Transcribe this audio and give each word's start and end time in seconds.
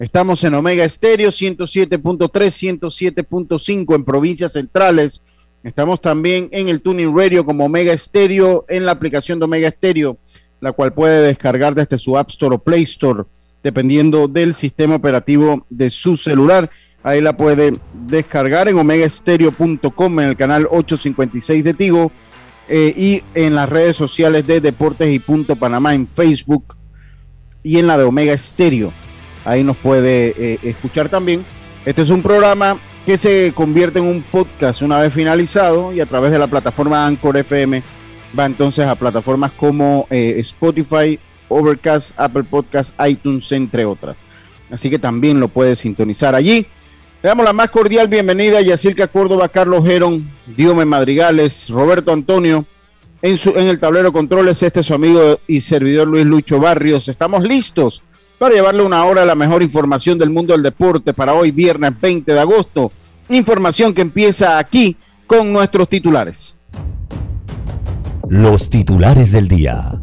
Estamos 0.00 0.42
en 0.44 0.54
Omega 0.54 0.82
Estéreo 0.82 1.28
107.3, 1.28 2.80
107.5 2.80 3.94
en 3.94 4.02
provincias 4.02 4.54
centrales. 4.54 5.20
Estamos 5.62 6.00
también 6.00 6.48
en 6.52 6.70
el 6.70 6.80
Tuning 6.80 7.14
Radio 7.14 7.44
como 7.44 7.66
Omega 7.66 7.92
Estéreo 7.92 8.64
en 8.70 8.86
la 8.86 8.92
aplicación 8.92 9.38
de 9.38 9.44
Omega 9.44 9.68
Estéreo, 9.68 10.16
la 10.58 10.72
cual 10.72 10.94
puede 10.94 11.26
descargar 11.26 11.74
desde 11.74 11.98
su 11.98 12.16
App 12.16 12.30
Store 12.30 12.54
o 12.54 12.58
Play 12.58 12.84
Store, 12.84 13.24
dependiendo 13.62 14.26
del 14.26 14.54
sistema 14.54 14.94
operativo 14.94 15.66
de 15.68 15.90
su 15.90 16.16
celular. 16.16 16.70
Ahí 17.02 17.20
la 17.20 17.36
puede 17.36 17.74
descargar 17.92 18.68
en 18.68 18.78
omegaestereo.com 18.78 20.20
en 20.20 20.28
el 20.28 20.36
canal 20.38 20.66
856 20.70 21.62
de 21.62 21.74
Tigo 21.74 22.10
eh, 22.70 22.94
y 22.96 23.22
en 23.34 23.54
las 23.54 23.68
redes 23.68 23.98
sociales 23.98 24.46
de 24.46 24.62
Deportes 24.62 25.12
y 25.12 25.18
Punto 25.18 25.56
Panamá 25.56 25.94
en 25.94 26.08
Facebook 26.08 26.74
y 27.62 27.76
en 27.76 27.86
la 27.86 27.98
de 27.98 28.04
Omega 28.04 28.32
Estéreo. 28.32 28.90
Ahí 29.44 29.64
nos 29.64 29.76
puede 29.76 30.34
eh, 30.36 30.58
escuchar 30.62 31.08
también. 31.08 31.44
Este 31.84 32.02
es 32.02 32.10
un 32.10 32.22
programa 32.22 32.76
que 33.06 33.16
se 33.16 33.52
convierte 33.54 33.98
en 33.98 34.04
un 34.04 34.22
podcast 34.22 34.82
una 34.82 34.98
vez 34.98 35.12
finalizado 35.12 35.92
y 35.92 36.00
a 36.00 36.06
través 36.06 36.30
de 36.30 36.38
la 36.38 36.46
plataforma 36.46 37.06
Anchor 37.06 37.38
FM 37.38 37.82
va 38.38 38.44
entonces 38.44 38.86
a 38.86 38.94
plataformas 38.94 39.52
como 39.52 40.06
eh, 40.10 40.36
Spotify, 40.38 41.18
Overcast, 41.48 42.12
Apple 42.18 42.44
Podcast, 42.44 42.94
iTunes, 43.06 43.50
entre 43.52 43.84
otras. 43.84 44.18
Así 44.70 44.90
que 44.90 44.98
también 44.98 45.40
lo 45.40 45.48
puede 45.48 45.74
sintonizar 45.74 46.34
allí. 46.34 46.66
Le 47.22 47.28
damos 47.28 47.44
la 47.44 47.52
más 47.52 47.70
cordial 47.70 48.08
bienvenida 48.08 48.58
a 48.58 48.62
Yacirca 48.62 49.08
Córdoba, 49.08 49.48
Carlos 49.48 49.84
Gerón, 49.84 50.30
Diome 50.46 50.84
Madrigales, 50.84 51.68
Roberto 51.70 52.12
Antonio. 52.12 52.64
En, 53.22 53.36
su, 53.36 53.50
en 53.50 53.68
el 53.68 53.78
tablero 53.78 54.12
controles, 54.12 54.62
este 54.62 54.80
es 54.80 54.86
su 54.86 54.94
amigo 54.94 55.40
y 55.46 55.60
servidor 55.60 56.08
Luis 56.08 56.24
Lucho 56.24 56.58
Barrios. 56.58 57.08
Estamos 57.08 57.42
listos 57.42 58.02
para 58.40 58.54
llevarle 58.54 58.82
una 58.82 59.04
hora 59.04 59.20
a 59.20 59.26
la 59.26 59.34
mejor 59.34 59.62
información 59.62 60.16
del 60.16 60.30
mundo 60.30 60.54
del 60.54 60.62
deporte 60.62 61.12
para 61.12 61.34
hoy, 61.34 61.50
viernes 61.50 61.92
20 62.00 62.32
de 62.32 62.40
agosto. 62.40 62.90
Información 63.28 63.92
que 63.92 64.00
empieza 64.00 64.56
aquí 64.56 64.96
con 65.26 65.52
nuestros 65.52 65.86
titulares. 65.90 66.56
Los 68.30 68.70
titulares 68.70 69.32
del 69.32 69.46
día. 69.46 70.00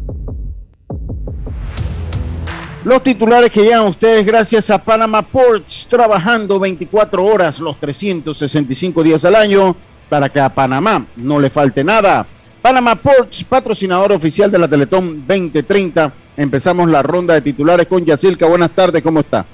Los 2.84 3.02
titulares 3.02 3.50
que 3.50 3.62
llegan 3.62 3.80
a 3.80 3.88
ustedes 3.88 4.24
gracias 4.24 4.70
a 4.70 4.78
Panama 4.78 5.22
Ports, 5.22 5.88
trabajando 5.90 6.60
24 6.60 7.24
horas 7.24 7.58
los 7.58 7.80
365 7.80 9.02
días 9.02 9.24
al 9.24 9.34
año 9.34 9.74
para 10.08 10.28
que 10.28 10.38
a 10.38 10.54
Panamá 10.54 11.04
no 11.16 11.40
le 11.40 11.50
falte 11.50 11.82
nada. 11.82 12.24
Panama 12.62 12.94
Ports, 12.94 13.42
patrocinador 13.42 14.12
oficial 14.12 14.48
de 14.48 14.58
la 14.60 14.68
Teletón 14.68 15.26
2030. 15.26 16.12
Empezamos 16.38 16.88
la 16.88 17.02
ronda 17.02 17.34
de 17.34 17.40
titulares 17.40 17.88
con 17.88 18.04
Yacilca. 18.04 18.46
Buenas 18.46 18.70
tardes, 18.70 19.02
¿cómo 19.02 19.18
está? 19.18 19.44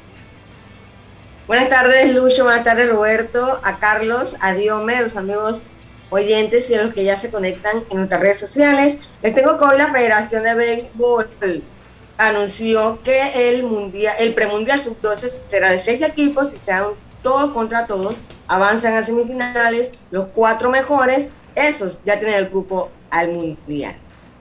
Buenas 1.47 1.71
tardes, 1.71 2.15
Lucho. 2.15 2.45
Buenas 2.45 2.63
tardes, 2.63 2.91
Roberto. 2.91 3.59
A 3.65 3.79
Carlos, 3.79 4.37
a 4.41 4.53
Diome, 4.53 4.97
a 4.97 5.01
los 5.01 5.17
amigos 5.17 5.63
oyentes 6.11 6.71
y 6.71 6.75
a 6.75 6.83
los 6.83 6.93
que 6.93 7.03
ya 7.03 7.17
se 7.17 7.31
conectan 7.31 7.85
en 7.89 7.97
nuestras 7.97 8.21
redes 8.21 8.39
sociales. 8.39 8.99
Les 9.23 9.35
tengo 9.35 9.57
con 9.57 9.79
la 9.79 9.87
Federación 9.87 10.45
de 10.45 10.55
Béisbol 10.55 11.63
anunció 12.19 13.01
que 13.03 13.49
el 13.49 13.63
mundial, 13.63 14.15
el 14.21 14.35
premundial 14.35 14.79
sub-12 14.79 15.31
será 15.49 15.71
de 15.71 15.79
seis 15.79 16.03
equipos 16.03 16.53
y 16.53 16.57
están 16.57 16.89
todos 17.23 17.51
contra 17.51 17.87
todos, 17.87 18.21
avanzan 18.47 18.93
a 18.93 19.03
semifinales, 19.03 19.93
los 20.11 20.27
cuatro 20.35 20.71
mejores, 20.71 21.31
esos 21.55 22.03
ya 22.05 22.19
tienen 22.19 22.37
el 22.37 22.51
cupo 22.51 22.91
al 23.11 23.33
mundial. 23.33 23.95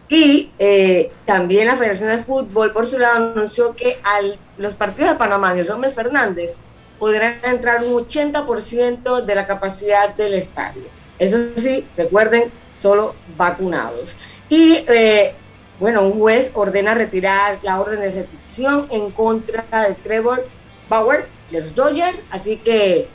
Y 0.10 0.52
eh, 0.60 1.12
también 1.26 1.68
la 1.68 1.76
Federación 1.76 2.10
de 2.10 2.24
Fútbol, 2.24 2.74
por 2.74 2.86
su 2.86 3.00
lado, 3.00 3.32
anunció 3.34 3.76
que 3.76 4.00
al, 4.04 4.40
los 4.58 4.76
partidos 4.76 5.12
de 5.12 5.18
Panamá 5.18 5.56
y 5.56 5.60
el 5.60 5.92
Fernández 5.92 6.56
podrán 7.00 7.40
entrar 7.44 7.84
un 7.84 7.94
80% 8.06 9.26
de 9.26 9.36
la 9.36 9.48
capacidad 9.48 10.14
del 10.16 10.36
estadio. 10.36 10.84
Eso 11.20 11.38
sí, 11.56 11.88
recuerden, 11.96 12.52
solo 12.70 13.16
vacunados. 13.38 14.18
Y 14.50 14.84
eh, 14.88 15.36
bueno, 15.80 16.04
un 16.04 16.20
juez 16.20 16.52
ordena 16.54 16.94
retirar 16.94 17.60
la 17.64 17.82
orden 17.82 18.00
de 18.00 18.12
restricción 18.12 18.88
en 18.92 19.12
contra 19.12 19.66
de 19.88 19.96
Trevor 19.96 20.48
Bauer 20.90 21.28
de 21.50 21.62
los 21.62 21.76
Dodgers, 21.76 22.22
así 22.30 22.58
que 22.58 23.08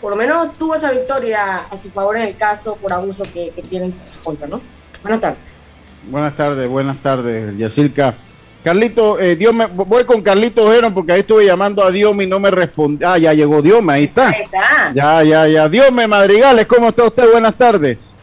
por 0.00 0.10
lo 0.10 0.16
menos 0.16 0.56
tuvo 0.58 0.74
esa 0.74 0.92
victoria 0.92 1.58
a 1.70 1.76
su 1.76 1.90
favor 1.90 2.16
en 2.16 2.22
el 2.22 2.36
caso 2.36 2.76
por 2.76 2.92
abuso 2.92 3.24
que, 3.24 3.52
tienen 3.68 3.98
en 4.04 4.10
su 4.10 4.20
contra, 4.20 4.46
¿no? 4.46 4.60
Buenas 5.02 5.20
tardes. 5.20 5.57
Buenas 6.10 6.34
tardes, 6.36 6.66
buenas 6.70 6.96
tardes, 7.02 7.54
Yacirca. 7.58 8.14
Carlito, 8.64 9.20
eh, 9.20 9.36
Dios 9.36 9.54
me, 9.54 9.66
voy 9.66 10.04
con 10.04 10.22
Carlito 10.22 10.70
Geron 10.70 10.94
porque 10.94 11.12
ahí 11.12 11.20
estuve 11.20 11.44
llamando 11.44 11.84
a 11.84 11.90
Dios 11.90 12.14
y 12.18 12.26
no 12.26 12.40
me 12.40 12.50
respondió. 12.50 13.10
Ah, 13.10 13.18
ya 13.18 13.34
llegó 13.34 13.60
Dios, 13.60 13.82
ahí 13.88 14.04
está. 14.04 14.28
Ahí 14.28 14.42
está. 14.42 14.92
Ya, 14.94 15.22
ya, 15.22 15.46
ya. 15.46 15.68
Dios 15.68 15.92
me 15.92 16.06
Madrigales, 16.06 16.64
¿cómo 16.64 16.88
está 16.88 17.04
usted? 17.04 17.30
Buenas 17.30 17.54
tardes. 17.56 18.14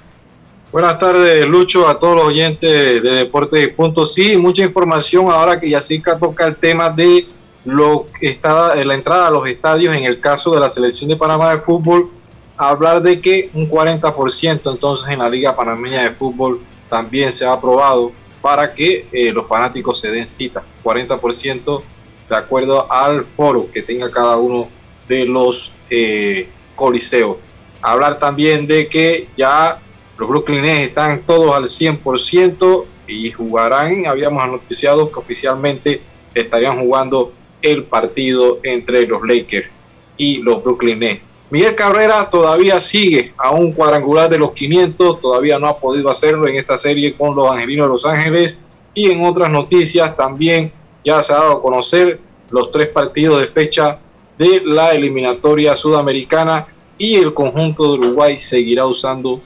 Buenas 0.71 0.97
tardes, 0.97 1.45
Lucho, 1.45 1.87
a 1.87 1.99
todos 1.99 2.15
los 2.15 2.25
oyentes 2.25 3.03
de 3.03 3.11
Deportes 3.11 3.63
y 3.63 3.67
Punto. 3.67 4.03
Sí, 4.07 4.35
mucha 4.35 4.63
información 4.63 5.29
ahora 5.29 5.59
que 5.59 5.69
Yacirca 5.69 6.17
toca 6.17 6.47
el 6.47 6.55
tema 6.55 6.89
de 6.89 7.27
lo 7.63 8.07
que 8.19 8.29
está, 8.29 8.75
la 8.83 8.93
entrada 8.95 9.27
a 9.27 9.31
los 9.31 9.47
estadios 9.47 9.95
en 9.95 10.05
el 10.05 10.19
caso 10.19 10.55
de 10.55 10.59
la 10.59 10.69
selección 10.69 11.07
de 11.07 11.15
Panamá 11.15 11.55
de 11.55 11.61
fútbol. 11.61 12.09
Hablar 12.57 13.03
de 13.03 13.21
que 13.21 13.51
un 13.53 13.69
40% 13.69 14.71
entonces 14.71 15.07
en 15.07 15.19
la 15.19 15.29
Liga 15.29 15.55
Panameña 15.55 16.01
de 16.01 16.11
Fútbol 16.11 16.61
también 16.95 17.29
se 17.29 17.45
ha 17.45 17.51
aprobado 17.51 18.13
para 18.41 18.73
que 18.73 19.05
eh, 19.11 19.29
los 19.33 19.45
fanáticos 19.49 19.99
se 19.99 20.09
den 20.11 20.25
cita. 20.25 20.63
40% 20.81 21.81
de 22.29 22.35
acuerdo 22.37 22.89
al 22.89 23.25
foro 23.25 23.69
que 23.69 23.81
tenga 23.81 24.09
cada 24.09 24.37
uno 24.37 24.69
de 25.05 25.25
los 25.25 25.73
eh, 25.89 26.47
coliseos. 26.73 27.35
Hablar 27.81 28.17
también 28.17 28.65
de 28.65 28.87
que 28.87 29.27
ya 29.35 29.77
los 30.17 30.29
Brooklyn 30.29 30.61
Nets 30.61 30.87
están 30.87 31.23
todos 31.23 31.53
al 31.53 31.63
100% 31.63 32.85
y 33.07 33.29
jugarán, 33.29 34.05
habíamos 34.07 34.41
anunciado 34.41 35.11
que 35.11 35.19
oficialmente 35.19 36.01
estarían 36.33 36.79
jugando 36.79 37.33
el 37.61 37.83
partido 37.83 38.59
entre 38.63 39.05
los 39.05 39.21
Lakers 39.27 39.67
y 40.15 40.37
los 40.37 40.63
Brooklyn 40.63 40.99
Nets. 40.99 41.21
Miguel 41.49 41.75
Cabrera 41.75 42.29
todavía 42.29 42.79
sigue 42.79 43.33
a 43.37 43.51
un 43.51 43.71
cuadrangular 43.71 44.29
de 44.29 44.37
los 44.37 44.51
500, 44.51 45.21
todavía 45.21 45.59
no 45.59 45.67
ha 45.67 45.77
podido 45.77 46.09
hacerlo 46.09 46.47
en 46.47 46.55
esta 46.55 46.77
serie 46.77 47.13
con 47.13 47.35
los 47.35 47.51
Angelinos 47.51 47.87
de 47.87 47.93
Los 47.93 48.05
Ángeles 48.05 48.61
y 48.93 49.11
en 49.11 49.23
otras 49.23 49.49
noticias 49.49 50.15
también 50.15 50.71
ya 51.03 51.21
se 51.21 51.33
ha 51.33 51.37
dado 51.37 51.51
a 51.53 51.61
conocer 51.61 52.19
los 52.49 52.71
tres 52.71 52.87
partidos 52.87 53.41
de 53.41 53.47
fecha 53.47 53.99
de 54.37 54.61
la 54.65 54.91
eliminatoria 54.91 55.75
sudamericana 55.75 56.67
y 56.97 57.15
el 57.15 57.33
conjunto 57.33 57.93
de 57.93 57.99
Uruguay 57.99 58.39
seguirá 58.39 58.85
usando 58.85 59.41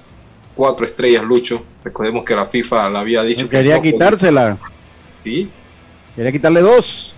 cuatro 0.56 0.86
estrellas, 0.86 1.24
Lucho. 1.24 1.62
Recordemos 1.84 2.24
que 2.24 2.36
la 2.36 2.46
FIFA 2.46 2.90
la 2.90 3.00
había 3.02 3.24
dicho. 3.24 3.50
quería 3.50 3.82
quitársela. 3.82 4.58
Sí. 5.16 5.50
Quería 6.16 6.32
quitarle 6.32 6.62
dos. 6.62 7.16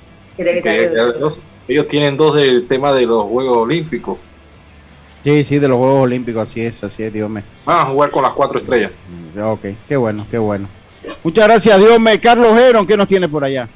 Ellos 1.68 1.88
tienen 1.88 2.18
dos 2.18 2.36
del 2.36 2.68
tema 2.68 2.94
de 2.94 3.06
los 3.06 3.24
Juegos 3.24 3.58
Olímpicos. 3.58 4.18
Sí, 5.24 5.44
sí, 5.44 5.60
de 5.60 5.68
los 5.68 5.78
Juegos 5.78 6.04
Olímpicos, 6.04 6.50
así 6.50 6.62
es, 6.62 6.84
así 6.84 7.04
es, 7.04 7.14
Dios 7.14 7.30
mío. 7.30 7.44
Van 7.66 7.80
a 7.80 7.86
jugar 7.86 8.10
con 8.10 8.24
las 8.24 8.32
cuatro 8.34 8.60
estrellas. 8.60 8.92
Mm, 9.36 9.40
ok, 9.42 9.66
qué 9.88 9.96
bueno, 9.96 10.26
qué 10.30 10.38
bueno. 10.38 10.68
Muchas 11.24 11.46
gracias, 11.46 11.80
Dios 11.80 12.00
mío. 12.00 12.14
Carlos 12.22 12.58
Heron, 12.58 12.88
¿qué 12.88 12.98
nos 12.98 13.08
tiene 13.08 13.30
por 13.30 13.44
allá? 13.44 13.70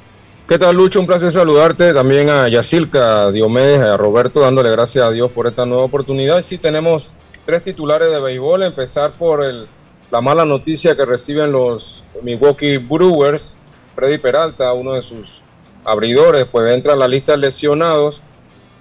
¿Qué 0.48 0.58
tal, 0.58 0.76
Lucho? 0.76 1.00
Un 1.00 1.06
placer 1.06 1.30
saludarte. 1.30 1.92
También 1.92 2.30
a 2.30 2.48
Yacilca 2.48 3.30
Diomedes, 3.30 3.80
a 3.80 3.96
Roberto, 3.96 4.40
dándole 4.40 4.70
gracias 4.70 5.04
a 5.04 5.10
Dios 5.10 5.30
por 5.30 5.46
esta 5.46 5.66
nueva 5.66 5.84
oportunidad. 5.84 6.42
Sí, 6.42 6.58
tenemos 6.58 7.12
tres 7.44 7.62
titulares 7.62 8.10
de 8.10 8.20
béisbol. 8.20 8.62
Empezar 8.62 9.12
por 9.12 9.42
el, 9.44 9.66
la 10.10 10.20
mala 10.20 10.44
noticia 10.44 10.96
que 10.96 11.04
reciben 11.04 11.52
los 11.52 12.02
Milwaukee 12.22 12.76
Brewers. 12.76 13.56
Freddy 13.94 14.18
Peralta, 14.18 14.72
uno 14.72 14.92
de 14.92 15.02
sus 15.02 15.42
abridores, 15.84 16.44
pues 16.44 16.72
entra 16.72 16.92
en 16.92 16.98
la 16.98 17.08
lista 17.08 17.32
de 17.32 17.38
lesionados 17.38 18.20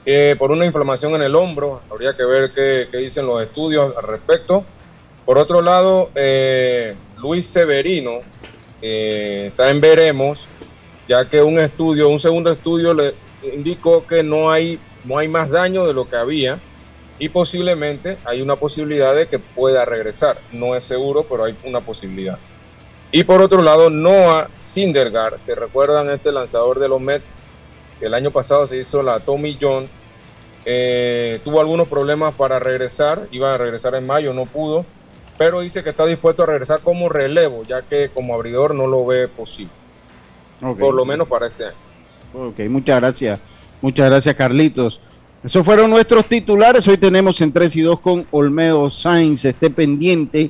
eh, 0.05 0.35
por 0.37 0.51
una 0.51 0.65
inflamación 0.65 1.15
en 1.15 1.23
el 1.23 1.35
hombro. 1.35 1.81
Habría 1.89 2.15
que 2.15 2.25
ver 2.25 2.51
qué, 2.51 2.87
qué 2.91 2.97
dicen 2.97 3.25
los 3.25 3.41
estudios 3.41 3.95
al 3.97 4.03
respecto. 4.03 4.63
Por 5.25 5.37
otro 5.37 5.61
lado, 5.61 6.11
eh, 6.13 6.95
Luis 7.17 7.47
Severino 7.47 8.19
eh, 8.81 9.45
está 9.47 9.71
en 9.71 9.81
veremos 9.81 10.47
ya 11.07 11.27
que 11.29 11.41
un 11.41 11.59
estudio, 11.59 12.09
un 12.09 12.19
segundo 12.19 12.51
estudio 12.51 12.93
le 12.93 13.13
indicó 13.53 14.05
que 14.05 14.23
no 14.23 14.51
hay, 14.51 14.79
no 15.03 15.17
hay 15.17 15.27
más 15.27 15.49
daño 15.49 15.85
de 15.85 15.93
lo 15.93 16.07
que 16.07 16.15
había 16.15 16.59
y 17.19 17.29
posiblemente 17.29 18.17
hay 18.25 18.41
una 18.41 18.55
posibilidad 18.55 19.15
de 19.15 19.27
que 19.27 19.39
pueda 19.39 19.85
regresar. 19.85 20.37
No 20.51 20.75
es 20.75 20.83
seguro, 20.83 21.25
pero 21.29 21.45
hay 21.45 21.55
una 21.63 21.79
posibilidad. 21.79 22.37
Y 23.11 23.23
por 23.23 23.41
otro 23.41 23.61
lado, 23.61 23.89
Noah 23.89 24.49
Syndergaard, 24.55 25.39
que 25.45 25.55
recuerdan 25.55 26.09
este 26.09 26.31
lanzador 26.31 26.79
de 26.79 26.89
los 26.89 26.99
Mets, 26.99 27.41
el 28.01 28.13
año 28.13 28.31
pasado 28.31 28.67
se 28.67 28.77
hizo 28.77 29.03
la 29.03 29.19
Tommy 29.19 29.57
John, 29.59 29.87
eh, 30.65 31.39
tuvo 31.43 31.59
algunos 31.59 31.87
problemas 31.87 32.33
para 32.33 32.59
regresar, 32.59 33.27
iba 33.31 33.53
a 33.53 33.57
regresar 33.57 33.95
en 33.95 34.05
mayo, 34.05 34.33
no 34.33 34.45
pudo, 34.45 34.85
pero 35.37 35.61
dice 35.61 35.83
que 35.83 35.91
está 35.91 36.05
dispuesto 36.05 36.43
a 36.43 36.47
regresar 36.47 36.81
como 36.81 37.09
relevo, 37.09 37.63
ya 37.63 37.81
que 37.81 38.09
como 38.13 38.33
abridor 38.33 38.73
no 38.73 38.87
lo 38.87 39.05
ve 39.05 39.27
posible. 39.27 39.71
Por 40.59 40.93
lo 40.93 41.05
menos 41.05 41.27
para 41.27 41.47
este 41.47 41.65
año. 41.65 41.75
Ok, 42.33 42.59
muchas 42.69 42.99
gracias. 42.99 43.39
Muchas 43.81 44.09
gracias, 44.09 44.35
Carlitos. 44.35 44.99
Esos 45.43 45.63
fueron 45.63 45.91
nuestros 45.91 46.25
titulares. 46.25 46.87
Hoy 46.87 46.97
tenemos 46.97 47.39
en 47.41 47.51
3 47.51 47.75
y 47.75 47.81
2 47.81 47.99
con 47.99 48.25
Olmedo 48.31 48.89
Sainz, 48.89 49.45
esté 49.45 49.69
pendiente. 49.69 50.49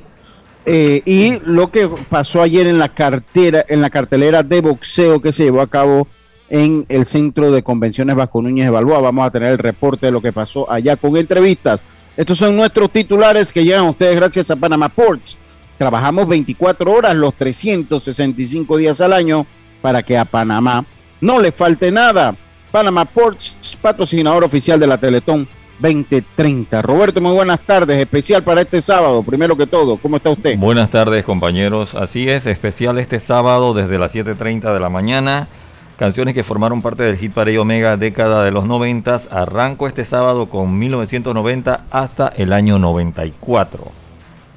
Eh, 0.64 1.02
y 1.04 1.38
lo 1.40 1.70
que 1.70 1.88
pasó 2.08 2.40
ayer 2.40 2.66
en 2.66 2.78
la 2.78 2.88
cartera, 2.88 3.64
en 3.68 3.82
la 3.82 3.90
cartelera 3.90 4.42
de 4.42 4.60
boxeo 4.60 5.20
que 5.20 5.32
se 5.32 5.44
llevó 5.44 5.60
a 5.60 5.68
cabo 5.68 6.08
en 6.48 6.86
el 6.88 7.06
Centro 7.06 7.50
de 7.50 7.62
Convenciones 7.62 8.16
Vasco 8.16 8.42
Núñez 8.42 8.70
de. 8.70 9.02
Vamos 9.02 9.26
a 9.26 9.30
tener 9.30 9.52
el 9.52 9.58
reporte 9.58 10.06
de 10.06 10.12
lo 10.12 10.20
que 10.20 10.32
pasó 10.32 10.70
allá 10.70 10.96
con 10.96 11.16
entrevistas. 11.16 11.82
Estos 12.16 12.38
son 12.38 12.56
nuestros 12.56 12.90
titulares 12.90 13.52
que 13.52 13.64
llegan 13.64 13.86
ustedes 13.86 14.16
gracias 14.16 14.50
a 14.50 14.56
Panama 14.56 14.88
Ports. 14.88 15.36
Trabajamos 15.76 16.26
24 16.26 16.90
horas 16.90 17.14
los 17.14 17.34
365 17.34 18.76
días 18.78 19.00
al 19.00 19.12
año 19.12 19.46
para 19.82 20.02
que 20.02 20.16
a 20.16 20.24
Panamá 20.24 20.84
no 21.20 21.40
le 21.40 21.52
falte 21.52 21.90
nada. 21.90 22.34
Panama 22.70 23.04
Ports, 23.04 23.76
patrocinador 23.80 24.44
oficial 24.44 24.80
de 24.80 24.86
la 24.86 24.98
Teletón 24.98 25.46
2030. 25.78 26.80
Roberto, 26.82 27.20
muy 27.20 27.32
buenas 27.32 27.60
tardes. 27.60 27.98
Especial 27.98 28.42
para 28.42 28.62
este 28.62 28.80
sábado, 28.80 29.22
primero 29.22 29.56
que 29.56 29.66
todo. 29.66 29.98
¿Cómo 29.98 30.16
está 30.16 30.30
usted? 30.30 30.58
Buenas 30.58 30.90
tardes, 30.90 31.24
compañeros. 31.24 31.94
Así 31.94 32.28
es, 32.28 32.46
especial 32.46 32.98
este 32.98 33.18
sábado 33.18 33.74
desde 33.74 33.98
las 33.98 34.14
7.30 34.14 34.72
de 34.72 34.80
la 34.80 34.88
mañana. 34.88 35.48
Canciones 35.98 36.34
que 36.34 36.44
formaron 36.44 36.82
parte 36.82 37.04
del 37.04 37.16
hit 37.16 37.32
para 37.32 37.58
Omega 37.58 37.96
década 37.96 38.44
de 38.44 38.50
los 38.50 38.66
90. 38.66 39.22
Arranco 39.30 39.88
este 39.88 40.04
sábado 40.04 40.46
con 40.46 40.78
1990 40.78 41.86
hasta 41.90 42.28
el 42.36 42.52
año 42.52 42.78
94. 42.78 43.82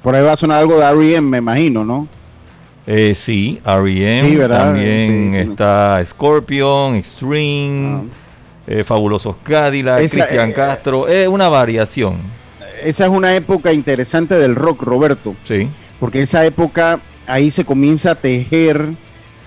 Por 0.02 0.14
ahí 0.14 0.22
va 0.22 0.32
a 0.32 0.36
sonar 0.36 0.58
algo 0.58 0.78
de 0.78 0.84
R.E.M., 0.84 1.28
me 1.28 1.38
imagino, 1.38 1.82
¿no? 1.82 2.08
Eh, 2.86 3.14
sí, 3.14 3.58
R.E.M. 3.64 4.48
También 4.48 5.34
está 5.34 6.02
Scorpion, 6.04 6.96
Extreme, 6.96 7.86
ah. 7.86 8.02
eh, 8.66 8.84
Fabulosos 8.84 9.36
Cadillac, 9.42 9.98
Cristian 9.98 10.50
eh, 10.50 10.52
Castro. 10.52 11.08
Es 11.08 11.26
una 11.26 11.48
variación. 11.48 12.18
Esa 12.82 13.04
es 13.04 13.10
una 13.10 13.34
época 13.34 13.72
interesante 13.72 14.34
del 14.34 14.54
rock, 14.54 14.82
Roberto. 14.82 15.34
Sí. 15.48 15.68
Porque 15.98 16.20
esa 16.20 16.44
época 16.44 17.00
ahí 17.26 17.50
se 17.50 17.64
comienza 17.64 18.10
a 18.10 18.14
tejer 18.14 18.90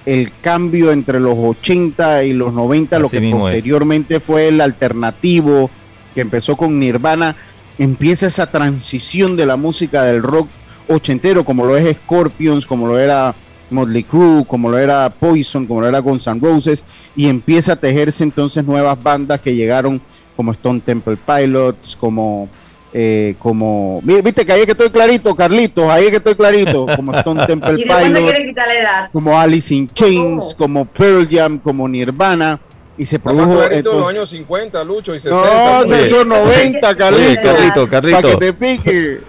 el 0.05 0.31
cambio 0.41 0.91
entre 0.91 1.19
los 1.19 1.37
80 1.37 2.23
y 2.23 2.33
los 2.33 2.53
90, 2.53 2.99
lo 2.99 3.09
que 3.09 3.21
posteriormente 3.31 4.19
fue 4.19 4.49
el 4.49 4.61
alternativo, 4.61 5.69
que 6.13 6.21
empezó 6.21 6.57
con 6.57 6.79
Nirvana. 6.79 7.35
Empieza 7.77 8.27
esa 8.27 8.51
transición 8.51 9.35
de 9.35 9.45
la 9.45 9.55
música 9.55 10.03
del 10.03 10.21
rock 10.21 10.47
ochentero, 10.87 11.43
como 11.43 11.65
lo 11.65 11.77
es 11.77 11.95
Scorpions, 11.97 12.65
como 12.65 12.87
lo 12.87 12.99
era 12.99 13.33
Motley 13.69 14.03
Crue, 14.03 14.45
como 14.45 14.69
lo 14.69 14.77
era 14.77 15.09
Poison, 15.09 15.65
como 15.65 15.81
lo 15.81 15.87
era 15.87 15.99
Guns 15.99 16.27
N' 16.27 16.39
Roses, 16.39 16.83
y 17.15 17.27
empieza 17.27 17.73
a 17.73 17.75
tejerse 17.77 18.23
entonces 18.23 18.63
nuevas 18.63 19.01
bandas 19.01 19.41
que 19.41 19.55
llegaron 19.55 20.01
como 20.35 20.51
Stone 20.51 20.81
Temple 20.85 21.17
Pilots, 21.17 21.95
como 21.99 22.49
eh, 22.93 23.35
como 23.39 24.01
viste 24.03 24.45
que 24.45 24.53
ahí 24.53 24.59
es 24.61 24.65
que 24.65 24.73
estoy 24.73 24.89
clarito, 24.89 25.35
Carlitos, 25.35 25.89
ahí 25.89 26.05
es 26.05 26.11
que 26.11 26.17
estoy 26.17 26.35
clarito, 26.35 26.85
como 26.95 27.13
Stone 27.15 27.45
Temple 27.47 27.75
Pilots, 27.75 29.09
como 29.11 29.39
Alice 29.39 29.73
in 29.73 29.89
Chains, 29.89 30.55
como 30.57 30.85
Pearl 30.85 31.27
Jam, 31.29 31.59
como 31.59 31.87
Nirvana 31.87 32.59
y 32.97 33.05
se 33.05 33.19
produjo 33.19 33.63
en 33.63 33.83
los 33.83 34.07
años 34.07 34.29
50, 34.29 34.83
Lucho, 34.83 35.15
y 35.15 35.19
60. 35.19 35.41
No, 35.41 35.83
esos 35.83 36.25
90, 36.25 36.95
Carlito. 36.95 37.41
Carlito, 37.41 37.89
Carlito. 37.89 38.21
Para 38.21 38.33
que 38.33 38.37
te 38.37 38.53
pique. 38.53 39.19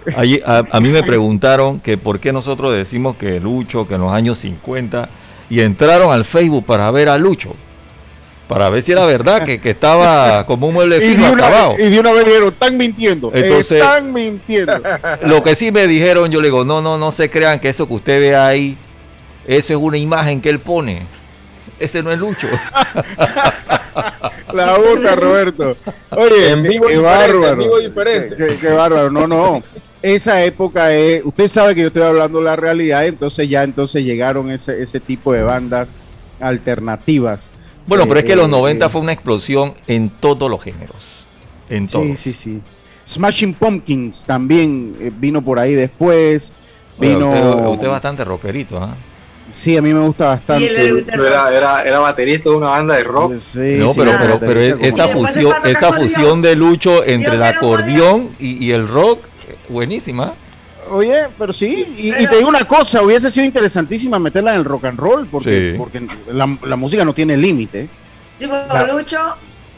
a, 0.45 0.79
mí 0.79 0.89
me 0.89 1.03
preguntaron 1.03 1.79
que 1.79 1.97
por 1.97 2.19
qué 2.19 2.31
nosotros 2.31 2.73
decimos 2.73 3.17
que 3.17 3.39
Lucho, 3.39 3.87
que 3.87 3.95
en 3.95 4.01
los 4.01 4.13
años 4.13 4.37
50, 4.39 5.09
y 5.49 5.61
entraron 5.61 6.11
al 6.11 6.25
Facebook 6.25 6.65
para 6.65 6.89
ver 6.91 7.09
a 7.09 7.17
Lucho. 7.17 7.51
Para 8.47 8.69
ver 8.69 8.83
si 8.83 8.91
era 8.91 9.05
verdad 9.05 9.43
que, 9.43 9.59
que 9.59 9.71
estaba 9.71 10.45
como 10.45 10.67
un 10.67 10.75
mueble 10.75 11.01
fino 11.09 11.27
acabado. 11.27 11.75
Y 11.79 11.89
de 11.89 11.99
una 11.99 12.11
vez 12.11 12.25
dijeron, 12.25 12.49
están 12.49 12.77
mintiendo. 12.77 13.31
están 13.33 14.13
mintiendo. 14.13 14.73
Lo 15.23 15.41
que 15.41 15.55
sí 15.55 15.71
me 15.71 15.87
dijeron, 15.87 16.31
yo 16.31 16.41
le 16.41 16.49
digo, 16.49 16.63
no, 16.63 16.81
no, 16.81 16.97
no 16.97 17.11
se 17.11 17.29
crean 17.29 17.59
que 17.59 17.69
eso 17.69 17.87
que 17.87 17.93
usted 17.93 18.19
ve 18.19 18.35
ahí, 18.35 18.77
eso 19.47 19.73
es 19.73 19.79
una 19.79 19.97
imagen 19.97 20.41
que 20.41 20.49
él 20.49 20.59
pone 20.59 21.15
ese 21.79 22.01
no 22.01 22.11
es 22.11 22.19
Lucho. 22.19 22.47
La 24.53 24.77
boca, 24.77 25.15
Roberto. 25.15 25.77
Oye, 26.11 26.51
en 26.51 26.63
vivo 26.63 26.87
qué, 26.87 26.97
bárbaro. 26.97 27.79
diferente. 27.79 28.57
Qué, 28.59 28.69
bárbaro. 28.69 29.09
No, 29.09 29.27
no. 29.27 29.63
Esa 30.01 30.43
época 30.43 30.93
es, 30.93 31.23
usted 31.25 31.47
sabe 31.47 31.75
que 31.75 31.81
yo 31.81 31.87
estoy 31.87 32.03
hablando 32.03 32.39
de 32.39 32.45
la 32.45 32.55
realidad, 32.55 33.05
entonces 33.05 33.49
ya 33.49 33.63
entonces 33.63 34.03
llegaron 34.03 34.51
ese, 34.51 34.81
ese 34.81 34.99
tipo 34.99 35.33
de 35.33 35.41
bandas 35.41 35.87
alternativas. 36.39 37.49
Bueno, 37.87 38.07
pero 38.07 38.19
es 38.19 38.25
que 38.25 38.35
los 38.35 38.49
90 38.49 38.85
eh, 38.85 38.89
fue 38.89 39.01
una 39.01 39.13
explosión 39.13 39.73
en 39.87 40.09
todos 40.09 40.49
los 40.49 40.61
géneros. 40.61 41.25
En 41.69 41.87
todos. 41.87 42.05
Sí, 42.05 42.15
sí, 42.15 42.33
sí. 42.33 42.61
Smashing 43.07 43.53
Pumpkins 43.53 44.25
también 44.25 44.95
eh, 44.99 45.11
vino 45.15 45.41
por 45.41 45.59
ahí 45.59 45.73
después. 45.73 46.51
Vino. 46.99 47.71
usted, 47.71 47.85
es 47.85 47.91
bastante 47.91 48.23
rockerito, 48.23 48.77
¿ah? 48.77 48.95
Sí, 49.49 49.77
a 49.77 49.81
mí 49.81 49.93
me 49.93 49.99
gusta 49.99 50.25
bastante. 50.25 50.65
Era, 51.07 51.55
era, 51.55 51.83
era, 51.83 51.99
baterista 51.99 52.49
de 52.49 52.55
una 52.55 52.69
banda 52.69 52.95
de 52.95 53.03
rock. 53.03 53.33
no, 53.53 53.93
pero, 53.93 54.11
pero, 54.19 54.39
pero 54.39 54.59
esa 54.59 55.07
fusión, 55.07 55.53
esa 55.63 55.93
fusión 55.93 56.41
de 56.41 56.55
Lucho 56.55 57.03
entre 57.05 57.35
el 57.35 57.43
acordeón 57.43 58.29
y, 58.39 58.71
el 58.71 58.87
rock, 58.87 59.19
buenísima. 59.69 60.33
Oye, 60.89 61.27
pero 61.37 61.51
sí, 61.51 61.85
y, 61.97 62.27
te 62.27 62.37
digo 62.37 62.49
una 62.49 62.65
cosa, 62.65 63.01
hubiese 63.01 63.31
sido 63.31 63.45
interesantísima 63.45 64.19
meterla 64.19 64.51
en 64.51 64.57
el 64.57 64.65
rock 64.65 64.85
and 64.85 64.99
roll, 64.99 65.27
porque, 65.27 65.75
porque 65.77 66.07
la, 66.31 66.45
música 66.75 67.03
no 67.03 67.13
tiene 67.13 67.37
límite. 67.37 67.89
Sí, 68.39 68.47
Lucho 68.91 69.19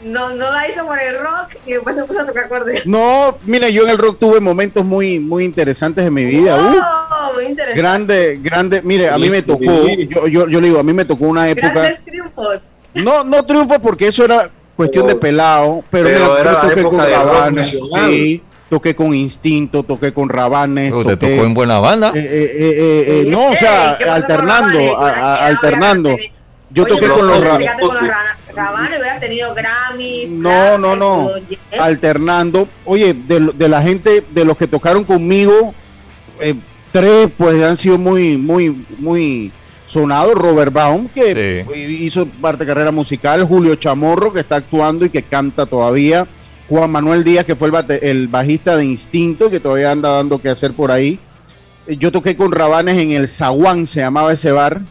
no, 0.04 0.30
no 0.30 0.52
la 0.52 0.68
hizo 0.68 0.86
por 0.86 0.98
el 1.00 1.18
rock 1.18 1.56
y 1.66 1.72
después 1.72 1.96
se 1.96 2.04
puso 2.04 2.20
a 2.20 2.26
tocar 2.26 2.44
acordeón. 2.44 2.82
No, 2.86 3.36
mira, 3.44 3.68
yo 3.68 3.82
en 3.82 3.90
el 3.90 3.98
rock 3.98 4.18
tuve 4.18 4.40
momentos 4.40 4.84
muy, 4.84 5.18
muy 5.18 5.44
interesantes 5.44 6.06
en 6.06 6.14
mi 6.14 6.24
vida. 6.24 6.56
Uh, 6.56 7.34
muy 7.34 7.46
interesante. 7.46 7.80
Grande, 7.80 8.38
grande. 8.40 8.82
Mire, 8.82 9.08
a 9.10 9.18
mí 9.18 9.28
me 9.28 9.42
tocó, 9.42 9.64
yo, 9.64 10.26
yo, 10.28 10.48
yo 10.48 10.60
le 10.60 10.68
digo, 10.68 10.78
a 10.78 10.82
mí 10.82 10.92
me 10.92 11.04
tocó 11.04 11.26
una 11.26 11.48
época. 11.48 11.72
Grandes 11.72 12.04
triunfos. 12.04 12.60
No, 12.94 13.24
no 13.24 13.44
triunfo 13.44 13.78
porque 13.80 14.08
eso 14.08 14.24
era 14.24 14.50
cuestión 14.76 15.06
de 15.08 15.16
pelado, 15.16 15.82
pero, 15.90 16.08
mira, 16.08 16.62
yo 16.62 16.68
toqué 16.68 16.82
con 16.84 16.98
Rabanes, 16.98 17.68
sí, 17.68 18.42
toqué 18.68 18.94
con 18.94 19.14
Instinto, 19.14 19.82
toqué 19.82 20.12
con 20.12 20.28
Rabanes. 20.28 20.92
Pero 20.92 21.04
te 21.04 21.16
tocó 21.16 21.44
en 21.44 21.54
buena 21.54 21.78
banda. 21.78 22.12
Eh, 22.14 22.20
eh, 22.20 22.56
eh, 22.60 23.22
eh 23.22 23.24
no, 23.28 23.48
o 23.48 23.56
sea, 23.56 23.92
alternando, 23.92 24.98
alternando. 24.98 26.16
Yo 26.70 26.84
toqué 26.84 27.08
con 27.08 27.26
los, 27.26 27.40
Rabanes, 28.54 28.98
hubiera 28.98 29.20
tenido 29.20 29.54
Grammy. 29.54 30.26
No, 30.28 30.76
no, 30.78 30.96
no. 30.96 31.30
Alternando. 31.78 32.68
Oye, 32.84 33.14
de, 33.14 33.52
de, 33.54 33.68
la 33.68 33.80
gente, 33.80 34.24
de 34.30 34.44
los 34.44 34.56
que 34.56 34.66
tocaron 34.66 35.04
conmigo, 35.04 35.74
eh, 36.40 36.54
tres 36.92 37.28
pues 37.36 37.62
han 37.62 37.76
sido 37.76 37.98
muy, 37.98 38.36
muy, 38.36 38.84
muy 38.98 39.52
sonados. 39.86 40.34
Robert 40.34 40.72
Baum, 40.72 41.08
que 41.08 41.64
hizo 42.00 42.26
parte 42.26 42.64
de 42.64 42.68
carrera 42.68 42.90
musical. 42.90 43.44
Julio 43.44 43.76
Chamorro, 43.76 44.32
que 44.32 44.40
está 44.40 44.56
actuando 44.56 45.04
y 45.04 45.10
que 45.10 45.22
canta 45.22 45.66
todavía. 45.66 46.26
Juan 46.68 46.90
Manuel 46.90 47.24
Díaz, 47.24 47.44
que 47.44 47.56
fue 47.56 47.68
el, 47.68 47.98
el 48.02 48.28
bajista 48.28 48.76
de 48.76 48.84
Instinto, 48.84 49.50
que 49.50 49.60
todavía 49.60 49.90
anda 49.90 50.10
dando 50.10 50.40
que 50.40 50.50
hacer 50.50 50.72
por 50.72 50.92
ahí. 50.92 51.18
Yo 51.86 52.12
toqué 52.12 52.36
con 52.36 52.52
Rabanes 52.52 52.98
en 52.98 53.12
el 53.12 53.28
Zaguán, 53.28 53.86
se 53.86 54.00
llamaba 54.00 54.32
ese 54.32 54.52
bar. 54.52 54.82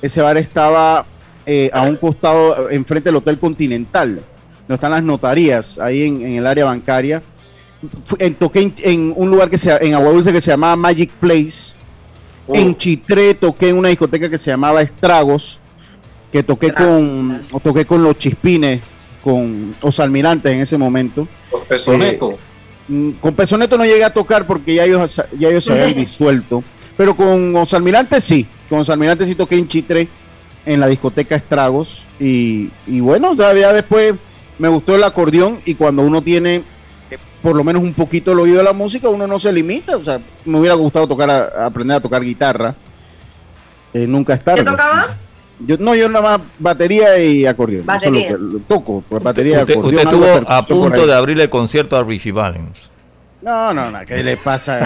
Ese 0.00 0.22
bar 0.22 0.36
estaba 0.36 1.04
eh, 1.44 1.70
a 1.72 1.82
un 1.82 1.96
costado, 1.96 2.70
enfrente 2.70 3.08
del 3.08 3.16
Hotel 3.16 3.38
Continental, 3.38 4.20
donde 4.60 4.74
están 4.74 4.92
las 4.92 5.02
notarías, 5.02 5.78
ahí 5.78 6.04
en, 6.04 6.22
el 6.22 6.46
área 6.46 6.64
bancaria. 6.64 7.22
En, 8.18 8.34
toqué 8.34 8.72
en, 8.82 9.12
un 9.16 9.30
lugar 9.30 9.50
que 9.50 9.58
se 9.58 9.72
en 9.84 9.94
Agua 9.94 10.12
Dulce 10.12 10.32
que 10.32 10.40
se 10.40 10.52
llamaba 10.52 10.76
Magic 10.76 11.10
Place. 11.10 11.72
Oh. 12.46 12.54
En 12.54 12.76
Chitré 12.76 13.34
toqué 13.34 13.70
en 13.70 13.78
una 13.78 13.88
discoteca 13.88 14.30
que 14.30 14.38
se 14.38 14.50
llamaba 14.50 14.82
Estragos, 14.82 15.58
que 16.30 16.44
toqué 16.44 16.72
con, 16.72 17.42
toqué 17.62 17.84
con 17.84 18.04
los 18.04 18.16
Chispines, 18.18 18.80
con 19.26 19.74
los 19.82 19.98
almirantes 19.98 20.52
en 20.52 20.60
ese 20.60 20.78
momento. 20.78 21.26
Con 21.50 21.64
Pesoneto. 21.64 22.30
Eh, 22.30 22.36
mm, 22.86 23.10
con 23.14 23.34
Pesoneto 23.34 23.76
no 23.76 23.84
llegué 23.84 24.04
a 24.04 24.14
tocar 24.14 24.46
porque 24.46 24.76
ya 24.76 24.84
ellos, 24.84 25.20
ya 25.36 25.48
ellos 25.48 25.64
se 25.64 25.72
habían 25.72 25.94
disuelto. 25.96 26.62
Pero 26.96 27.16
con 27.16 27.52
los 27.52 27.74
almirantes 27.74 28.22
sí. 28.22 28.46
Con 28.68 28.78
los 28.78 28.88
almirantes 28.88 29.26
sí 29.26 29.34
toqué 29.34 29.58
en 29.58 29.66
Chitré, 29.66 30.08
en 30.64 30.78
la 30.78 30.86
discoteca 30.86 31.34
Estragos. 31.34 32.04
Y, 32.20 32.70
bueno, 33.00 33.34
ya, 33.34 33.72
después 33.72 34.14
me 34.60 34.68
gustó 34.68 34.94
el 34.94 35.02
acordeón 35.02 35.60
y 35.64 35.74
cuando 35.74 36.02
uno 36.02 36.22
tiene 36.22 36.62
eh, 37.10 37.18
por 37.42 37.56
lo 37.56 37.64
menos 37.64 37.82
un 37.82 37.94
poquito 37.94 38.30
el 38.30 38.38
oído 38.38 38.58
de 38.58 38.62
la 38.62 38.72
música, 38.72 39.08
uno 39.08 39.26
no 39.26 39.40
se 39.40 39.52
limita. 39.52 39.96
O 39.96 40.04
sea, 40.04 40.20
me 40.44 40.56
hubiera 40.60 40.76
gustado 40.76 41.08
tocar 41.08 41.28
aprender 41.58 41.96
a 41.96 42.00
tocar 42.00 42.22
guitarra. 42.22 42.76
Eh, 43.92 44.06
nunca 44.06 44.34
es 44.34 44.44
tarde. 44.44 44.60
¿Qué 44.60 44.70
tocabas? 44.70 45.18
Yo, 45.58 45.76
no, 45.78 45.94
yo 45.94 46.08
nada 46.08 46.38
más 46.38 46.46
batería 46.58 47.18
y 47.18 47.46
acordeón. 47.46 47.86
Batería. 47.86 48.36
toco, 48.68 49.02
pues 49.08 49.22
batería, 49.22 49.60
usted, 49.60 49.74
acordeón. 49.74 50.06
Usted 50.06 50.12
estuvo 50.12 50.50
a 50.52 50.62
punto 50.62 51.06
de 51.06 51.14
abrir 51.14 51.40
el 51.40 51.48
concierto 51.48 51.96
a 51.96 52.02
Richie 52.02 52.32
Valens. 52.32 52.90
No, 53.42 53.72
no, 53.72 53.90
no, 53.90 53.98
¿qué 54.04 54.22
le 54.24 54.36
pasa? 54.36 54.80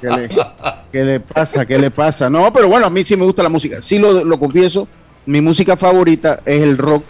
¿Qué 0.00 0.08
le 0.08 0.28
pasa? 0.28 0.78
¿Qué 0.92 1.04
le, 1.04 1.20
pasa? 1.20 1.66
¿Qué 1.66 1.78
le 1.78 1.90
pasa? 1.90 2.30
No, 2.30 2.52
pero 2.52 2.68
bueno, 2.68 2.86
a 2.86 2.90
mí 2.90 3.02
sí 3.04 3.16
me 3.16 3.24
gusta 3.24 3.42
la 3.42 3.48
música. 3.48 3.80
Sí 3.80 3.98
lo, 3.98 4.24
lo 4.24 4.38
confieso, 4.38 4.86
mi 5.26 5.40
música 5.40 5.76
favorita 5.76 6.40
es 6.44 6.62
el 6.62 6.78
rock, 6.78 7.04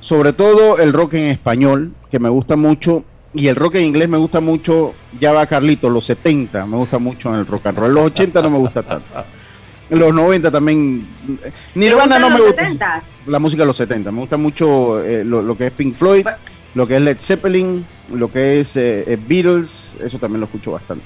sobre 0.00 0.32
todo 0.32 0.78
el 0.78 0.92
rock 0.92 1.14
en 1.14 1.24
español, 1.24 1.92
que 2.10 2.18
me 2.18 2.28
gusta 2.28 2.56
mucho, 2.56 3.04
y 3.34 3.48
el 3.48 3.56
rock 3.56 3.76
en 3.76 3.84
inglés 3.84 4.08
me 4.08 4.16
gusta 4.16 4.40
mucho, 4.40 4.94
ya 5.20 5.32
va 5.32 5.46
Carlito, 5.46 5.90
los 5.90 6.06
70 6.06 6.64
me 6.66 6.78
gusta 6.78 6.98
mucho 6.98 7.28
en 7.28 7.40
el 7.40 7.46
rock 7.46 7.66
and 7.66 7.78
roll, 7.78 7.94
los 7.94 8.04
80 8.04 8.42
no 8.42 8.50
me 8.50 8.58
gusta 8.58 8.82
tanto. 8.82 9.24
Los 9.90 10.12
90 10.12 10.50
también. 10.50 11.06
Nirvana 11.74 12.18
no 12.18 12.30
me 12.30 12.40
gusta. 12.40 13.02
La 13.26 13.38
música 13.38 13.62
de 13.62 13.66
los 13.66 13.76
70. 13.76 14.10
Me 14.10 14.20
gusta 14.20 14.36
mucho 14.36 15.02
eh, 15.02 15.24
lo, 15.24 15.56
que 15.56 15.66
es 15.66 15.72
Pink 15.72 15.94
Floyd, 15.94 16.26
lo 16.74 16.86
que 16.86 16.96
es 16.96 17.02
Led 17.02 17.18
Zeppelin, 17.20 17.86
lo 18.12 18.30
que 18.30 18.60
es 18.60 18.76
eh, 18.76 19.04
eh, 19.06 19.18
Beatles. 19.28 19.96
Eso 20.00 20.18
también 20.18 20.40
lo 20.40 20.46
escucho 20.46 20.72
bastante. 20.72 21.04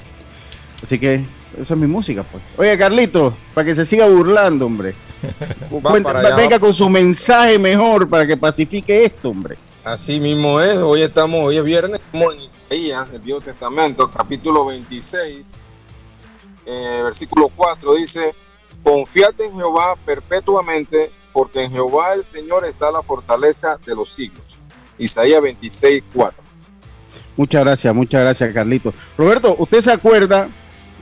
Así 0.82 0.98
que 0.98 1.24
esa 1.58 1.74
es 1.74 1.80
mi 1.80 1.86
música, 1.86 2.22
pues. 2.22 2.42
Oye, 2.56 2.76
Carlito, 2.78 3.36
para 3.52 3.66
que 3.66 3.74
se 3.74 3.84
siga 3.84 4.06
burlando, 4.06 4.66
hombre. 4.66 4.94
venga 6.36 6.58
con 6.58 6.72
su 6.72 6.88
mensaje 6.88 7.58
mejor 7.58 8.08
para 8.08 8.26
que 8.26 8.36
pacifique 8.38 9.04
esto, 9.04 9.28
hombre. 9.28 9.58
Así 9.84 10.18
mismo 10.18 10.58
es. 10.60 10.76
Hoy 10.78 11.02
estamos, 11.02 11.40
hoy 11.44 11.58
es 11.58 11.64
viernes, 11.64 12.00
estamos 12.00 12.34
en 12.34 12.40
Isaías, 12.40 13.12
el 13.12 13.20
Viejo 13.20 13.42
Testamento, 13.42 14.10
capítulo 14.10 14.66
26, 14.66 15.56
versículo 17.04 17.50
4, 17.54 17.94
dice 17.94 18.34
Confiate 18.82 19.44
en 19.44 19.54
Jehová 19.54 19.96
perpetuamente, 20.04 21.10
porque 21.32 21.64
en 21.64 21.70
Jehová 21.70 22.14
el 22.14 22.24
Señor 22.24 22.64
está 22.64 22.90
la 22.90 23.02
fortaleza 23.02 23.78
de 23.84 23.94
los 23.94 24.08
siglos. 24.08 24.58
Isaías 24.98 25.42
26, 25.42 26.02
4. 26.14 26.42
Muchas 27.36 27.64
gracias, 27.64 27.94
muchas 27.94 28.20
gracias, 28.22 28.52
Carlito. 28.52 28.92
Roberto, 29.16 29.56
¿usted 29.58 29.80
se 29.80 29.92
acuerda 29.92 30.48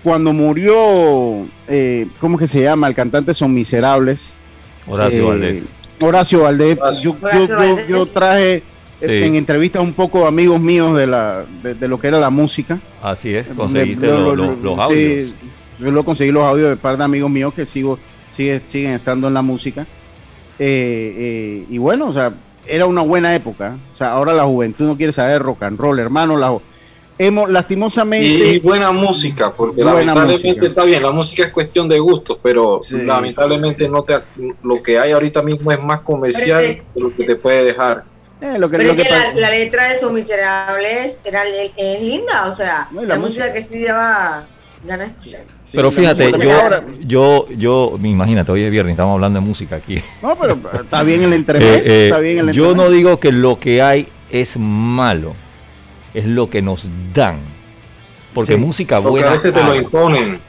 cuando 0.03 0.33
murió, 0.33 1.47
eh, 1.67 2.07
¿cómo 2.21 2.39
que 2.39 2.47
se 2.47 2.63
llama? 2.63 2.87
El 2.87 2.95
cantante 2.95 3.35
Son 3.35 3.53
Miserables. 3.53 4.33
Horacio 4.87 5.19
eh, 5.19 5.25
Valdés. 5.25 5.63
Horacio 6.03 6.41
Valdés. 6.43 6.79
Yo, 7.89 8.07
traje 8.07 8.63
en 9.01 9.35
entrevistas 9.35 9.83
un 9.83 9.93
poco 9.93 10.27
amigos 10.27 10.61
míos 10.61 10.97
de, 10.97 11.07
la, 11.07 11.45
de, 11.63 11.89
lo 11.89 11.99
que 11.99 12.09
era 12.09 12.21
la 12.21 12.31
música. 12.31 12.79
Así 13.03 13.35
es, 13.35 13.47
conseguiste 13.49 14.07
los, 14.07 14.79
audios. 14.79 15.33
Yo 15.79 15.91
lo 15.91 16.05
conseguí 16.05 16.31
los 16.31 16.45
audios 16.45 16.69
de 16.69 16.73
un 16.75 16.79
par 16.79 16.97
de 16.97 17.05
amigos 17.05 17.31
míos 17.31 17.55
que 17.55 17.67
sigo, 17.67 17.99
sigue, 18.33 18.63
siguen 18.67 18.93
estando 18.93 19.29
en 19.29 19.35
la 19.35 19.43
música. 19.43 19.83
Eh, 20.59 21.15
eh, 21.17 21.67
y 21.71 21.79
bueno, 21.79 22.09
o 22.09 22.13
sea, 22.13 22.35
era 22.67 22.87
una 22.87 23.03
buena 23.03 23.35
época. 23.35 23.77
O 23.95 23.97
sea, 23.97 24.13
ahora 24.13 24.33
la 24.33 24.45
juventud 24.45 24.87
no 24.87 24.97
quiere 24.97 25.13
saber 25.13 25.43
rock 25.43 25.63
and 25.63 25.79
roll, 25.79 25.99
hermano. 25.99 26.37
La, 26.37 26.59
hemos, 27.19 27.51
lastimosamente. 27.51 28.55
Y, 28.55 28.59
buena 28.61 28.93
música, 28.93 29.53
porque 29.53 29.83
lamentablemente 29.83 30.67
está 30.67 30.85
bien, 30.85 31.03
la 31.03 31.11
música 31.11 31.45
es 31.45 31.53
cuestión 31.53 31.89
de 31.89 31.99
gustos, 31.99 32.39
pero 32.43 32.81
lamentablemente 32.91 33.89
no 33.89 34.03
te, 34.03 34.15
lo 34.63 34.83
que 34.83 34.99
hay 34.99 35.13
ahorita 35.13 35.43
mismo 35.43 35.73
es 35.73 35.83
más 35.83 36.01
comercial 36.01 36.63
de 36.63 37.01
lo 37.01 37.15
que 37.15 37.25
te 37.25 37.37
puede 37.37 37.65
dejar. 37.65 38.05
Eh, 38.41 38.57
lo 38.57 38.71
que, 38.71 38.77
pero 38.77 38.95
que, 38.95 39.05
la, 39.35 39.51
letra 39.51 39.89
de 39.89 39.95
esos 39.95 40.13
miserables 40.13 41.19
era 41.25 41.43
es 41.77 42.01
linda, 42.01 42.49
o 42.49 42.55
sea, 42.55 42.89
la, 42.93 43.17
música, 43.17 43.53
que 43.53 43.61
se 43.61 43.77
pero 45.73 45.91
fíjate, 45.91 46.31
yo, 47.01 47.47
yo, 47.57 47.99
imagínate, 48.03 48.53
hoy 48.53 48.63
es 48.65 48.71
viernes, 48.71 48.93
estamos 48.93 49.15
hablando 49.15 49.41
de 49.41 49.47
música 49.47 49.77
aquí. 49.77 50.01
No, 50.23 50.37
pero 50.39 50.59
está 50.83 51.03
bien 51.03 51.23
el 51.23 51.33
entremés, 51.33 51.87
eh, 51.87 52.05
está 52.07 52.21
bien 52.21 52.39
el 52.39 52.49
eh, 52.51 52.53
Yo 52.53 52.75
no 52.75 52.91
digo 52.91 53.19
que 53.21 53.33
lo 53.33 53.59
que 53.59 53.83
hay 53.83 54.09
es 54.31 54.57
malo, 54.57 55.35
es 56.15 56.27
lo 56.27 56.49
que 56.49 56.63
nos 56.63 56.87
dan. 57.15 57.41
Porque 58.35 58.57
música 58.57 58.99
buena. 58.99 59.29
a 59.29 59.33
veces 59.33 59.53
te 59.53 59.65
lo 59.65 59.75
imponen. 59.75 60.41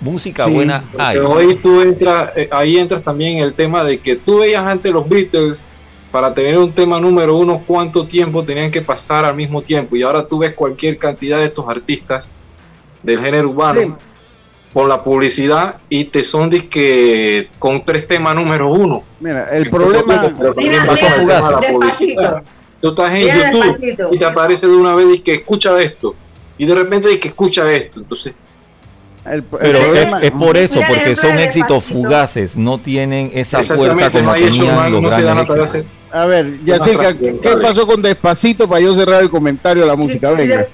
Música 0.00 0.46
buena 0.46 0.84
hay. 0.98 1.16
hoy 1.16 1.54
tú 1.54 1.80
entras, 1.80 2.30
eh, 2.36 2.48
ahí 2.52 2.76
entras 2.76 3.02
también 3.02 3.38
el 3.38 3.54
tema 3.54 3.82
de 3.82 3.98
que 3.98 4.14
tú 4.16 4.40
veías 4.40 4.62
antes 4.62 4.92
los 4.92 5.08
Beatles 5.08 5.66
para 6.12 6.34
tener 6.34 6.58
un 6.58 6.70
tema 6.70 7.00
número 7.00 7.36
uno, 7.36 7.62
cuánto 7.66 8.06
tiempo 8.06 8.44
tenían 8.44 8.70
que 8.70 8.82
pasar 8.82 9.24
al 9.24 9.34
mismo 9.34 9.62
tiempo. 9.62 9.96
Y 9.96 10.02
ahora 10.02 10.26
tú 10.26 10.38
ves 10.38 10.54
cualquier 10.54 10.98
cantidad 10.98 11.38
de 11.38 11.46
estos 11.46 11.68
artistas 11.68 12.30
del 13.06 13.20
género 13.20 13.50
urbano 13.50 13.96
con 14.74 14.88
la 14.90 15.02
publicidad 15.02 15.76
y 15.88 16.04
te 16.04 16.22
son 16.22 16.50
que 16.50 17.48
con 17.58 17.82
tres 17.82 18.06
temas 18.06 18.34
número 18.34 18.68
uno. 18.68 19.04
Mira, 19.20 19.48
el 19.56 19.70
problema 19.70 20.34
Tú 22.78 22.90
estás 22.90 23.14
en 23.14 23.26
YouTube 23.26 24.12
y 24.12 24.18
te 24.18 24.24
aparece 24.26 24.66
de 24.66 24.76
una 24.76 24.94
vez 24.94 25.06
y 25.14 25.20
que 25.20 25.32
escucha 25.34 25.80
esto. 25.80 26.14
Y 26.58 26.66
de 26.66 26.74
repente 26.74 27.10
y 27.10 27.18
que 27.18 27.28
escucha 27.28 27.72
esto. 27.72 28.00
Entonces. 28.00 28.34
Pero 29.24 29.94
es, 30.20 30.30
por 30.32 30.56
eso, 30.56 30.78
porque 30.86 31.16
son 31.16 31.38
éxitos 31.38 31.82
fugaces, 31.82 32.54
no 32.54 32.78
tienen 32.78 33.30
esa 33.34 33.62
fuerza 33.62 34.10
como 34.10 34.34
tenían 34.34 34.92
los 34.92 35.16
grandes 35.16 35.84
A 36.12 36.26
ver, 36.26 36.62
Yacirca, 36.64 37.16
¿qué 37.18 37.56
pasó 37.60 37.86
con 37.86 38.02
Despacito 38.02 38.68
para 38.68 38.82
yo 38.82 38.94
cerrar 38.94 39.22
el 39.22 39.30
comentario 39.30 39.82
de 39.82 39.88
la 39.88 39.96
música? 39.96 40.30
Venga. 40.30 40.68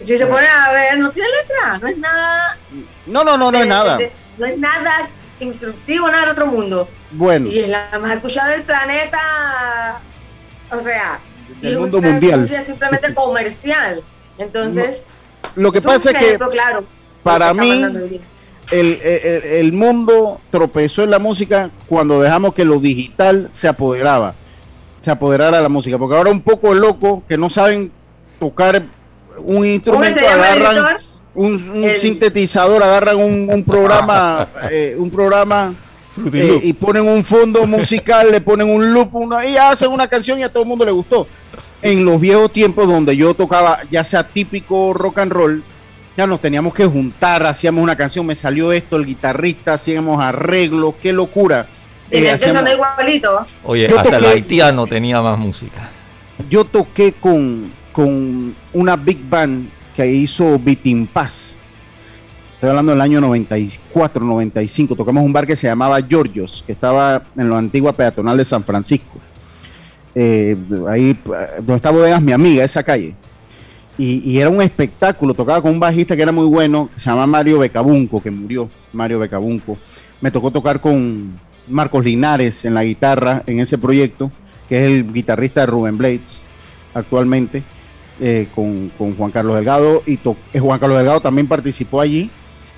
Si 0.00 0.16
se 0.16 0.26
pone 0.26 0.46
a 0.46 0.72
ver, 0.72 0.98
no 0.98 1.10
tiene 1.10 1.28
letra, 1.42 1.78
no 1.78 1.86
es 1.88 1.98
nada. 1.98 2.58
No, 3.06 3.22
no, 3.22 3.36
no, 3.36 3.52
no 3.52 3.58
es 3.58 3.66
nada. 3.66 3.98
no 4.38 4.46
es 4.46 4.58
nada 4.58 5.10
instructivo, 5.40 6.06
nada 6.08 6.22
del 6.22 6.30
otro 6.30 6.46
mundo. 6.46 6.88
Bueno. 7.12 7.48
Y 7.48 7.60
es 7.60 7.68
la 7.68 7.90
más 8.00 8.12
escuchada 8.12 8.48
del 8.48 8.62
planeta. 8.62 10.00
O 10.70 10.80
sea, 10.80 11.20
del 11.60 11.78
mundo 11.78 12.00
mundial. 12.00 12.46
simplemente 12.46 13.14
comercial. 13.14 14.02
Entonces, 14.38 15.06
lo 15.56 15.70
que 15.72 15.82
pasa 15.82 16.12
es 16.12 16.18
que, 16.18 16.38
claro, 16.50 16.84
para 17.22 17.52
mí, 17.52 17.70
el, 18.70 19.00
el, 19.02 19.44
el, 19.44 19.72
mundo 19.72 20.40
tropezó 20.50 21.02
en 21.02 21.10
la 21.10 21.18
música 21.18 21.70
cuando 21.86 22.22
dejamos 22.22 22.54
que 22.54 22.64
lo 22.64 22.78
digital 22.78 23.48
se 23.50 23.68
apoderaba, 23.68 24.34
se 25.02 25.10
apoderara 25.10 25.58
de 25.58 25.62
la 25.62 25.68
música. 25.68 25.98
Porque 25.98 26.16
ahora 26.16 26.30
un 26.30 26.40
poco 26.40 26.72
loco 26.72 27.22
que 27.28 27.36
no 27.36 27.50
saben 27.50 27.92
tocar 28.38 28.82
un 29.44 29.66
instrumento, 29.66 30.20
agarran 30.20 30.98
un, 31.34 31.84
sintetizador, 31.98 32.82
agarran 32.82 33.16
un, 33.16 33.64
programa, 33.64 34.48
eh, 34.70 34.94
un 34.98 35.10
programa 35.10 35.74
eh, 36.32 36.60
y 36.62 36.72
ponen 36.72 37.06
un 37.06 37.24
fondo 37.24 37.66
musical, 37.66 38.30
le 38.30 38.40
ponen 38.40 38.68
un 38.68 38.92
loop 38.92 39.10
y 39.46 39.56
hacen 39.56 39.90
una 39.90 40.08
canción 40.08 40.38
y 40.38 40.42
a 40.42 40.48
todo 40.48 40.62
el 40.62 40.68
mundo 40.68 40.84
le 40.84 40.92
gustó. 40.92 41.26
En 41.82 42.04
los 42.04 42.20
viejos 42.20 42.52
tiempos 42.52 42.86
donde 42.86 43.16
yo 43.16 43.32
tocaba, 43.34 43.80
ya 43.90 44.04
sea 44.04 44.26
típico 44.26 44.92
rock 44.92 45.18
and 45.18 45.32
roll, 45.32 45.62
ya 46.16 46.26
nos 46.26 46.40
teníamos 46.40 46.74
que 46.74 46.84
juntar, 46.84 47.46
hacíamos 47.46 47.82
una 47.82 47.96
canción, 47.96 48.26
me 48.26 48.34
salió 48.34 48.72
esto, 48.72 48.96
el 48.96 49.06
guitarrista, 49.06 49.74
hacíamos 49.74 50.20
arreglos, 50.20 50.94
qué 51.00 51.12
locura. 51.12 51.66
Eh, 52.10 52.36
igualito. 52.74 53.46
Oye, 53.64 53.86
hasta 53.86 54.16
el 54.16 54.24
haitiano 54.24 54.86
tenía 54.86 55.22
más 55.22 55.38
música. 55.38 55.88
Yo 56.50 56.64
toqué 56.64 57.12
con, 57.12 57.70
con 57.92 58.54
una 58.72 58.96
big 58.96 59.28
band 59.28 59.68
que 59.94 60.06
hizo 60.06 60.58
Bitin 60.58 61.06
Paz. 61.06 61.56
Estoy 62.54 62.70
hablando 62.70 62.92
del 62.92 63.00
año 63.00 63.20
94, 63.20 64.24
95. 64.24 64.94
Tocamos 64.94 65.24
un 65.24 65.32
bar 65.32 65.46
que 65.46 65.56
se 65.56 65.66
llamaba 65.66 66.00
Georgios, 66.02 66.62
que 66.66 66.72
estaba 66.72 67.22
en 67.36 67.48
la 67.48 67.58
antigua 67.58 67.92
peatonal 67.92 68.36
de 68.36 68.44
San 68.44 68.64
Francisco. 68.64 69.18
Eh, 70.14 70.56
ahí 70.88 71.16
donde 71.56 71.76
está 71.76 71.90
bodegas 71.90 72.20
mi 72.20 72.32
amiga, 72.32 72.64
esa 72.64 72.82
calle. 72.82 73.14
Y, 73.96 74.38
era 74.38 74.48
un 74.48 74.62
espectáculo. 74.62 75.34
Tocaba 75.34 75.60
con 75.60 75.72
un 75.72 75.80
bajista 75.80 76.16
que 76.16 76.22
era 76.22 76.32
muy 76.32 76.46
bueno, 76.46 76.88
se 76.96 77.10
llama 77.10 77.26
Mario 77.26 77.58
Becabunco, 77.58 78.22
que 78.22 78.30
murió, 78.30 78.68
Mario 78.92 79.18
Becabunco. 79.18 79.76
Me 80.20 80.30
tocó 80.30 80.50
tocar 80.50 80.80
con 80.80 81.32
Marcos 81.68 82.04
Linares 82.04 82.64
en 82.64 82.74
la 82.74 82.84
guitarra 82.84 83.42
en 83.46 83.60
ese 83.60 83.76
proyecto, 83.78 84.30
que 84.68 84.82
es 84.82 84.90
el 84.90 85.12
guitarrista 85.12 85.60
de 85.60 85.66
Rubén 85.66 85.98
Blades 85.98 86.42
actualmente, 86.94 87.62
eh, 88.20 88.46
con, 88.54 88.90
Juan 89.16 89.30
Carlos 89.30 89.54
Delgado. 89.56 90.02
Y 90.06 90.18
eh, 90.52 90.58
Juan 90.60 90.78
Carlos 90.78 90.98
Delgado 90.98 91.20
también 91.20 91.46
participó 91.46 92.00
allí. 92.00 92.30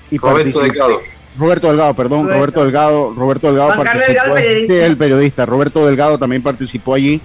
Y 0.09 0.17
Roberto 0.17 0.61
Delgado. 0.61 0.99
Roberto 1.37 1.67
Delgado, 1.67 1.93
perdón, 1.95 2.27
Roberto, 2.27 2.63
Delgado, 2.63 3.13
Roberto 3.15 3.47
Delgado 3.47 3.83
participó, 3.83 4.37
el 4.37 4.97
periodista. 4.97 5.45
Roberto 5.45 5.85
Delgado 5.85 6.19
también 6.19 6.43
participó 6.43 6.93
allí 6.93 7.19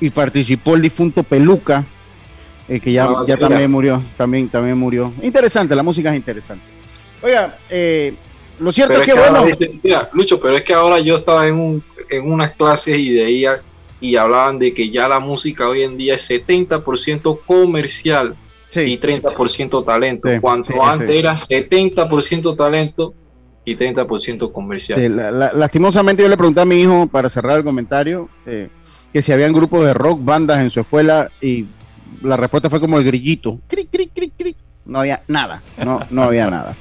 y 0.00 0.10
participó 0.10 0.74
el 0.74 0.82
difunto 0.82 1.22
Peluca, 1.22 1.84
eh, 2.68 2.80
que 2.80 2.92
ya, 2.92 3.04
ah, 3.04 3.24
ya 3.26 3.36
también 3.36 3.70
murió, 3.70 4.02
también, 4.16 4.48
también 4.48 4.76
murió. 4.76 5.12
Interesante, 5.22 5.76
la 5.76 5.84
música 5.84 6.10
es 6.10 6.16
interesante. 6.16 6.64
Oiga, 7.22 7.56
eh, 7.70 8.14
lo 8.58 8.72
cierto 8.72 8.94
es 8.94 9.06
que, 9.06 9.14
bueno. 9.14 9.46
Lucho, 10.12 10.40
pero 10.40 10.56
es 10.56 10.62
que 10.62 10.74
ahora 10.74 10.98
yo 10.98 11.16
estaba 11.16 11.46
en, 11.46 11.54
un, 11.54 11.84
en 12.10 12.30
unas 12.30 12.52
clases 12.52 12.98
y 12.98 13.12
de 13.12 13.28
ella 13.28 13.62
y 14.00 14.16
hablaban 14.16 14.58
de 14.58 14.74
que 14.74 14.90
ya 14.90 15.08
la 15.08 15.20
música 15.20 15.68
hoy 15.68 15.82
en 15.82 15.96
día 15.96 16.14
es 16.14 16.30
70% 16.30 17.40
comercial 17.46 18.36
y 18.74 18.98
30% 18.98 19.84
talento, 19.84 20.28
cuando 20.40 20.84
antes 20.84 21.08
era 21.08 21.38
70% 21.38 22.56
talento 22.56 23.14
y 23.64 23.76
30% 23.76 24.52
comercial. 24.52 25.52
lastimosamente 25.54 26.22
yo 26.22 26.28
le 26.28 26.36
pregunté 26.36 26.60
a 26.60 26.64
mi 26.64 26.80
hijo, 26.80 27.06
para 27.06 27.30
cerrar 27.30 27.58
el 27.58 27.64
comentario, 27.64 28.28
eh, 28.44 28.68
que 29.12 29.22
si 29.22 29.32
habían 29.32 29.52
grupos 29.52 29.84
de 29.84 29.94
rock, 29.94 30.20
bandas 30.22 30.60
en 30.60 30.70
su 30.70 30.80
escuela, 30.80 31.30
y 31.40 31.66
la 32.22 32.36
respuesta 32.36 32.68
fue 32.68 32.80
como 32.80 32.98
el 32.98 33.04
grillito. 33.04 33.58
No 34.84 35.00
había 35.00 35.22
nada, 35.26 35.62
no, 35.84 36.00
no 36.10 36.22
había 36.24 36.46
nada. 36.50 36.76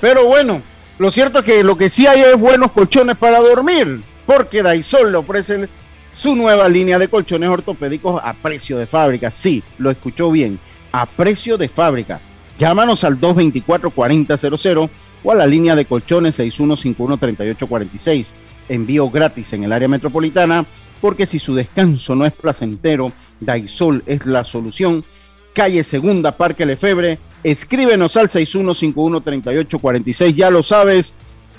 Pero 0.00 0.26
bueno, 0.26 0.60
lo 0.98 1.10
cierto 1.10 1.38
es 1.38 1.44
que 1.44 1.62
lo 1.62 1.76
que 1.76 1.88
sí 1.88 2.06
hay 2.06 2.20
es 2.20 2.38
buenos 2.38 2.72
colchones 2.72 3.16
para 3.16 3.38
dormir, 3.40 4.00
porque 4.26 4.62
Daisol 4.62 5.12
le 5.12 5.18
ofrece 5.18 5.68
su 6.16 6.34
nueva 6.34 6.68
línea 6.68 6.98
de 6.98 7.08
colchones 7.08 7.50
ortopédicos 7.50 8.20
a 8.24 8.32
precio 8.32 8.78
de 8.78 8.86
fábrica. 8.86 9.30
Sí, 9.30 9.62
lo 9.78 9.90
escuchó 9.90 10.30
bien, 10.30 10.58
a 10.90 11.06
precio 11.06 11.58
de 11.58 11.68
fábrica. 11.68 12.20
Llámanos 12.58 13.04
al 13.04 13.20
224-4000 13.20 14.88
o 15.22 15.32
a 15.32 15.34
la 15.34 15.46
línea 15.46 15.76
de 15.76 15.84
colchones 15.84 16.40
6151-3846. 16.40 18.30
Envío 18.68 19.10
gratis 19.10 19.52
en 19.52 19.64
el 19.64 19.72
área 19.72 19.88
metropolitana, 19.88 20.64
porque 21.00 21.26
si 21.26 21.38
su 21.38 21.54
descanso 21.54 22.14
no 22.14 22.24
es 22.24 22.32
placentero, 22.32 23.12
Daisol 23.38 24.02
es 24.06 24.24
la 24.24 24.42
solución. 24.42 25.04
Calle 25.52 25.84
Segunda, 25.84 26.36
Parque 26.36 26.64
Lefebre. 26.64 27.18
Escríbenos 27.42 28.16
al 28.16 28.28
6151-3846. 28.28 30.34
Ya 30.34 30.50
lo 30.50 30.62
sabes, 30.62 31.12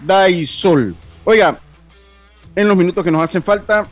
Daisol. 0.03 0.95
Oiga, 1.25 1.59
en 2.55 2.67
los 2.67 2.75
minutos 2.75 3.03
que 3.03 3.11
nos 3.11 3.21
hacen 3.21 3.43
falta 3.43 3.87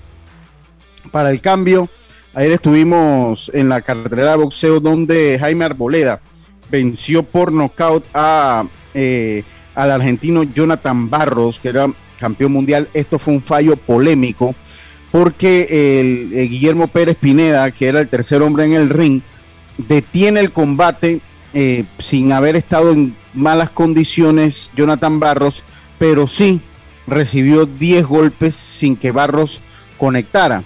para 1.11 1.31
el 1.31 1.41
cambio, 1.41 1.89
ayer 2.33 2.53
estuvimos 2.53 3.51
en 3.53 3.69
la 3.69 3.81
carretera 3.81 4.31
de 4.31 4.37
boxeo 4.37 4.79
donde 4.79 5.37
Jaime 5.39 5.65
Arboleda 5.65 6.21
venció 6.69 7.23
por 7.23 7.51
nocaut 7.51 8.03
a, 8.13 8.65
eh, 8.93 9.43
al 9.75 9.91
argentino 9.91 10.43
Jonathan 10.43 11.09
Barros, 11.09 11.59
que 11.59 11.69
era 11.69 11.87
campeón 12.19 12.51
mundial. 12.51 12.89
Esto 12.93 13.19
fue 13.19 13.33
un 13.33 13.41
fallo 13.41 13.75
polémico 13.75 14.55
porque 15.11 15.99
el, 15.99 16.49
Guillermo 16.49 16.87
Pérez 16.87 17.15
Pineda, 17.15 17.71
que 17.71 17.87
era 17.87 18.01
el 18.01 18.09
tercer 18.09 18.41
hombre 18.41 18.65
en 18.65 18.73
el 18.73 18.89
ring, 18.89 19.21
detiene 19.77 20.41
el 20.41 20.51
combate 20.51 21.21
eh, 21.53 21.85
sin 21.99 22.31
haber 22.33 22.55
estado 22.55 22.91
en 22.91 23.15
malas 23.33 23.69
condiciones 23.69 24.69
Jonathan 24.75 25.19
Barros, 25.19 25.63
pero 25.99 26.27
sí 26.27 26.59
recibió 27.07 27.65
10 27.65 28.05
golpes 28.05 28.55
sin 28.55 28.97
que 28.97 29.11
Barros 29.11 29.61
conectara. 29.97 30.63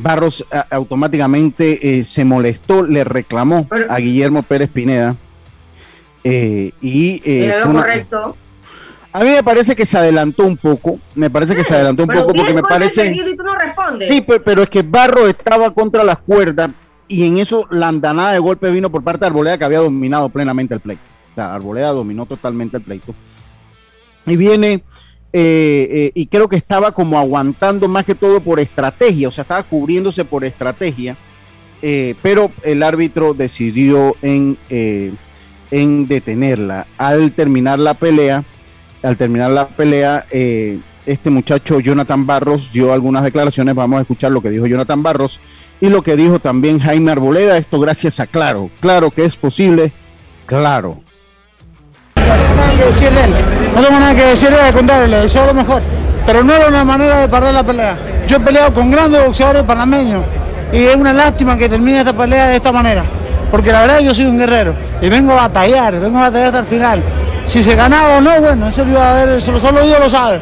Barros 0.00 0.44
automáticamente 0.70 1.98
eh, 1.98 2.04
se 2.04 2.24
molestó, 2.24 2.86
le 2.86 3.04
reclamó 3.04 3.68
a 3.88 3.98
Guillermo 3.98 4.42
Pérez 4.42 4.70
Pineda 4.70 5.16
eh, 6.24 6.72
y, 6.80 7.20
eh, 7.24 7.54
lo 7.64 7.72
correcto. 7.72 8.36
A 9.12 9.24
mí 9.24 9.30
me 9.30 9.42
parece 9.42 9.74
que 9.74 9.86
se 9.86 9.96
adelantó 9.96 10.44
un 10.44 10.56
poco, 10.56 10.98
me 11.14 11.30
parece 11.30 11.56
que 11.56 11.64
se 11.64 11.74
adelantó 11.74 12.02
un 12.04 12.10
poco 12.10 12.32
porque 12.34 12.54
me 12.54 12.62
parece... 12.62 13.14
Sí, 14.06 14.24
pero, 14.44 14.62
es 14.62 14.68
que 14.68 14.82
Barro 14.82 15.26
estaba 15.26 15.72
contra 15.72 16.04
las 16.04 16.18
cuerdas 16.18 16.70
y 17.08 17.26
en 17.26 17.38
eso 17.38 17.66
la 17.70 17.88
andanada 17.88 18.32
de 18.32 18.38
golpe 18.38 18.70
vino 18.70 18.90
por 18.90 19.02
parte 19.02 19.20
de 19.20 19.26
Arboleda 19.28 19.58
que 19.58 19.64
había 19.64 19.78
dominado 19.78 20.28
plenamente 20.28 20.74
el 20.74 20.80
pleito. 20.80 21.02
O 21.32 21.34
sea, 21.34 21.54
Arboleda 21.54 21.88
dominó 21.90 22.26
totalmente 22.26 22.76
el 22.76 22.82
pleito. 22.82 23.14
Y 24.26 24.36
viene, 24.36 24.84
eh, 25.32 26.10
y 26.14 26.26
creo 26.26 26.48
que 26.48 26.56
estaba 26.56 26.92
como 26.92 27.18
aguantando 27.18 27.88
más 27.88 28.04
que 28.04 28.14
todo 28.14 28.40
por 28.40 28.60
estrategia, 28.60 29.28
o 29.28 29.30
sea, 29.30 29.42
estaba 29.42 29.62
cubriéndose 29.62 30.24
por 30.24 30.44
estrategia, 30.44 31.16
pero 32.22 32.50
el 32.64 32.82
árbitro 32.82 33.34
decidió 33.34 34.16
en 34.22 34.56
en 35.70 36.06
detenerla. 36.06 36.86
Al 36.96 37.32
terminar 37.32 37.78
la 37.78 37.94
pelea, 37.94 38.44
al 39.02 39.16
terminar 39.16 39.50
la 39.50 39.68
pelea, 39.68 40.26
eh, 40.30 40.78
este 41.06 41.30
muchacho 41.30 41.80
Jonathan 41.80 42.26
Barros 42.26 42.72
dio 42.72 42.92
algunas 42.92 43.24
declaraciones. 43.24 43.74
Vamos 43.74 43.98
a 43.98 44.02
escuchar 44.02 44.32
lo 44.32 44.42
que 44.42 44.50
dijo 44.50 44.66
Jonathan 44.66 45.02
Barros 45.02 45.40
y 45.80 45.88
lo 45.88 46.02
que 46.02 46.16
dijo 46.16 46.38
también 46.38 46.78
Jaime 46.78 47.12
Arboleda. 47.12 47.56
Esto 47.56 47.80
gracias 47.80 48.20
a 48.20 48.26
Claro. 48.26 48.70
Claro 48.80 49.10
que 49.10 49.24
es 49.24 49.36
posible. 49.36 49.92
Claro. 50.46 51.00
No 53.78 53.84
tengo 53.84 54.00
nada 54.00 54.14
que 54.14 54.24
decirle, 54.24 54.60
al 54.60 54.72
contrario, 54.72 55.06
le 55.06 55.20
deseo 55.20 55.46
lo 55.46 55.54
mejor. 55.54 55.82
Pero 56.26 56.44
no 56.44 56.52
era 56.52 56.68
una 56.68 56.84
manera 56.84 57.20
de 57.20 57.28
perder 57.28 57.54
la 57.54 57.62
pelea. 57.62 57.96
Yo 58.26 58.36
he 58.36 58.40
peleado 58.40 58.74
con 58.74 58.90
grandes 58.90 59.24
boxeadores 59.24 59.62
panameños 59.62 60.24
y 60.72 60.84
es 60.84 60.96
una 60.96 61.12
lástima 61.12 61.56
que 61.56 61.68
termine 61.68 62.00
esta 62.00 62.12
pelea 62.12 62.48
de 62.48 62.56
esta 62.56 62.72
manera 62.72 63.04
porque 63.50 63.72
la 63.72 63.80
verdad 63.82 64.00
yo 64.00 64.12
soy 64.12 64.26
un 64.26 64.38
guerrero 64.38 64.74
y 65.00 65.08
vengo 65.08 65.32
a 65.32 65.48
batallar, 65.48 65.98
vengo 65.98 66.18
a 66.18 66.22
batallar 66.22 66.48
hasta 66.48 66.58
el 66.60 66.66
final. 66.66 67.02
Si 67.46 67.62
se 67.62 67.74
ganaba 67.74 68.18
o 68.18 68.20
no, 68.20 68.40
bueno, 68.40 68.68
eso 68.68 68.84
lo 68.84 68.90
iba 68.90 69.10
a 69.10 69.24
ver, 69.24 69.40
solo 69.40 69.82
Dios 69.82 69.98
lo 69.98 70.10
sabe. 70.10 70.38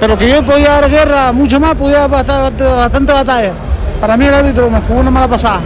Pero 0.00 0.16
que 0.16 0.30
yo 0.30 0.42
podía 0.44 0.80
dar 0.80 0.90
guerra 0.90 1.32
mucho 1.32 1.60
más, 1.60 1.74
podía 1.74 2.08
dar 2.08 2.10
bastante 2.10 3.12
batalla. 3.12 3.52
Para 4.00 4.16
mí 4.16 4.26
el 4.26 4.34
árbitro 4.34 4.70
me 4.70 4.80
jugó 4.80 5.00
una 5.00 5.10
mala 5.10 5.28
pasada. 5.28 5.60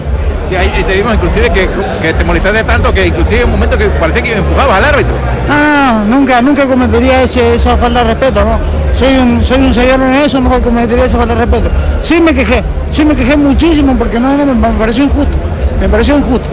Sí, 0.48 0.56
ahí 0.56 0.84
te 0.86 0.96
vimos 0.96 1.14
inclusive 1.14 1.50
que, 1.50 2.12
te 2.12 2.24
molestaste 2.24 2.64
tanto 2.64 2.92
que 2.92 3.06
inclusive 3.06 3.42
en 3.42 3.44
un 3.44 3.52
momento 3.52 3.78
que 3.78 3.86
parecía 3.88 4.22
que 4.22 4.32
empujabas 4.32 4.78
al 4.78 4.84
árbitro. 4.86 5.14
No, 5.48 5.58
no, 5.58 6.04
nunca, 6.04 6.40
nunca 6.42 6.66
cometería 6.66 7.22
esa 7.22 7.76
falta 7.76 8.04
de 8.04 8.14
respeto, 8.14 8.44
¿no? 8.44 8.58
Soy 8.92 9.16
un, 9.16 9.42
soy 9.42 9.60
un 9.60 9.74
señor 9.74 10.00
en 10.00 10.14
eso, 10.14 10.40
no 10.40 10.50
cometería 10.60 11.06
esa 11.06 11.18
falta 11.18 11.34
de 11.34 11.46
respeto. 11.46 11.70
Sí 12.02 12.20
me 12.20 12.34
quejé, 12.34 12.62
sí 12.90 13.04
me 13.04 13.16
quejé 13.16 13.36
muchísimo 13.36 13.96
porque 13.96 14.20
no, 14.20 14.36
no 14.36 14.54
me 14.54 14.78
pareció 14.78 15.04
injusto, 15.04 15.36
me 15.80 15.88
pareció 15.88 16.18
injusto. 16.18 16.48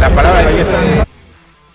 La 0.00 0.08
palabra 0.08 0.50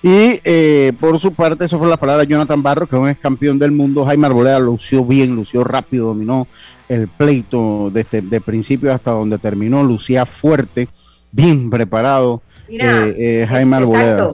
Y 0.02 0.42
eh, 0.44 0.94
por 1.00 1.20
su 1.20 1.34
parte, 1.34 1.66
eso 1.66 1.78
fue 1.78 1.88
la 1.88 1.98
palabra 1.98 2.24
de 2.24 2.28
Jonathan 2.28 2.62
Barro, 2.62 2.88
que 2.88 2.96
es 2.96 3.02
un 3.02 3.10
ex 3.10 3.20
campeón 3.20 3.60
del 3.60 3.72
mundo. 3.72 4.06
Jaime 4.06 4.28
Arboleda 4.28 4.60
lució 4.60 5.06
bien, 5.06 5.36
lució 5.36 5.64
rápido, 5.64 6.08
dominó 6.08 6.48
el 6.90 7.08
pleito 7.08 7.90
desde 7.94 8.22
de 8.22 8.42
principio 8.42 8.94
hasta 8.94 9.12
donde 9.12 9.38
terminó, 9.38 9.84
lucía 9.84 10.26
fuerte, 10.26 10.88
bien 11.32 11.70
preparado. 11.70 12.42
Mira, 12.68 13.06
eh, 13.06 13.16
eh, 13.18 13.48
Jaime 13.48 13.76
Arboleda. 13.78 14.34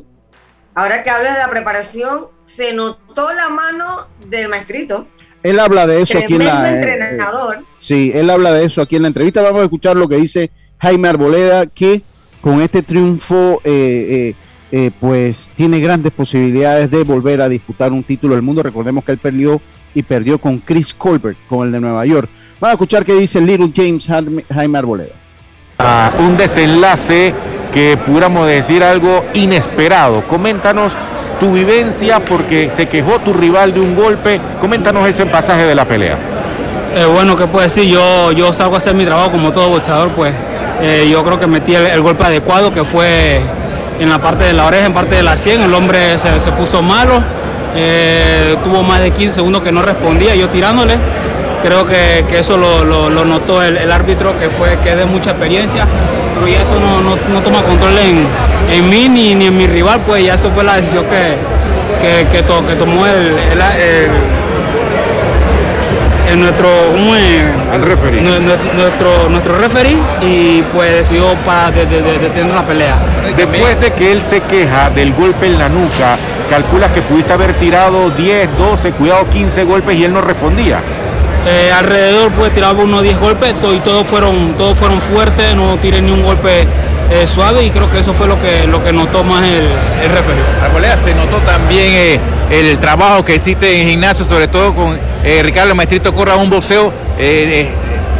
Ahora 0.74 1.04
que 1.04 1.10
hablas 1.10 1.36
de 1.36 1.40
la 1.40 1.50
preparación, 1.50 2.28
se 2.46 2.74
notó 2.74 3.34
la 3.34 3.50
mano 3.50 4.08
del 4.28 4.48
maestrito. 4.50 5.08
Él 5.44 5.60
habla 5.60 5.88
de 5.88 6.02
eso 6.02 6.18
aquí 6.18 6.36
en 6.36 6.46
la. 6.46 6.72
Entrenador. 6.72 7.66
sí, 7.80 8.12
él 8.14 8.30
habla 8.30 8.54
de 8.54 8.66
eso 8.66 8.82
aquí 8.82 8.96
en 8.96 9.02
la 9.04 9.08
entrevista. 9.08 9.42
Vamos 9.42 9.62
a 9.62 9.66
escuchar 9.66 9.98
lo 9.98 10.08
que 10.08 10.18
dice 10.18 10.52
Jaime 10.80 11.10
Arboleda, 11.10 11.66
que 11.66 12.04
con 12.42 12.62
este 12.62 12.84
triunfo, 12.84 13.62
eh, 13.64 14.34
eh, 14.34 14.36
eh, 14.72 14.92
pues 15.00 15.52
tiene 15.56 15.80
grandes 15.80 16.12
posibilidades 16.12 16.90
de 16.90 17.04
volver 17.04 17.42
a 17.42 17.50
disputar 17.50 17.92
un 17.92 18.04
título 18.04 18.36
del 18.36 18.44
mundo. 18.44 18.64
Recordemos 18.64 19.04
que 19.04 19.12
él 19.12 19.18
perdió 19.18 19.62
y 19.94 20.04
perdió 20.04 20.38
con 20.38 20.60
Chris 20.60 20.94
Colbert, 20.94 21.38
con 21.48 21.68
el 21.68 21.74
de 21.74 21.80
Nueva 21.80 22.06
York. 22.06 22.30
Vamos 22.60 22.72
a 22.72 22.74
escuchar 22.74 23.04
qué 23.04 23.14
dice 23.16 23.42
Little 23.42 23.72
James 23.76 24.08
Jaime 24.08 24.78
Arboleda. 24.78 25.16
Ah, 25.80 26.14
un 26.20 26.38
desenlace 26.38 27.34
que 27.72 27.98
pudiéramos 27.98 28.48
decir 28.48 28.84
algo 28.84 29.26
inesperado. 29.34 30.22
Coméntanos 30.28 30.94
tu 31.40 31.54
vivencia 31.54 32.20
porque 32.20 32.70
se 32.70 32.88
quejó 32.88 33.20
tu 33.20 33.34
rival 33.34 33.74
de 33.74 33.80
un 33.80 33.96
golpe. 33.96 34.40
Coméntanos 34.60 35.08
ese 35.08 35.26
pasaje 35.26 35.66
de 35.66 35.76
la 35.76 35.86
pelea. 35.86 36.18
bueno, 37.14 37.36
¿qué 37.36 37.48
puedo 37.48 37.64
decir? 37.64 37.86
Yo, 37.86 38.32
yo 38.32 38.54
salgo 38.54 38.76
a 38.76 38.78
hacer 38.78 38.94
mi 38.94 39.06
trabajo 39.06 39.32
como 39.32 39.52
todo 39.52 39.70
boxeador, 39.70 40.10
pues 40.10 40.34
eh, 40.82 41.08
yo 41.12 41.24
creo 41.24 41.40
que 41.40 41.46
metí 41.46 41.76
el, 41.76 42.02
golpe 42.02 42.24
adecuado, 42.24 42.74
que 42.74 42.84
fue 42.84 43.40
en 44.00 44.10
la 44.10 44.18
parte 44.18 44.46
de 44.46 44.54
la 44.54 44.66
oreja, 44.66 44.88
en 44.88 44.94
parte 44.94 45.16
de 45.16 45.24
la 45.24 45.38
100. 45.38 45.62
El 45.62 45.74
hombre 45.76 46.18
se, 46.18 46.52
puso 46.54 46.82
malo, 46.82 47.24
eh, 47.76 48.58
tuvo 48.64 48.82
más 48.82 49.02
de 49.02 49.12
15 49.12 49.36
segundos 49.36 49.62
que 49.62 49.72
no 49.72 49.84
respondía, 49.84 50.34
yo 50.36 50.50
tirándole. 50.50 50.96
Creo 51.62 51.86
que, 51.86 52.26
eso 52.38 52.58
lo, 52.58 53.10
notó 53.10 53.62
el, 53.62 53.92
árbitro, 53.92 54.38
que 54.40 54.50
fue 54.50 54.78
que 54.84 54.96
de 54.96 55.06
mucha 55.06 55.32
experiencia, 55.32 55.88
pero 56.34 56.48
ya 56.48 56.62
eso 56.62 56.80
no, 56.80 57.42
toma 57.42 57.62
control 57.64 57.98
en, 58.00 58.90
mí 58.90 59.10
ni, 59.10 59.32
en 59.32 59.58
mi 59.58 59.68
rival, 59.68 60.02
pues 60.06 60.26
ya 60.26 60.36
eso 60.36 60.52
fue 60.52 60.64
la 60.64 60.78
decisión 60.78 61.06
que, 61.06 62.28
que, 62.32 62.44
tomó 62.44 63.06
el 63.06 63.36
nuestro, 66.38 66.68
El 67.74 67.82
referee. 67.82 68.22
Nuestro, 68.22 69.30
nuestro 69.30 69.58
referee 69.58 69.98
y 70.22 70.62
pues 70.74 70.94
decidió 70.94 71.36
para 71.46 71.72
detener 71.72 72.54
la 72.54 72.66
pelea. 72.66 72.96
Después 73.36 73.80
de 73.80 73.92
que 73.94 74.12
él 74.12 74.22
se 74.22 74.42
queja 74.42 74.90
del 74.90 75.14
golpe 75.14 75.48
en 75.48 75.60
la 75.60 75.70
nuca, 75.70 76.18
calculas 76.50 76.92
que 76.92 77.02
pudiste 77.02 77.34
haber 77.34 77.54
tirado 77.54 78.10
10, 78.10 78.58
12, 78.58 78.92
cuidado 78.92 79.28
15 79.30 79.64
golpes 79.64 79.98
y 79.98 80.04
él 80.04 80.14
no 80.14 80.22
respondía. 80.22 80.80
Eh, 81.48 81.72
alrededor 81.72 82.32
pues 82.32 82.54
tiraba 82.54 82.84
unos 82.84 83.02
10 83.02 83.20
golpes 83.20 83.56
y 83.76 83.80
todos 83.80 84.06
fueron, 84.06 84.54
todos 84.58 84.78
fueron 84.78 85.02
fuertes, 85.02 85.56
no 85.56 85.78
tiré 85.78 86.02
ni 86.02 86.12
un 86.12 86.24
golpe 86.24 86.68
eh, 87.12 87.26
suave 87.26 87.66
y 87.66 87.72
creo 87.72 87.90
que 87.90 88.00
eso 88.00 88.14
fue 88.14 88.28
lo 88.28 88.40
que, 88.40 88.68
lo 88.68 88.84
que 88.84 88.94
notó 88.94 89.24
más 89.24 89.44
el, 89.44 89.68
el 90.04 90.12
referee. 90.12 90.44
Arboleda, 90.64 90.98
se 91.04 91.16
notó 91.16 91.38
también 91.40 91.86
eh, 91.88 92.20
el 92.52 92.78
trabajo 92.78 93.26
que 93.26 93.36
hiciste 93.36 93.82
en 93.82 93.88
gimnasio, 93.90 94.26
sobre 94.26 94.48
todo 94.48 94.76
con 94.76 95.00
Ricardo 95.42 95.74
Maestrito 95.74 96.14
Corra, 96.14 96.36
un 96.36 96.50
boxeo 96.50 96.92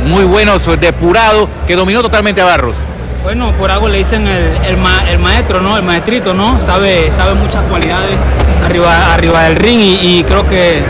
muy 0.06 0.24
bueno, 0.24 0.58
depurado, 0.80 1.50
que 1.68 1.76
dominó 1.76 2.02
totalmente 2.02 2.42
a 2.42 2.46
Barros. 2.46 2.76
Bueno, 3.24 3.52
por 3.52 3.70
algo 3.70 3.88
le 3.88 4.00
dicen 4.00 4.28
el, 4.28 4.78
maestro, 5.20 5.62
¿no? 5.62 5.78
El 5.78 5.84
maestrito, 5.84 6.34
¿no? 6.34 6.60
Sabe, 6.60 7.12
sabe 7.12 7.36
muchas 7.36 7.64
cualidades 7.66 8.18
arriba, 8.66 9.14
arriba 9.14 9.44
del 9.44 9.58
ring 9.58 9.80
y, 9.80 10.24
creo 10.24 10.48
que, 10.48 10.82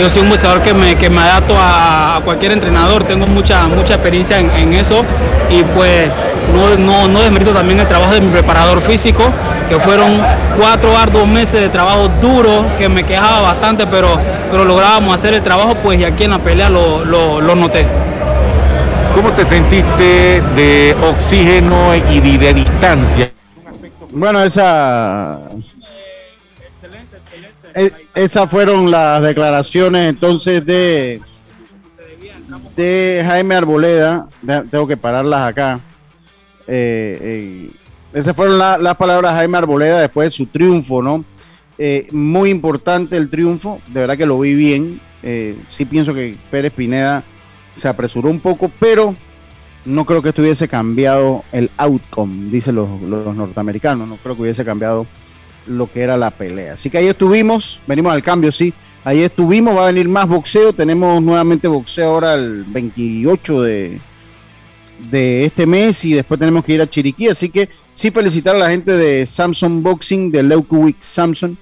yo 0.00 0.10
soy 0.10 0.22
un 0.22 0.30
boxeador 0.30 0.62
que 0.62 0.74
me, 0.74 0.96
que 0.96 1.08
me 1.08 1.20
adapto 1.20 1.54
a, 1.58 2.20
cualquier 2.24 2.52
entrenador, 2.52 3.04
tengo 3.04 3.26
mucha, 3.26 3.66
mucha 3.66 3.94
experiencia 3.94 4.38
en, 4.38 4.72
eso 4.72 5.04
y 5.50 5.62
pues 5.62 6.10
no, 6.52 6.76
no, 6.76 7.08
no, 7.08 7.20
desmerito 7.20 7.52
también 7.52 7.80
el 7.80 7.86
trabajo 7.86 8.12
de 8.14 8.20
mi 8.20 8.30
preparador 8.30 8.80
físico, 8.80 9.24
que 9.68 9.78
fueron 9.78 10.22
cuatro 10.58 10.96
arduos 10.96 11.28
meses 11.28 11.60
de 11.60 11.68
trabajo 11.68 12.08
duro, 12.20 12.66
que 12.78 12.88
me 12.88 13.04
quejaba 13.04 13.40
bastante, 13.40 13.86
pero, 13.86 14.18
pero 14.50 14.64
lográbamos 14.64 15.14
hacer 15.14 15.34
el 15.34 15.42
trabajo, 15.42 15.74
pues 15.76 16.00
y 16.00 16.04
aquí 16.04 16.24
en 16.24 16.30
la 16.30 16.38
pelea 16.38 16.68
lo, 16.70 17.04
lo 17.04 17.54
noté. 17.54 17.86
¿Cómo 19.14 19.30
te 19.30 19.44
sentiste 19.44 20.42
de 20.56 20.96
oxígeno 21.00 21.94
y 21.94 22.36
de 22.36 22.54
distancia? 22.54 23.30
Bueno, 24.10 24.42
esa... 24.42 25.38
Eh, 27.74 27.90
esas 28.14 28.48
fueron 28.48 28.90
las 28.90 29.20
declaraciones 29.22 30.08
entonces 30.08 30.64
de 30.64 31.20
Jaime 33.26 33.54
Arboleda. 33.54 34.28
Tengo 34.70 34.86
que 34.86 34.96
pararlas 34.96 35.48
acá. 35.48 35.80
Eh, 36.66 37.18
eh, 37.20 37.70
esas 38.12 38.36
fueron 38.36 38.58
las 38.58 38.94
palabras 38.96 39.32
de 39.32 39.38
Jaime 39.38 39.58
Arboleda 39.58 40.00
después 40.00 40.26
de 40.26 40.30
su 40.30 40.46
triunfo, 40.46 41.02
¿no? 41.02 41.24
muy 42.12 42.50
importante 42.50 43.16
el 43.16 43.28
triunfo, 43.28 43.80
de 43.88 44.02
verdad 44.02 44.16
que 44.16 44.26
lo 44.26 44.38
vi 44.38 44.54
bien. 44.54 45.00
sí 45.66 45.84
pienso 45.84 46.14
que 46.14 46.36
Pérez 46.48 46.72
Pineda 46.72 47.24
se 47.74 47.88
apresuró 47.88 48.30
un 48.30 48.38
poco, 48.38 48.70
pero 48.78 49.12
no 49.84 50.04
creo 50.04 50.22
que 50.22 50.28
estuviese 50.28 50.68
cambiado 50.68 51.44
el 51.50 51.70
outcome, 51.76 52.50
dicen 52.50 52.76
los, 52.76 52.88
norteamericanos, 52.88 54.08
no 54.08 54.16
creo 54.16 54.36
que 54.36 54.42
hubiese 54.42 54.64
cambiado 54.64 55.04
lo 55.66 55.90
que 55.90 56.02
era 56.02 56.16
la 56.16 56.30
pelea. 56.30 56.74
Así 56.74 56.90
que 56.90 56.98
ahí 56.98 57.06
estuvimos, 57.06 57.80
venimos 57.86 58.12
al 58.12 58.22
cambio, 58.22 58.52
sí, 58.52 58.72
ahí 59.04 59.22
estuvimos, 59.22 59.76
va 59.76 59.84
a 59.84 59.92
venir 59.92 60.08
más 60.08 60.28
boxeo, 60.28 60.72
tenemos 60.72 61.22
nuevamente 61.22 61.68
boxeo 61.68 62.10
ahora 62.10 62.34
el 62.34 62.64
28 62.64 63.62
de, 63.62 63.98
de 65.10 65.44
este 65.44 65.66
mes 65.66 66.04
y 66.04 66.14
después 66.14 66.38
tenemos 66.40 66.64
que 66.64 66.74
ir 66.74 66.80
a 66.80 66.88
Chiriquí, 66.88 67.28
así 67.28 67.48
que 67.48 67.68
sí 67.92 68.10
felicitar 68.10 68.56
a 68.56 68.58
la 68.58 68.70
gente 68.70 68.92
de 68.92 69.26
Samsung 69.26 69.82
Boxing, 69.82 70.30
de 70.30 70.42
Leukovic 70.42 71.00
Samsung, 71.00 71.56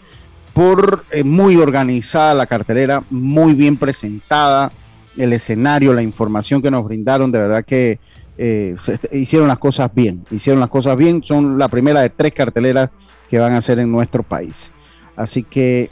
por 0.53 1.05
eh, 1.11 1.25
muy 1.25 1.57
organizada 1.57 2.35
la 2.35 2.47
cartelera, 2.47 3.03
muy 3.11 3.55
bien 3.55 3.77
presentada, 3.77 4.71
el 5.17 5.33
escenario, 5.33 5.93
la 5.93 6.03
información 6.03 6.63
que 6.63 6.71
nos 6.71 6.85
brindaron, 6.85 7.31
de 7.33 7.39
verdad 7.39 7.65
que 7.65 7.99
eh, 8.39 8.77
hicieron 9.13 9.49
las 9.49 9.59
cosas 9.59 9.91
bien, 9.95 10.25
hicieron 10.31 10.61
las 10.61 10.71
cosas 10.71 10.97
bien, 10.97 11.23
son 11.23 11.59
la 11.59 11.69
primera 11.69 12.01
de 12.01 12.11
tres 12.11 12.33
carteleras 12.33 12.91
que 13.33 13.39
van 13.39 13.55
a 13.55 13.57
hacer 13.57 13.79
en 13.79 13.91
nuestro 13.91 14.23
país. 14.23 14.71
Así 15.17 15.43
que 15.43 15.89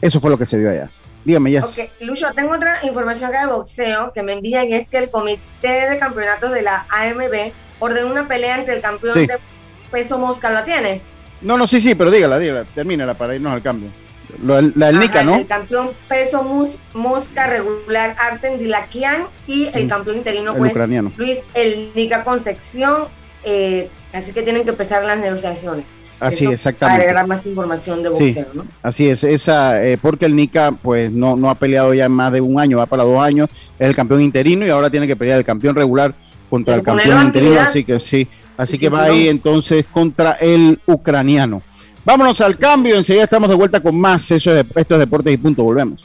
eso 0.00 0.18
fue 0.18 0.30
lo 0.30 0.38
que 0.38 0.46
se 0.46 0.58
dio 0.58 0.70
allá. 0.70 0.90
Dígame, 1.26 1.52
ya. 1.52 1.62
Ok, 1.62 1.78
Lucho, 2.00 2.26
tengo 2.34 2.54
otra 2.54 2.78
información 2.84 3.28
acá 3.28 3.46
de 3.46 3.52
boxeo 3.52 4.14
que 4.14 4.22
me 4.22 4.32
envían 4.32 4.66
y 4.66 4.72
es 4.76 4.88
que 4.88 4.96
el 4.96 5.10
comité 5.10 5.90
de 5.90 5.98
campeonatos 5.98 6.50
de 6.52 6.62
la 6.62 6.86
AMB 6.88 7.52
ordenó 7.80 8.10
una 8.10 8.28
pelea 8.28 8.56
entre 8.58 8.76
el 8.76 8.80
campeón 8.80 9.26
de 9.26 9.38
peso 9.90 10.18
mosca. 10.18 10.48
¿La 10.48 10.64
tiene? 10.64 11.02
No, 11.42 11.58
no, 11.58 11.66
sí, 11.66 11.82
sí, 11.82 11.94
pero 11.94 12.10
dígala, 12.10 12.38
dígala, 12.38 12.64
termínala 12.64 13.12
para 13.12 13.34
irnos 13.34 13.52
al 13.52 13.60
cambio 13.60 13.90
la 14.40 14.86
del 14.86 14.98
Nica, 14.98 15.22
¿no? 15.22 15.36
El 15.36 15.46
campeón 15.46 15.90
peso 16.08 16.42
mosca 16.94 17.46
regular 17.46 18.16
Arten 18.18 18.58
Dilakian 18.58 19.26
y 19.46 19.68
el 19.74 19.84
mm. 19.84 19.88
campeón 19.88 20.16
interino 20.16 20.54
pues, 20.54 20.74
Luis 21.18 21.40
El 21.52 21.90
Nica 21.94 22.24
Concepción. 22.24 23.08
Eh, 23.44 23.90
así 24.14 24.32
que 24.32 24.42
tienen 24.42 24.64
que 24.64 24.70
empezar 24.70 25.04
las 25.04 25.18
negociaciones. 25.18 25.84
Así, 26.22 26.46
exactamente. 26.46 26.98
Para 26.98 27.02
agregar 27.02 27.26
más 27.26 27.44
información 27.44 28.02
de 28.02 28.08
boxeo, 28.08 28.46
¿no? 28.54 28.64
Así 28.82 29.08
es, 29.08 29.24
esa, 29.24 29.84
eh, 29.84 29.98
porque 30.00 30.26
el 30.26 30.36
Nica 30.36 30.72
pues 30.72 31.10
no, 31.10 31.36
no 31.36 31.50
ha 31.50 31.54
peleado 31.54 31.92
ya 31.94 32.08
más 32.08 32.32
de 32.32 32.40
un 32.40 32.60
año, 32.60 32.78
va 32.78 32.86
para 32.86 33.04
dos 33.04 33.22
años, 33.22 33.48
es 33.78 33.88
el 33.88 33.94
campeón 33.96 34.22
interino 34.22 34.66
y 34.66 34.70
ahora 34.70 34.88
tiene 34.88 35.06
que 35.06 35.16
pelear 35.16 35.38
el 35.38 35.44
campeón 35.44 35.74
regular 35.74 36.14
contra 36.48 36.76
el 36.76 36.82
campeón 36.82 37.26
interino, 37.26 37.60
así 37.60 37.82
que 37.82 37.98
sí, 37.98 38.28
así 38.56 38.78
que 38.78 38.88
va 38.88 39.04
ahí 39.04 39.28
entonces 39.28 39.84
contra 39.90 40.32
el 40.32 40.78
ucraniano. 40.86 41.62
Vámonos 42.04 42.40
al 42.40 42.58
cambio, 42.58 42.96
enseguida 42.96 43.24
estamos 43.24 43.48
de 43.48 43.54
vuelta 43.54 43.80
con 43.80 43.98
más. 43.98 44.28
Eso 44.30 44.56
es, 44.56 44.64
esto 44.74 44.94
es 44.94 44.98
Deportes 44.98 45.32
y 45.32 45.36
Punto, 45.36 45.62
volvemos. 45.62 46.04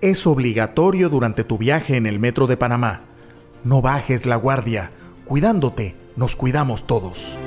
es 0.00 0.26
obligatorio 0.26 1.08
durante 1.08 1.44
tu 1.44 1.58
viaje 1.58 1.96
en 1.96 2.06
el 2.06 2.18
metro 2.18 2.46
de 2.46 2.56
Panamá. 2.56 3.04
No 3.64 3.82
bajes 3.82 4.26
la 4.26 4.36
guardia. 4.36 4.92
Cuidándote, 5.24 5.96
nos 6.16 6.36
cuidamos 6.36 6.86
todos. 6.86 7.38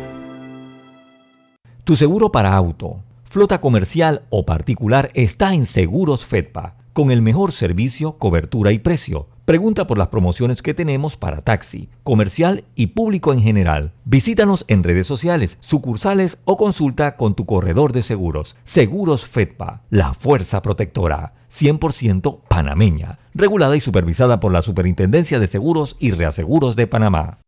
Tu 1.83 1.95
seguro 1.95 2.31
para 2.31 2.53
auto, 2.55 3.03
flota 3.23 3.61
comercial 3.61 4.23
o 4.29 4.45
particular 4.45 5.11
está 5.13 5.53
en 5.53 5.65
Seguros 5.65 6.25
Fedpa, 6.25 6.75
con 6.93 7.09
el 7.09 7.21
mejor 7.21 7.51
servicio, 7.51 8.17
cobertura 8.17 8.71
y 8.71 8.79
precio. 8.79 9.27
Pregunta 9.45 9.87
por 9.87 9.97
las 9.97 10.09
promociones 10.09 10.61
que 10.61 10.75
tenemos 10.75 11.17
para 11.17 11.41
taxi, 11.41 11.89
comercial 12.03 12.65
y 12.75 12.87
público 12.87 13.33
en 13.33 13.41
general. 13.41 13.93
Visítanos 14.05 14.63
en 14.67 14.83
redes 14.83 15.07
sociales, 15.07 15.57
sucursales 15.59 16.37
o 16.45 16.57
consulta 16.57 17.15
con 17.15 17.33
tu 17.33 17.47
corredor 17.47 17.91
de 17.91 18.03
seguros. 18.03 18.55
Seguros 18.63 19.25
Fedpa, 19.25 19.81
la 19.89 20.13
fuerza 20.13 20.61
protectora. 20.61 21.33
100% 21.51 22.41
panameña, 22.47 23.19
regulada 23.33 23.75
y 23.75 23.81
supervisada 23.81 24.39
por 24.39 24.51
la 24.51 24.61
Superintendencia 24.61 25.39
de 25.39 25.47
Seguros 25.47 25.95
y 25.99 26.11
Reaseguros 26.11 26.75
de 26.75 26.87
Panamá. 26.87 27.39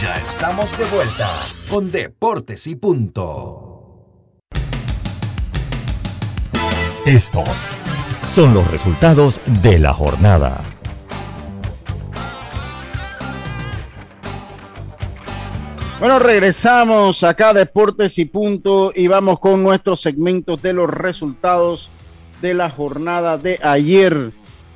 Ya 0.00 0.16
estamos 0.18 0.76
de 0.78 0.84
vuelta 0.86 1.30
con 1.68 1.90
Deportes 1.90 2.66
y 2.66 2.76
Punto. 2.76 3.70
Estos 7.06 7.48
son 8.34 8.52
los 8.52 8.70
resultados 8.70 9.40
de 9.62 9.78
la 9.78 9.94
jornada. 9.94 10.60
Bueno, 15.98 16.18
regresamos 16.18 17.22
acá 17.24 17.50
a 17.50 17.54
Deportes 17.54 18.18
y 18.18 18.26
Punto 18.26 18.92
y 18.94 19.08
vamos 19.08 19.40
con 19.40 19.62
nuestros 19.62 20.00
segmentos 20.00 20.62
de 20.62 20.72
los 20.72 20.88
resultados 20.88 21.90
de 22.40 22.54
la 22.54 22.70
jornada 22.70 23.38
de 23.38 23.58
ayer. 23.62 24.32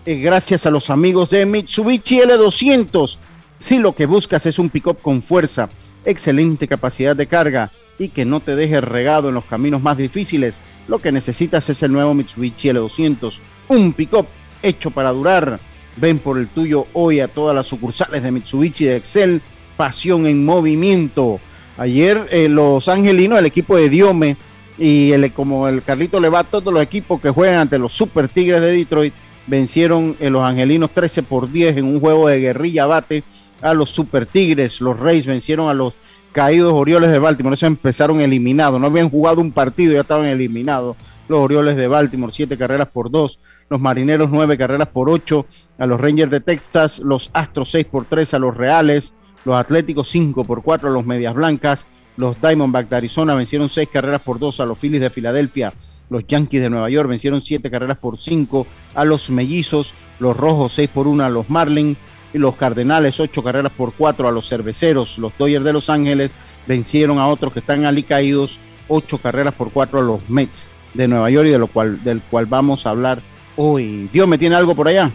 Eh, 0.06 0.16
gracias 0.16 0.66
a 0.66 0.70
los 0.70 0.90
amigos 0.90 1.30
de 1.30 1.46
Mitsubishi 1.46 2.20
L200. 2.20 3.16
Si 3.58 3.78
lo 3.78 3.94
que 3.94 4.06
buscas 4.06 4.46
es 4.46 4.58
un 4.58 4.68
pick-up 4.68 4.98
con 5.00 5.22
fuerza, 5.22 5.68
excelente 6.04 6.68
capacidad 6.68 7.16
de 7.16 7.26
carga 7.26 7.70
y 7.98 8.08
que 8.08 8.24
no 8.24 8.40
te 8.40 8.56
deje 8.56 8.80
regado 8.80 9.28
en 9.28 9.34
los 9.34 9.44
caminos 9.44 9.80
más 9.80 9.96
difíciles, 9.96 10.60
lo 10.88 10.98
que 10.98 11.12
necesitas 11.12 11.68
es 11.70 11.82
el 11.82 11.92
nuevo 11.92 12.12
Mitsubishi 12.12 12.68
L200. 12.68 13.38
Un 13.68 13.92
pick-up 13.92 14.26
hecho 14.62 14.90
para 14.90 15.10
durar. 15.10 15.58
Ven 15.96 16.18
por 16.18 16.38
el 16.38 16.48
tuyo 16.48 16.86
hoy 16.92 17.20
a 17.20 17.28
todas 17.28 17.54
las 17.54 17.68
sucursales 17.68 18.22
de 18.22 18.32
Mitsubishi 18.32 18.84
de 18.84 18.96
Excel 18.96 19.40
pasión 19.76 20.26
en 20.26 20.44
movimiento. 20.44 21.40
Ayer 21.76 22.28
eh, 22.30 22.48
los 22.48 22.88
angelinos, 22.88 23.38
el 23.38 23.46
equipo 23.46 23.76
de 23.76 23.88
Diome 23.88 24.36
y 24.78 25.30
como 25.30 25.68
el 25.68 25.82
Carlito 25.82 26.20
le 26.20 26.28
va 26.28 26.40
a 26.40 26.44
todos 26.44 26.72
los 26.72 26.82
equipos 26.82 27.20
que 27.20 27.30
juegan 27.30 27.60
ante 27.60 27.78
los 27.78 27.92
Super 27.92 28.28
Tigres 28.28 28.60
de 28.60 28.72
Detroit, 28.72 29.14
vencieron 29.46 30.16
en 30.18 30.28
eh, 30.28 30.30
los 30.30 30.42
angelinos 30.42 30.90
13 30.90 31.22
por 31.22 31.50
10 31.50 31.76
en 31.76 31.84
un 31.84 32.00
juego 32.00 32.28
de 32.28 32.40
guerrilla 32.40 32.86
bate 32.86 33.22
a 33.60 33.74
los 33.74 33.90
Super 33.90 34.26
Tigres. 34.26 34.80
Los 34.80 34.98
Reyes 34.98 35.26
vencieron 35.26 35.68
a 35.68 35.74
los 35.74 35.94
caídos 36.32 36.72
Orioles 36.72 37.10
de 37.10 37.18
Baltimore. 37.18 37.54
Eso 37.54 37.66
empezaron 37.66 38.20
eliminados. 38.20 38.80
No 38.80 38.86
habían 38.86 39.10
jugado 39.10 39.40
un 39.40 39.52
partido, 39.52 39.92
ya 39.92 40.00
estaban 40.00 40.26
eliminados. 40.26 40.96
Los 41.28 41.40
Orioles 41.40 41.76
de 41.76 41.88
Baltimore, 41.88 42.32
siete 42.32 42.58
carreras 42.58 42.88
por 42.88 43.10
dos. 43.10 43.38
Los 43.70 43.80
Marineros, 43.80 44.30
nueve 44.30 44.58
carreras 44.58 44.88
por 44.88 45.08
ocho. 45.08 45.46
A 45.78 45.86
los 45.86 46.00
Rangers 46.00 46.30
de 46.30 46.40
Texas, 46.40 46.98
los 46.98 47.30
Astros, 47.32 47.70
seis 47.70 47.86
por 47.86 48.04
tres. 48.04 48.34
A 48.34 48.38
los 48.38 48.56
Reales, 48.56 49.14
los 49.44 49.56
Atléticos 49.56 50.08
5 50.08 50.44
por 50.44 50.62
4 50.62 50.88
a 50.88 50.92
los 50.92 51.06
Medias 51.06 51.34
Blancas, 51.34 51.86
los 52.16 52.40
Diamondbacks 52.40 52.90
de 52.90 52.96
Arizona 52.96 53.34
vencieron 53.34 53.70
6 53.70 53.88
carreras 53.92 54.20
por 54.20 54.38
2 54.38 54.60
a 54.60 54.66
los 54.66 54.78
Phillies 54.78 55.00
de 55.00 55.10
Filadelfia, 55.10 55.72
los 56.10 56.26
Yankees 56.26 56.60
de 56.60 56.70
Nueva 56.70 56.90
York 56.90 57.08
vencieron 57.08 57.42
7 57.42 57.70
carreras 57.70 57.98
por 57.98 58.18
5 58.18 58.66
a 58.94 59.04
los 59.04 59.30
Mellizos, 59.30 59.94
los 60.18 60.36
Rojos 60.36 60.74
6 60.74 60.90
por 60.92 61.06
1 61.06 61.24
a 61.24 61.28
los 61.28 61.48
Marlins. 61.50 61.98
Y 62.32 62.38
los 62.38 62.56
Cardenales 62.56 63.20
8 63.20 63.44
carreras 63.44 63.70
por 63.70 63.92
4 63.92 64.26
a 64.26 64.32
los 64.32 64.48
Cerveceros, 64.48 65.18
los 65.18 65.32
Dodgers 65.38 65.64
de 65.64 65.72
Los 65.72 65.88
Ángeles 65.88 66.32
vencieron 66.66 67.20
a 67.20 67.28
otros 67.28 67.52
que 67.52 67.60
están 67.60 67.84
alicaídos 67.84 68.58
8 68.88 69.18
carreras 69.18 69.54
por 69.54 69.70
4 69.70 70.00
a 70.00 70.02
los 70.02 70.28
Mets 70.28 70.66
de 70.94 71.06
Nueva 71.06 71.30
York 71.30 71.46
y 71.46 71.52
de 71.52 71.60
lo 71.60 71.68
cual, 71.68 72.02
del 72.02 72.20
cual 72.22 72.46
vamos 72.46 72.86
a 72.86 72.90
hablar 72.90 73.22
hoy. 73.54 74.10
Dios, 74.12 74.26
¿me 74.26 74.36
tiene 74.36 74.56
algo 74.56 74.74
por 74.74 74.88
allá? 74.88 75.12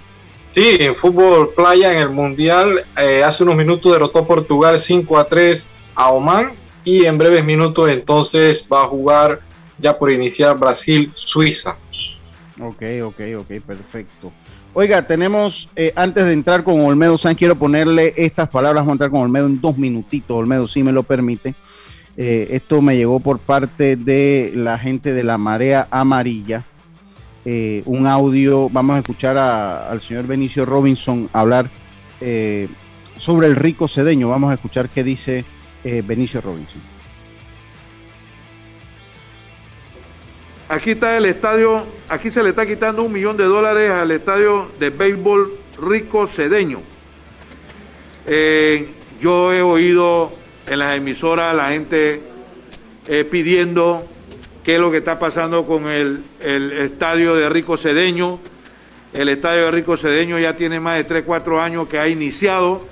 Sí, 0.53 0.77
en 0.79 0.95
fútbol 0.95 1.49
playa 1.53 1.91
en 1.91 1.99
el 1.99 2.09
Mundial, 2.09 2.85
eh, 2.97 3.21
hace 3.21 3.43
unos 3.43 3.57
minutos 3.57 3.91
derrotó 3.91 4.25
Portugal 4.25 4.77
5 4.77 5.17
a 5.17 5.25
3 5.25 5.69
a 5.95 6.12
Oman 6.12 6.51
y 6.83 7.05
en 7.05 7.17
breves 7.17 7.43
minutos 7.43 7.89
entonces 7.89 8.67
va 8.71 8.83
a 8.83 8.87
jugar 8.87 9.39
ya 9.77 9.97
por 9.97 10.11
iniciar 10.11 10.57
Brasil-Suiza. 10.57 11.75
Ok, 12.59 12.83
ok, 13.03 13.21
ok, 13.39 13.61
perfecto. 13.65 14.31
Oiga, 14.73 15.01
tenemos, 15.07 15.69
eh, 15.75 15.91
antes 15.95 16.25
de 16.25 16.33
entrar 16.33 16.63
con 16.63 16.79
Olmedo 16.81 17.17
San, 17.17 17.35
quiero 17.35 17.55
ponerle 17.55 18.13
estas 18.17 18.49
palabras, 18.49 18.81
vamos 18.81 18.91
a 18.91 18.95
entrar 18.95 19.09
con 19.09 19.21
Olmedo 19.21 19.47
en 19.47 19.59
dos 19.59 19.77
minutitos, 19.77 20.37
Olmedo, 20.37 20.67
si 20.67 20.83
me 20.83 20.91
lo 20.91 21.03
permite. 21.03 21.55
Eh, 22.17 22.49
esto 22.51 22.81
me 22.81 22.95
llegó 22.95 23.19
por 23.19 23.39
parte 23.39 23.95
de 23.95 24.51
la 24.53 24.77
gente 24.77 25.13
de 25.13 25.23
la 25.23 25.37
Marea 25.37 25.87
Amarilla. 25.89 26.63
Eh, 27.45 27.81
un 27.85 28.05
audio, 28.05 28.69
vamos 28.69 28.97
a 28.97 28.99
escuchar 28.99 29.37
al 29.37 30.01
señor 30.01 30.27
Benicio 30.27 30.65
Robinson 30.65 31.29
hablar 31.33 31.69
sobre 33.17 33.47
el 33.47 33.55
rico 33.55 33.87
cedeño. 33.87 34.29
Vamos 34.29 34.51
a 34.51 34.55
escuchar 34.55 34.89
qué 34.89 35.03
dice 35.03 35.45
eh, 35.83 36.03
Benicio 36.05 36.41
Robinson. 36.41 36.81
Aquí 40.67 40.91
está 40.91 41.17
el 41.17 41.25
estadio, 41.25 41.85
aquí 42.09 42.29
se 42.29 42.43
le 42.43 42.49
está 42.49 42.65
quitando 42.65 43.03
un 43.03 43.11
millón 43.11 43.37
de 43.37 43.45
dólares 43.45 43.89
al 43.89 44.11
estadio 44.11 44.71
de 44.79 44.91
béisbol 44.91 45.57
Rico 45.81 46.27
Cedeño. 46.27 46.81
yo 49.19 49.53
he 49.53 49.61
oído 49.63 50.31
en 50.67 50.79
las 50.79 50.95
emisoras 50.95 51.55
la 51.55 51.69
gente 51.69 52.21
pidiendo 53.31 54.05
qué 54.69 54.75
es 54.75 54.81
lo 54.81 54.91
que 54.91 54.97
está 54.97 55.17
pasando 55.17 55.65
con 55.65 55.87
el, 55.87 56.23
estadio 56.39 57.33
de 57.33 57.49
Rico 57.49 57.75
Cedeño. 57.75 58.39
El 59.13 59.29
estadio 59.29 59.65
de 59.65 59.71
Rico 59.71 59.97
Cedeño 59.97 60.37
ya 60.37 60.55
tiene 60.55 60.79
más 60.79 60.97
de 60.97 61.05
3, 61.05 61.23
4 61.25 61.59
años 61.59 61.87
que 61.87 61.97
ha 61.97 62.07
iniciado. 62.07 62.85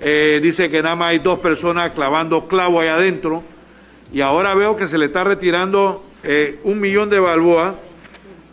Eh, 0.00 0.40
dice 0.42 0.70
que 0.70 0.82
nada 0.82 0.94
más 0.94 1.10
hay 1.10 1.18
dos 1.20 1.38
personas 1.38 1.92
clavando 1.92 2.46
clavo 2.48 2.80
ahí 2.80 2.88
adentro. 2.88 3.42
Y 4.12 4.20
ahora 4.20 4.54
veo 4.54 4.76
que 4.76 4.88
se 4.88 4.98
le 4.98 5.06
está 5.06 5.24
retirando 5.24 6.04
eh, 6.22 6.60
un 6.64 6.80
millón 6.80 7.10
de 7.10 7.18
balboa 7.18 7.74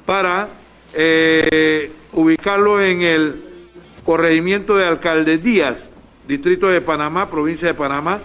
para 0.05 0.49
eh, 0.93 1.91
ubicarlo 2.13 2.81
en 2.81 3.01
el 3.01 3.43
corregimiento 4.03 4.75
de 4.75 4.85
Alcalde 4.85 5.37
Díaz, 5.37 5.91
distrito 6.27 6.67
de 6.67 6.81
Panamá, 6.81 7.29
provincia 7.29 7.67
de 7.67 7.73
Panamá, 7.73 8.19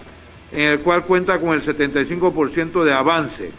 en 0.51 0.61
el 0.61 0.79
cual 0.79 1.03
cuenta 1.05 1.39
con 1.39 1.53
el 1.53 1.61
75% 1.61 2.83
de 2.83 2.93
avance. 2.93 3.51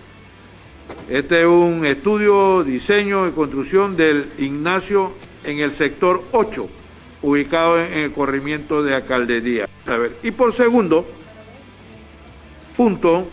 Este 1.09 1.43
es 1.43 1.47
un 1.47 1.85
estudio, 1.87 2.65
diseño 2.65 3.29
y 3.29 3.33
construcción 3.33 3.97
del 3.97 4.27
Ignacio 4.39 5.13
en 5.45 5.59
el 5.59 5.73
sector 5.73 6.23
8, 6.33 6.69
ubicado 7.23 7.81
en 7.81 7.93
el 7.93 8.13
corregimiento 8.13 8.83
de 8.83 8.95
Alcaldía. 8.95 9.69
A 9.87 9.97
ver, 9.97 10.17
y 10.23 10.31
por 10.31 10.53
segundo 10.53 11.07
punto, 12.77 13.27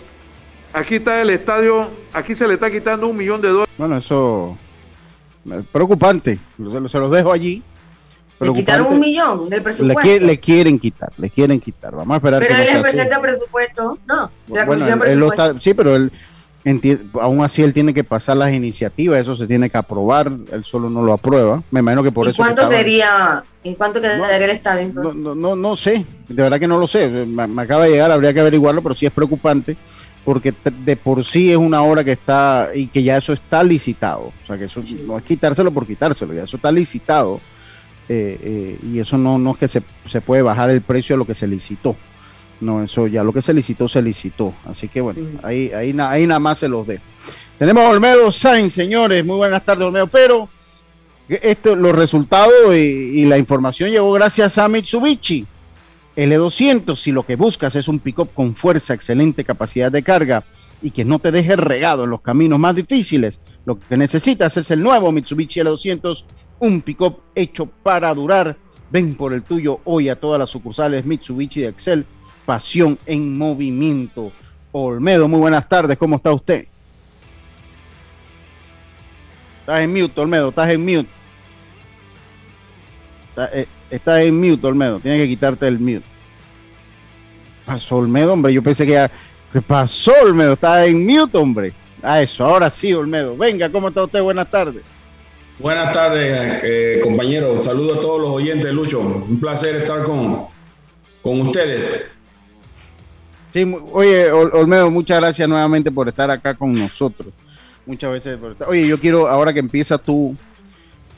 aquí 0.74 0.96
está 0.96 1.22
el 1.22 1.30
estadio, 1.30 1.90
aquí 2.14 2.36
se 2.36 2.48
le 2.48 2.56
está 2.56 2.70
quitando 2.70 3.08
un 3.08 3.18
millón 3.18 3.42
de 3.42 3.50
dólares. 3.50 3.74
Bueno, 3.78 3.98
eso 3.98 4.58
es 5.50 5.66
preocupante, 5.72 6.38
se, 6.58 7.00
los 7.00 7.12
dejo 7.12 7.32
allí. 7.32 7.64
Le 8.40 8.54
quitaron 8.54 8.94
un 8.94 9.00
millón 9.00 9.50
del 9.50 9.64
presupuesto. 9.64 10.26
Le, 10.26 10.40
quieren 10.40 10.78
quitar, 10.78 11.12
le 11.18 11.30
quieren 11.30 11.60
quitar. 11.60 11.96
Vamos 11.96 12.14
a 12.14 12.18
esperar. 12.18 12.46
Pero 12.48 12.56
él 12.56 12.82
presenta 12.82 13.20
presupuesto, 13.20 13.98
no. 14.06 14.32
bueno, 14.48 15.60
sí, 15.60 15.74
pero 15.74 15.96
él, 15.96 16.12
aún 17.22 17.44
así 17.44 17.62
él 17.62 17.74
tiene 17.74 17.94
que 17.94 18.04
pasar 18.04 18.38
las 18.38 18.52
iniciativas, 18.52 19.22
eso 19.22 19.36
se 19.36 19.48
tiene 19.48 19.70
que 19.70 19.78
aprobar, 19.78 20.32
él 20.52 20.64
solo 20.64 20.90
no 20.90 21.02
lo 21.04 21.14
aprueba. 21.14 21.64
Me 21.72 21.80
imagino 21.80 22.04
que 22.04 22.12
por 22.12 22.28
eso. 22.28 22.38
¿Cuánto 22.38 22.68
sería, 22.68 23.44
en 23.64 23.76
cuánto 23.76 24.02
quedaría 24.02 24.46
el 24.46 24.52
estadio 24.52 24.92
No, 24.94 25.36
no, 25.36 25.56
no, 25.56 25.76
sé, 25.76 26.06
de 26.28 26.44
verdad 26.44 26.60
que 26.60 26.68
no 26.68 26.80
lo 26.80 26.88
sé. 26.88 27.08
Me, 27.10 27.62
acaba 27.62 27.86
de 27.86 27.92
llegar, 27.92 28.12
habría 28.12 28.34
que 28.34 28.42
averiguarlo, 28.42 28.82
pero 28.82 28.96
sí 28.96 29.06
es 29.06 29.12
preocupante 29.12 29.78
porque 30.26 30.54
de 30.84 30.98
por 30.98 31.24
sí 31.24 31.52
es 31.52 31.58
una 31.58 31.82
obra 31.84 32.04
que 32.04 32.12
está 32.12 32.72
y 32.76 32.88
que 32.88 33.02
ya 33.02 33.16
eso 33.16 33.32
está 33.32 33.64
licitado. 33.64 34.34
O 34.44 34.48
sea, 34.48 34.58
que 34.58 34.66
eso 34.66 34.82
no 35.06 35.18
es 35.18 35.24
quitárselo 35.24 35.72
por 35.72 35.88
quitárselo, 35.88 36.34
ya 36.34 36.44
eso 36.44 36.58
está 36.58 36.72
licitado. 36.72 37.40
Eh, 38.10 38.38
eh, 38.42 38.80
y 38.84 39.00
eso 39.00 39.18
no, 39.18 39.38
no 39.38 39.52
es 39.52 39.58
que 39.58 39.68
se, 39.68 39.84
se 40.10 40.22
puede 40.22 40.42
bajar 40.42 40.70
el 40.70 40.82
precio 40.82 41.16
a 41.16 41.18
lo 41.18 41.26
que 41.26 41.34
se 41.34 41.48
licitó. 41.48 41.96
No, 42.60 42.84
eso 42.84 43.08
ya 43.08 43.24
lo 43.24 43.34
que 43.34 43.42
se 43.42 43.54
licitó, 43.54 43.88
se 43.88 44.02
licitó. 44.02 44.54
Así 44.66 44.88
que 44.88 45.02
bueno, 45.02 45.22
ahí, 45.44 45.72
ahí, 45.72 45.96
ahí 46.00 46.28
nada 46.28 46.40
más 46.40 46.60
se 46.60 46.68
los 46.68 46.88
dejo. 46.88 47.04
Tenemos 47.60 47.84
a 47.84 47.90
Olmedo 47.90 48.32
Sainz, 48.32 48.74
señores. 48.74 49.26
Muy 49.26 49.38
buenas 49.38 49.64
tardes, 49.64 49.86
Olmedo. 49.86 50.08
Pero 50.08 50.50
esto, 51.28 51.76
los 51.76 51.94
resultados 51.94 52.76
y, 52.76 53.26
la 53.26 53.38
información 53.38 53.90
llegó 53.90 54.12
gracias 54.14 54.58
a 54.58 54.70
Mitsubishi. 54.70 55.46
L200, 56.16 56.96
si 56.96 57.12
lo 57.12 57.26
que 57.26 57.36
buscas 57.36 57.76
es 57.76 57.88
un 57.88 58.00
pick-up 58.00 58.30
con 58.34 58.56
fuerza, 58.56 58.94
excelente 58.94 59.44
capacidad 59.44 59.92
de 59.92 60.02
carga 60.02 60.44
y 60.82 60.92
que 60.92 61.06
no 61.06 61.20
te 61.20 61.32
deje 61.32 61.56
regado 61.56 62.06
en 62.06 62.10
los 62.10 62.22
caminos 62.22 62.58
más 62.58 62.76
difíciles, 62.76 63.40
lo 63.66 63.80
que 63.80 63.98
necesitas 63.98 64.58
es 64.58 64.72
el 64.72 64.82
nuevo 64.82 65.12
Mitsubishi 65.12 65.60
L200, 65.60 66.24
un 66.60 66.82
pick-up 66.82 67.20
hecho 67.36 67.68
para 67.68 68.14
durar. 68.14 68.58
Ven 68.90 69.16
por 69.16 69.34
el 69.34 69.44
tuyo 69.44 69.82
hoy 69.84 70.10
a 70.10 70.20
todas 70.20 70.40
las 70.40 70.50
sucursales 70.50 71.06
Mitsubishi 71.06 71.62
de 71.62 71.68
Excel 71.68 72.06
Pasión 72.48 72.98
en 73.06 73.38
Movimiento. 73.38 74.32
Olmedo, 74.72 75.28
muy 75.28 75.40
buenas 75.42 75.68
tardes, 75.68 75.98
¿cómo 75.98 76.16
está 76.16 76.32
usted? 76.32 76.66
Estás 79.60 79.82
en 79.82 79.92
mute, 79.92 80.22
Olmedo, 80.22 80.48
estás 80.48 80.72
en 80.72 80.80
mute. 80.80 81.10
Eh, 83.52 83.68
estás, 83.90 84.22
en 84.22 84.40
mute, 84.40 84.66
Olmedo, 84.66 85.02
tienes 85.02 85.24
que 85.24 85.28
quitarte 85.28 85.68
el 85.68 85.78
mute. 85.78 86.06
Pasó 87.66 87.98
Olmedo, 87.98 88.32
hombre, 88.32 88.54
yo 88.54 88.64
pensé 88.64 88.86
que 88.86 88.94
ya... 88.94 89.12
¿Qué 89.52 89.62
pasó, 89.62 90.14
Olmedo? 90.24 90.54
Estás 90.54 90.88
en 90.88 91.06
mute, 91.06 91.38
hombre. 91.38 91.74
A 92.02 92.22
eso, 92.22 92.46
ahora 92.46 92.70
sí, 92.70 92.94
Olmedo. 92.94 93.36
Venga, 93.36 93.70
¿cómo 93.70 93.90
está 93.90 94.06
usted? 94.06 94.22
Buenas 94.22 94.50
tardes. 94.50 94.84
Buenas 95.60 95.92
tardes, 95.92 96.62
eh, 96.64 97.02
compañero. 97.04 97.52
Un 97.52 97.62
saludo 97.62 97.96
a 97.96 98.00
todos 98.00 98.22
los 98.22 98.30
oyentes, 98.30 98.72
Lucho. 98.74 99.02
Un 99.02 99.38
placer 99.38 99.76
estar 99.76 100.04
con, 100.06 100.46
con 101.22 101.42
ustedes. 101.42 102.16
Oye, 103.92 104.32
Olmedo, 104.32 104.92
muchas 104.92 105.20
gracias 105.20 105.48
nuevamente 105.48 105.92
por 105.92 106.08
estar 106.08 106.30
acá 106.30 106.54
con 106.54 106.74
nosotros. 106.74 107.34
Muchas 107.86 108.12
veces 108.12 108.38
por 108.38 108.52
estar. 108.52 108.68
Oye, 108.68 108.88
yo 108.88 109.00
quiero, 109.00 109.28
ahora 109.28 109.54
que 109.54 109.60
empieza 109.60 109.98
tu, 109.98 110.36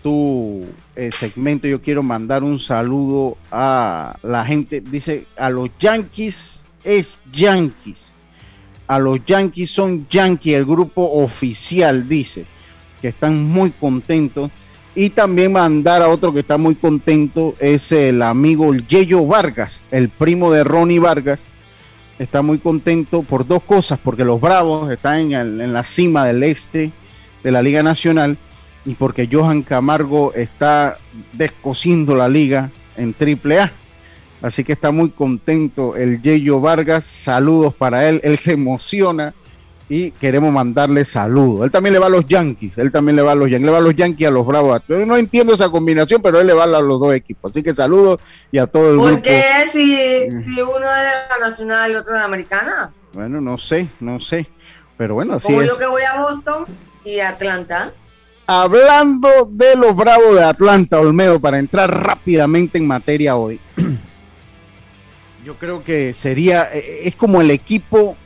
tu 0.04 0.65
eh, 0.95 1.12
segmento, 1.12 1.67
yo 1.67 1.82
quiero 1.82 2.04
mandar 2.04 2.43
un 2.43 2.60
saludo 2.60 3.38
a 3.52 4.17
la 4.23 4.45
gente. 4.45 4.82
Dice, 4.82 5.25
a 5.38 5.49
los 5.49 5.69
Yankees 5.80 6.65
es 6.84 7.19
Yankees. 7.32 8.15
A 8.88 8.99
los 8.99 9.23
Yankees 9.25 9.69
son 9.69 10.08
Yankees, 10.10 10.56
el 10.56 10.65
grupo 10.65 11.04
oficial, 11.12 12.08
dice, 12.08 12.45
que 13.02 13.10
están 13.10 13.43
muy 13.43 13.71
contentos. 13.71 14.52
Y 14.95 15.12
también 15.12 15.54
mandar 15.54 16.02
a 16.02 16.10
otro 16.10 16.34
que 16.34 16.39
está 16.39 16.58
muy 16.58 16.75
contento, 16.75 17.56
es 17.60 17.91
el 17.91 18.21
amigo 18.21 18.73
Yeyo 18.73 19.25
Vargas, 19.25 19.82
el 19.91 20.10
primo 20.10 20.52
de 20.52 20.63
Ronnie 20.63 20.99
Vargas, 20.99 21.45
está 22.19 22.41
muy 22.41 22.60
contento 22.60 23.23
por 23.23 23.47
dos 23.47 23.63
cosas, 23.63 23.97
porque 24.03 24.25
los 24.25 24.39
Bravos 24.39 24.91
están 24.91 25.32
en, 25.32 25.73
la 25.73 25.84
cima 25.84 26.25
del 26.25 26.43
este 26.43 26.91
de 27.43 27.51
la 27.51 27.62
Liga 27.62 27.82
Nacional 27.82 28.38
y 28.86 28.93
porque 28.95 29.29
Johan 29.32 29.63
Camargo 29.63 30.34
está 30.34 30.97
descosiendo 31.34 32.15
la 32.15 32.27
liga 32.27 32.69
en 32.97 33.13
Triple 33.13 33.62
A. 33.62 33.71
Así 34.41 34.63
que 34.63 34.73
está 34.73 34.91
muy 34.91 35.10
contento 35.10 35.95
el 35.95 36.21
Yeyo 36.21 36.62
Vargas. 36.62 37.05
Saludos 37.05 37.73
para 37.73 38.08
él. 38.08 38.19
Él 38.23 38.38
se 38.38 38.53
emociona 38.53 39.34
y 39.89 40.12
queremos 40.12 40.54
mandarle 40.54 41.04
saludos. 41.04 41.65
Él 41.65 41.71
también 41.71 41.93
le 41.93 41.99
va 41.99 42.06
a 42.06 42.12
los 42.12 42.25
Yankees, 42.28 42.73
él 42.78 42.91
también 42.91 43.15
le 43.15 43.23
va 43.23 43.32
a 43.32 43.36
los 43.36 43.49
Yankees, 43.49 43.65
le 43.65 43.71
va 43.71 43.78
a 43.80 43.82
los 43.82 43.95
Yankees 43.95 44.28
a 44.28 44.32
los 44.32 44.45
Bravos. 44.45 44.82
no 44.88 45.17
entiendo 45.17 45.56
esa 45.56 45.69
combinación, 45.69 46.21
pero 46.21 46.39
él 46.39 46.45
le 46.47 46.54
va 46.54 46.65
a 46.65 46.67
los 46.67 46.99
dos 46.99 47.13
equipos. 47.15 47.52
Así 47.52 47.63
que 47.63 47.73
saludos 47.73 48.19
y 48.52 48.60
a 48.60 48.67
todo 48.67 48.91
el 48.91 48.97
¿Por 48.97 49.08
grupo. 49.08 49.23
¿Por 49.23 49.23
qué 49.23 49.43
si, 49.71 49.95
si, 50.54 50.62
uno 50.62 50.75
es 50.75 51.04
de 51.04 51.12
la 51.30 51.38
Nacional 51.41 51.91
y 51.91 51.95
otro 51.95 52.13
de 52.13 52.19
la 52.19 52.25
Americana? 52.25 52.93
Bueno, 53.13 53.41
no 53.41 53.58
sé, 53.58 53.89
no 53.99 54.19
sé. 54.19 54.47
Pero 54.95 55.15
bueno, 55.15 55.34
así 55.34 55.47
Como 55.47 55.62
es. 55.62 55.67
yo 55.67 55.78
que 55.80 55.88
voy 55.88 56.04
a 56.04 56.19
Boston 56.19 56.65
y 57.04 57.19
Atlanta. 57.19 57.91
Hablando 58.45 59.30
de 59.49 59.75
los 59.75 59.95
Bravos 59.95 60.36
de 60.36 60.43
Atlanta, 60.43 60.99
Olmedo, 60.99 61.39
para 61.39 61.58
entrar 61.58 61.89
rápidamente 62.04 62.78
en 62.78 62.86
materia 62.86 63.36
hoy. 63.36 63.60
Yo 65.45 65.56
creo 65.56 65.84
que 65.84 66.13
sería, 66.13 66.69
eh, 66.73 67.02
es 67.06 67.15
como 67.15 67.41
el 67.41 67.49
equipo 67.49 68.17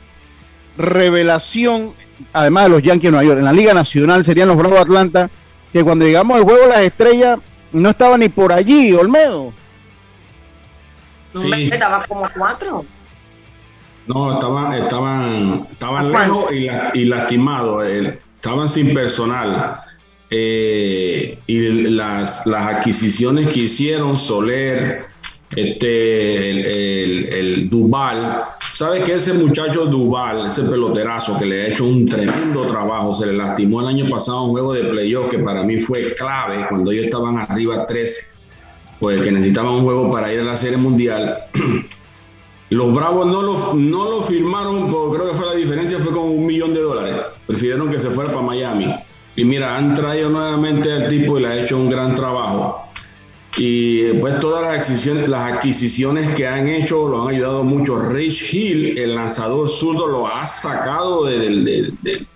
revelación, 0.76 1.94
además 2.32 2.64
de 2.64 2.70
los 2.70 2.82
Yankees 2.82 3.08
de 3.08 3.10
Nueva 3.10 3.24
York, 3.24 3.38
en 3.38 3.44
la 3.44 3.52
Liga 3.52 3.74
Nacional 3.74 4.24
serían 4.24 4.48
los 4.48 4.56
Bravos 4.56 4.76
de 4.76 4.82
Atlanta, 4.82 5.30
que 5.72 5.84
cuando 5.84 6.04
llegamos 6.04 6.36
al 6.36 6.44
juego 6.44 6.66
las 6.66 6.80
estrellas 6.80 7.38
no 7.72 7.90
estaban 7.90 8.20
ni 8.20 8.28
por 8.28 8.52
allí, 8.52 8.92
Olmedo. 8.92 9.52
Sí. 11.34 11.70
Estaba 11.72 12.04
como 12.04 12.28
cuatro. 12.36 12.84
No, 14.06 14.34
estaban, 14.34 14.72
estaban, 14.74 15.66
estaban 15.72 16.12
lejos 16.12 16.52
y, 16.94 17.04
lastimados, 17.06 17.84
eh, 17.86 18.20
estaban 18.36 18.68
sin 18.68 18.92
personal. 18.92 19.80
Eh, 20.30 21.38
y 21.46 21.90
las, 21.90 22.46
las 22.46 22.66
adquisiciones 22.66 23.48
que 23.48 23.60
hicieron 23.60 24.16
Soler, 24.16 25.06
este, 25.56 27.40
el, 27.40 27.70
Duval. 27.70 28.44
¿Sabes 28.74 29.04
que 29.04 29.14
ese 29.14 29.32
muchacho 29.32 29.86
Duval, 29.86 30.46
ese 30.46 30.64
peloterazo 30.64 31.38
que 31.38 31.46
le 31.46 31.62
ha 31.62 31.66
hecho 31.68 31.84
un 31.84 32.06
tremendo 32.06 32.66
trabajo, 32.66 33.14
se 33.14 33.26
le 33.26 33.34
lastimó 33.34 33.80
el 33.80 33.88
año 33.88 34.10
pasado 34.10 34.44
un 34.44 34.50
juego 34.50 34.72
de 34.72 34.84
playoff 34.84 35.28
que 35.28 35.38
para 35.38 35.62
mí 35.62 35.78
fue 35.78 36.14
clave 36.14 36.66
cuando 36.68 36.90
ellos 36.90 37.06
estaban 37.06 37.38
arriba 37.38 37.86
3, 37.86 38.34
pues 39.00 39.20
que 39.20 39.32
necesitaban 39.32 39.74
un 39.74 39.84
juego 39.84 40.10
para 40.10 40.32
ir 40.32 40.40
a 40.40 40.44
la 40.44 40.56
Serie 40.56 40.76
Mundial. 40.76 41.34
Los 42.70 42.92
Bravos 42.92 43.26
no 43.26 43.42
lo, 43.42 43.74
no 43.74 44.10
lo 44.10 44.22
firmaron, 44.22 44.90
porque 44.90 45.18
creo 45.18 45.30
que 45.30 45.36
fue 45.36 45.46
la 45.46 45.54
diferencia, 45.54 45.98
fue 45.98 46.12
con 46.12 46.24
un 46.24 46.46
millón 46.46 46.74
de 46.74 46.80
dólares. 46.80 47.14
Prefirieron 47.46 47.90
que 47.90 48.00
se 48.00 48.10
fuera 48.10 48.30
para 48.30 48.42
Miami. 48.42 48.92
Y 49.36 49.44
mira, 49.44 49.76
han 49.76 49.94
traído 49.94 50.30
nuevamente 50.30 50.90
al 50.90 51.08
tipo 51.08 51.38
y 51.38 51.42
le 51.42 51.48
ha 51.48 51.62
hecho 51.62 51.76
un 51.76 51.90
gran 51.90 52.14
trabajo. 52.14 52.83
Y 53.56 54.12
pues 54.14 54.40
todas 54.40 54.62
las 54.62 54.80
adquisiciones, 54.80 55.28
las 55.28 55.52
adquisiciones 55.52 56.34
que 56.34 56.46
han 56.46 56.66
hecho 56.66 57.08
lo 57.08 57.22
han 57.22 57.34
ayudado 57.34 57.62
mucho. 57.62 57.98
Rich 57.98 58.52
Hill, 58.52 58.98
el 58.98 59.14
lanzador 59.14 59.68
zurdo, 59.68 60.08
lo 60.08 60.26
ha 60.26 60.44
sacado 60.44 61.24
del, 61.24 61.64
del, 61.64 61.96
del, 62.02 62.26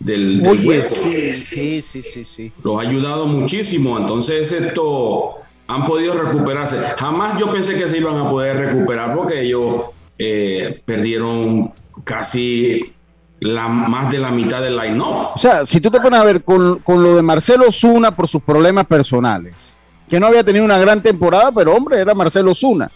del, 0.00 0.42
Oye, 0.46 0.82
sí, 0.82 1.32
sí, 1.32 1.82
sí, 1.82 2.02
sí, 2.02 2.24
sí. 2.24 2.52
Los 2.64 2.78
ha 2.78 2.80
ayudado 2.80 3.26
muchísimo. 3.26 3.96
Entonces 3.96 4.50
esto 4.50 5.36
han 5.68 5.86
podido 5.86 6.14
recuperarse. 6.14 6.78
Jamás 6.98 7.38
yo 7.38 7.52
pensé 7.52 7.76
que 7.76 7.86
se 7.86 7.98
iban 7.98 8.16
a 8.16 8.28
poder 8.28 8.56
recuperar 8.56 9.14
porque 9.14 9.42
ellos 9.42 9.82
eh, 10.18 10.82
perdieron 10.84 11.72
casi 12.02 12.92
la, 13.38 13.68
más 13.68 14.10
de 14.10 14.18
la 14.18 14.32
mitad 14.32 14.62
del 14.62 14.76
line-up. 14.76 15.28
O 15.34 15.38
sea, 15.38 15.64
si 15.64 15.80
tú 15.80 15.90
te 15.90 16.00
pones 16.00 16.18
a 16.18 16.24
ver 16.24 16.42
con, 16.42 16.80
con 16.80 17.04
lo 17.04 17.14
de 17.14 17.22
Marcelo 17.22 17.70
Zuna 17.70 18.14
por 18.14 18.26
sus 18.26 18.42
problemas 18.42 18.86
personales, 18.86 19.76
que 20.10 20.18
no 20.18 20.26
había 20.26 20.42
tenido 20.44 20.64
una 20.64 20.78
gran 20.78 21.02
temporada, 21.02 21.52
pero 21.52 21.74
hombre, 21.74 22.00
era 22.00 22.14
Marcelo 22.14 22.54
Zuna. 22.54 22.90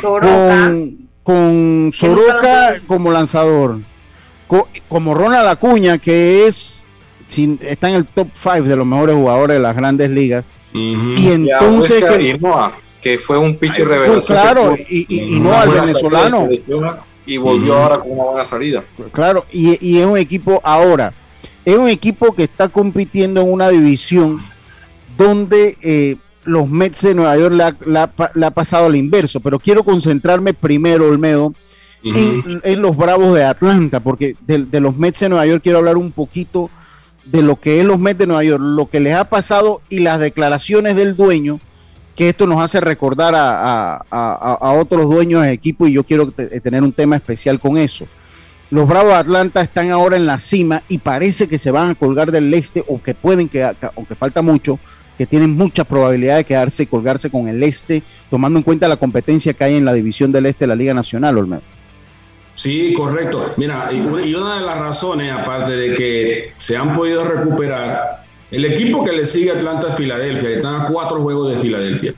Con, 0.00 1.08
con 1.24 1.90
Soroka 1.92 2.74
como 2.86 3.10
lanzador, 3.10 3.80
como 4.88 5.14
Ronald 5.14 5.48
Acuña, 5.48 5.98
que 5.98 6.46
es 6.46 6.80
está 7.62 7.88
en 7.88 7.96
el 7.96 8.06
top 8.06 8.28
5 8.34 8.62
de 8.62 8.76
los 8.76 8.86
mejores 8.86 9.14
jugadores 9.14 9.56
de 9.56 9.62
las 9.62 9.76
grandes 9.76 10.10
ligas. 10.10 10.44
Y 10.72 11.28
entonces. 11.28 12.04
que, 13.00 13.18
fue 13.18 13.38
un 13.38 13.56
pitcher 13.56 13.88
revelación. 13.88 14.24
claro, 14.26 14.76
y, 14.76 15.06
y, 15.08 15.40
no 15.40 15.56
al 15.56 15.70
venezolano. 15.70 16.48
Y 17.26 17.36
volvió 17.36 17.74
ahora 17.74 17.98
con 17.98 18.12
una 18.12 18.24
buena 18.24 18.44
salida. 18.44 18.84
Claro, 19.12 19.46
y, 19.52 19.98
es 19.98 20.06
un 20.06 20.18
equipo 20.18 20.60
ahora. 20.64 21.12
Es 21.64 21.76
un 21.76 21.88
equipo 21.88 22.34
que 22.34 22.44
está 22.44 22.68
compitiendo 22.68 23.42
en 23.42 23.52
una 23.52 23.68
división 23.68 24.42
donde 25.20 25.76
eh, 25.82 26.16
los 26.44 26.68
Mets 26.68 27.02
de 27.02 27.14
Nueva 27.14 27.36
York 27.36 27.54
le 27.84 28.46
ha, 28.46 28.50
pasado 28.50 28.86
al 28.86 28.96
inverso. 28.96 29.40
Pero 29.40 29.58
quiero 29.58 29.84
concentrarme 29.84 30.54
primero, 30.54 31.08
Olmedo, 31.08 31.54
en, 32.02 32.80
los 32.80 32.96
Bravos 32.96 33.34
de 33.34 33.44
Atlanta, 33.44 34.00
porque 34.00 34.34
de, 34.46 34.64
de 34.64 34.80
los 34.80 34.96
Mets 34.96 35.20
de 35.20 35.28
Nueva 35.28 35.46
York 35.46 35.62
quiero 35.62 35.78
hablar 35.78 35.98
un 35.98 36.10
poquito 36.10 36.70
de 37.26 37.42
lo 37.42 37.60
que 37.60 37.80
es 37.80 37.86
los 37.86 37.98
Mets 37.98 38.18
de 38.18 38.26
Nueva 38.26 38.44
York, 38.44 38.62
lo 38.62 38.88
que 38.88 38.98
les 38.98 39.14
ha 39.14 39.28
pasado 39.28 39.82
y 39.90 40.00
las 40.00 40.18
declaraciones 40.18 40.96
del 40.96 41.16
dueño, 41.16 41.60
que 42.16 42.30
esto 42.30 42.46
nos 42.46 42.62
hace 42.62 42.80
recordar 42.80 43.34
a, 43.36 44.72
otros 44.78 45.10
dueños 45.10 45.42
de 45.42 45.52
equipo 45.52 45.86
y 45.86 45.92
yo 45.92 46.04
quiero 46.04 46.30
tener 46.30 46.82
un 46.82 46.92
tema 46.92 47.16
especial 47.16 47.60
con 47.60 47.76
eso. 47.76 48.06
Los 48.70 48.88
Bravos 48.88 49.10
de 49.10 49.18
Atlanta 49.18 49.60
están 49.60 49.90
ahora 49.90 50.16
en 50.16 50.24
la 50.26 50.38
cima 50.38 50.82
y 50.88 50.98
parece 50.98 51.46
que 51.46 51.58
se 51.58 51.70
van 51.70 51.90
a 51.90 51.94
colgar 51.94 52.32
del 52.32 52.54
este 52.54 52.82
o 52.88 53.02
que 53.02 53.14
pueden, 53.14 53.48
que, 53.48 53.68
aunque 53.96 54.14
falta 54.14 54.40
mucho, 54.40 54.78
que 55.20 55.26
tienen 55.26 55.54
mucha 55.54 55.84
probabilidad 55.84 56.38
de 56.38 56.46
quedarse 56.46 56.84
y 56.84 56.86
colgarse 56.86 57.28
con 57.28 57.46
el 57.46 57.62
este, 57.62 58.02
tomando 58.30 58.58
en 58.58 58.62
cuenta 58.62 58.88
la 58.88 58.96
competencia 58.96 59.52
que 59.52 59.62
hay 59.64 59.76
en 59.76 59.84
la 59.84 59.92
división 59.92 60.32
del 60.32 60.46
este 60.46 60.64
de 60.64 60.68
la 60.68 60.74
Liga 60.74 60.94
Nacional, 60.94 61.36
Olmedo. 61.36 61.60
Sí, 62.54 62.94
correcto. 62.94 63.52
Mira, 63.58 63.90
y 63.92 64.00
una 64.34 64.54
de 64.54 64.62
las 64.62 64.78
razones, 64.78 65.30
aparte 65.30 65.72
de 65.72 65.92
que 65.92 66.52
se 66.56 66.74
han 66.74 66.94
podido 66.94 67.22
recuperar, 67.22 68.24
el 68.50 68.64
equipo 68.64 69.04
que 69.04 69.12
le 69.12 69.26
sigue 69.26 69.50
a 69.50 69.56
Atlanta 69.56 69.88
es 69.90 69.96
Filadelfia, 69.96 70.48
están 70.52 70.74
a 70.76 70.86
cuatro 70.86 71.20
juegos 71.20 71.54
de 71.54 71.60
Filadelfia. 71.60 72.14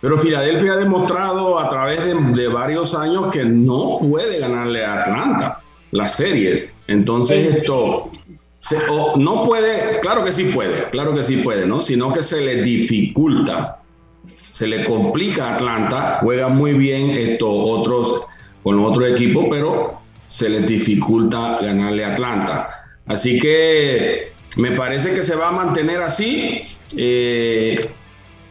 Pero 0.00 0.16
Filadelfia 0.16 0.74
ha 0.74 0.76
demostrado 0.76 1.58
a 1.58 1.68
través 1.68 2.04
de, 2.36 2.46
varios 2.46 2.94
años 2.94 3.32
que 3.32 3.44
no 3.44 3.98
puede 3.98 4.38
ganarle 4.38 4.84
a 4.84 5.00
Atlanta 5.00 5.58
las 5.90 6.14
series. 6.14 6.72
Entonces 6.86 7.56
esto 7.56 8.12
no 9.16 9.44
puede, 9.44 10.00
claro 10.00 10.24
que 10.24 10.32
sí 10.32 10.44
puede, 10.44 10.90
claro 10.90 11.14
que 11.14 11.22
sí 11.22 11.38
puede, 11.38 11.66
¿no? 11.66 11.80
Sino 11.80 12.12
que 12.12 12.22
se 12.22 12.40
le 12.40 12.62
dificulta, 12.62 13.80
se 14.52 14.66
le 14.66 14.84
complica 14.84 15.50
a 15.50 15.54
Atlanta, 15.54 16.18
juega 16.22 16.48
muy 16.48 16.74
bien 16.74 17.10
estos 17.10 17.50
otros 17.50 18.22
con 18.62 18.80
otros 18.80 19.10
equipos, 19.10 19.46
pero 19.50 20.00
se 20.26 20.48
les 20.48 20.66
dificulta 20.66 21.58
ganarle 21.62 22.04
a 22.04 22.12
Atlanta. 22.12 22.70
Así 23.06 23.38
que 23.38 24.32
me 24.56 24.72
parece 24.72 25.14
que 25.14 25.22
se 25.22 25.34
va 25.34 25.48
a 25.48 25.52
mantener 25.52 26.02
así. 26.02 26.62
Eh, 26.96 27.88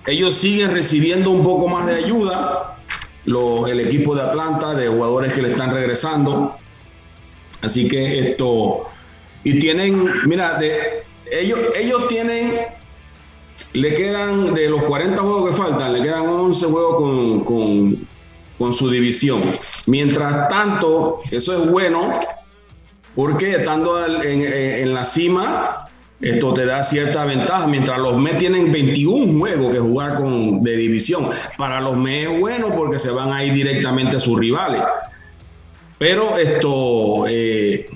ellos 0.08 0.36
siguen 0.36 0.72
recibiendo 0.72 1.30
un 1.30 1.44
poco 1.44 1.68
más 1.68 1.86
de 1.86 1.96
ayuda, 1.96 2.78
el 3.26 3.80
equipo 3.82 4.16
de 4.16 4.22
Atlanta, 4.22 4.74
de 4.74 4.88
jugadores 4.88 5.34
que 5.34 5.42
le 5.42 5.50
están 5.50 5.72
regresando. 5.72 6.56
Así 7.62 7.88
que 7.88 8.20
esto, 8.20 8.88
y 9.50 9.60
tienen, 9.60 10.10
mira, 10.26 10.60
ellos, 11.32 11.60
ellos 11.76 12.08
tienen, 12.08 12.54
le 13.74 13.96
quedan 13.96 14.54
de 14.54 14.70
los 14.70 14.84
40 14.84 15.22
juegos 15.22 15.50
que 15.50 15.58
faltan, 15.58 15.94
le 15.94 16.02
quedan 16.02 16.28
11 16.28 16.66
juegos 16.66 16.96
con, 16.96 17.40
con 17.44 18.08
con 18.58 18.74
su 18.74 18.90
división. 18.90 19.42
Mientras 19.86 20.50
tanto, 20.50 21.18
eso 21.32 21.54
es 21.54 21.70
bueno 21.70 22.20
porque 23.16 23.52
estando 23.52 24.06
en, 24.24 24.94
la 24.94 25.04
cima, 25.04 25.90
esto 26.22 26.54
te 26.54 26.66
da 26.66 26.84
cierta 26.84 27.26
ventaja. 27.26 27.68
Mientras 27.68 28.00
los 28.00 28.16
Mets 28.18 28.40
tienen 28.40 28.72
21 28.72 29.40
juegos 29.40 29.72
que 29.72 29.80
jugar 29.80 30.16
con, 30.16 30.62
de 30.62 30.78
división. 30.78 31.30
Para 31.58 31.82
los 31.82 31.98
Mets 31.98 32.30
es 32.30 32.40
bueno 32.40 32.76
porque 32.76 33.00
se 33.00 33.10
van 33.12 33.32
a 33.32 33.44
ir 33.44 33.54
directamente 33.54 34.18
a 34.18 34.20
sus 34.20 34.40
rivales. 34.40 34.84
Pero 35.98 36.38
esto 36.38 37.26
eh, 37.28 37.90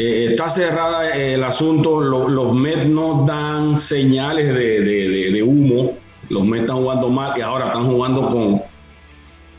eh, 0.00 0.24
está 0.30 0.48
cerrada 0.48 1.10
el 1.14 1.42
asunto. 1.44 2.00
Los, 2.00 2.54
Mets 2.54 2.86
no 2.86 3.24
dan 3.26 3.76
señales 3.78 4.48
de, 4.48 5.30
de 5.30 5.42
humo. 5.42 5.96
Los 6.28 6.44
Mets 6.44 6.62
están 6.62 6.76
jugando 6.76 7.08
mal 7.08 7.32
y 7.36 7.40
ahora 7.40 7.66
están 7.66 7.86
jugando 7.86 8.28
con, 8.28 8.62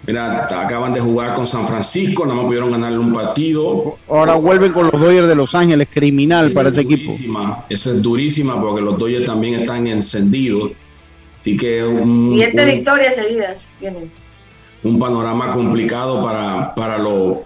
Mira, 0.08 0.46
acaban 0.46 0.94
de 0.94 1.00
jugar 1.00 1.36
con 1.36 1.46
San 1.46 1.68
Francisco, 1.68 2.26
no 2.26 2.34
más 2.34 2.46
pudieron 2.46 2.72
ganarle 2.72 2.98
un 2.98 3.14
partido. 3.14 3.98
Ahora 4.10 4.34
vuelven 4.34 4.72
con 4.72 4.90
los 4.92 5.00
Dodgers 5.00 5.28
de 5.28 5.36
Los 5.36 5.54
Ángeles, 5.54 5.88
criminal 5.92 6.52
para 6.52 6.70
ese 6.70 6.82
equipo. 6.82 7.16
Esa 7.70 7.92
es 7.92 8.02
durísima 8.02 8.60
porque 8.60 8.82
los 8.82 8.98
Dodgers 8.98 9.26
también 9.26 9.56
están 9.56 9.86
encendidos. 9.86 10.72
Así 11.40 11.56
que 11.56 11.84
un, 11.84 12.30
siete 12.34 12.66
victorias 12.66 13.16
seguidas 13.16 13.70
tienen. 13.80 14.12
Un 14.84 14.98
panorama 14.98 15.54
complicado 15.54 16.24
para, 16.24 16.74
para, 16.74 16.98
los, 16.98 17.38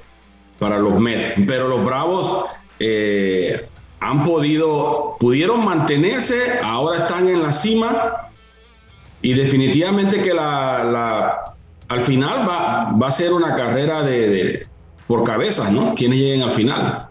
para 0.58 0.80
los 0.80 0.98
Mets. 0.98 1.34
Pero 1.46 1.68
los 1.68 1.84
Bravos 1.86 2.46
eh, 2.80 3.68
han 4.00 4.24
podido, 4.24 5.18
pudieron 5.20 5.64
mantenerse, 5.64 6.60
ahora 6.64 7.04
están 7.04 7.28
en 7.28 7.42
la 7.42 7.52
cima. 7.52 8.30
Y 9.22 9.34
definitivamente 9.34 10.22
que 10.22 10.34
la 10.34 11.56
al 11.88 12.02
final 12.02 12.48
va, 12.48 12.92
va 12.92 13.08
a 13.08 13.12
ser 13.12 13.34
una 13.34 13.56
carrera 13.56 14.02
de, 14.02 14.68
por 15.08 15.24
cabezas, 15.24 15.72
¿no? 15.72 15.94
Quienes 15.96 16.20
lleguen 16.20 16.42
al 16.42 16.52
final. 16.52 17.08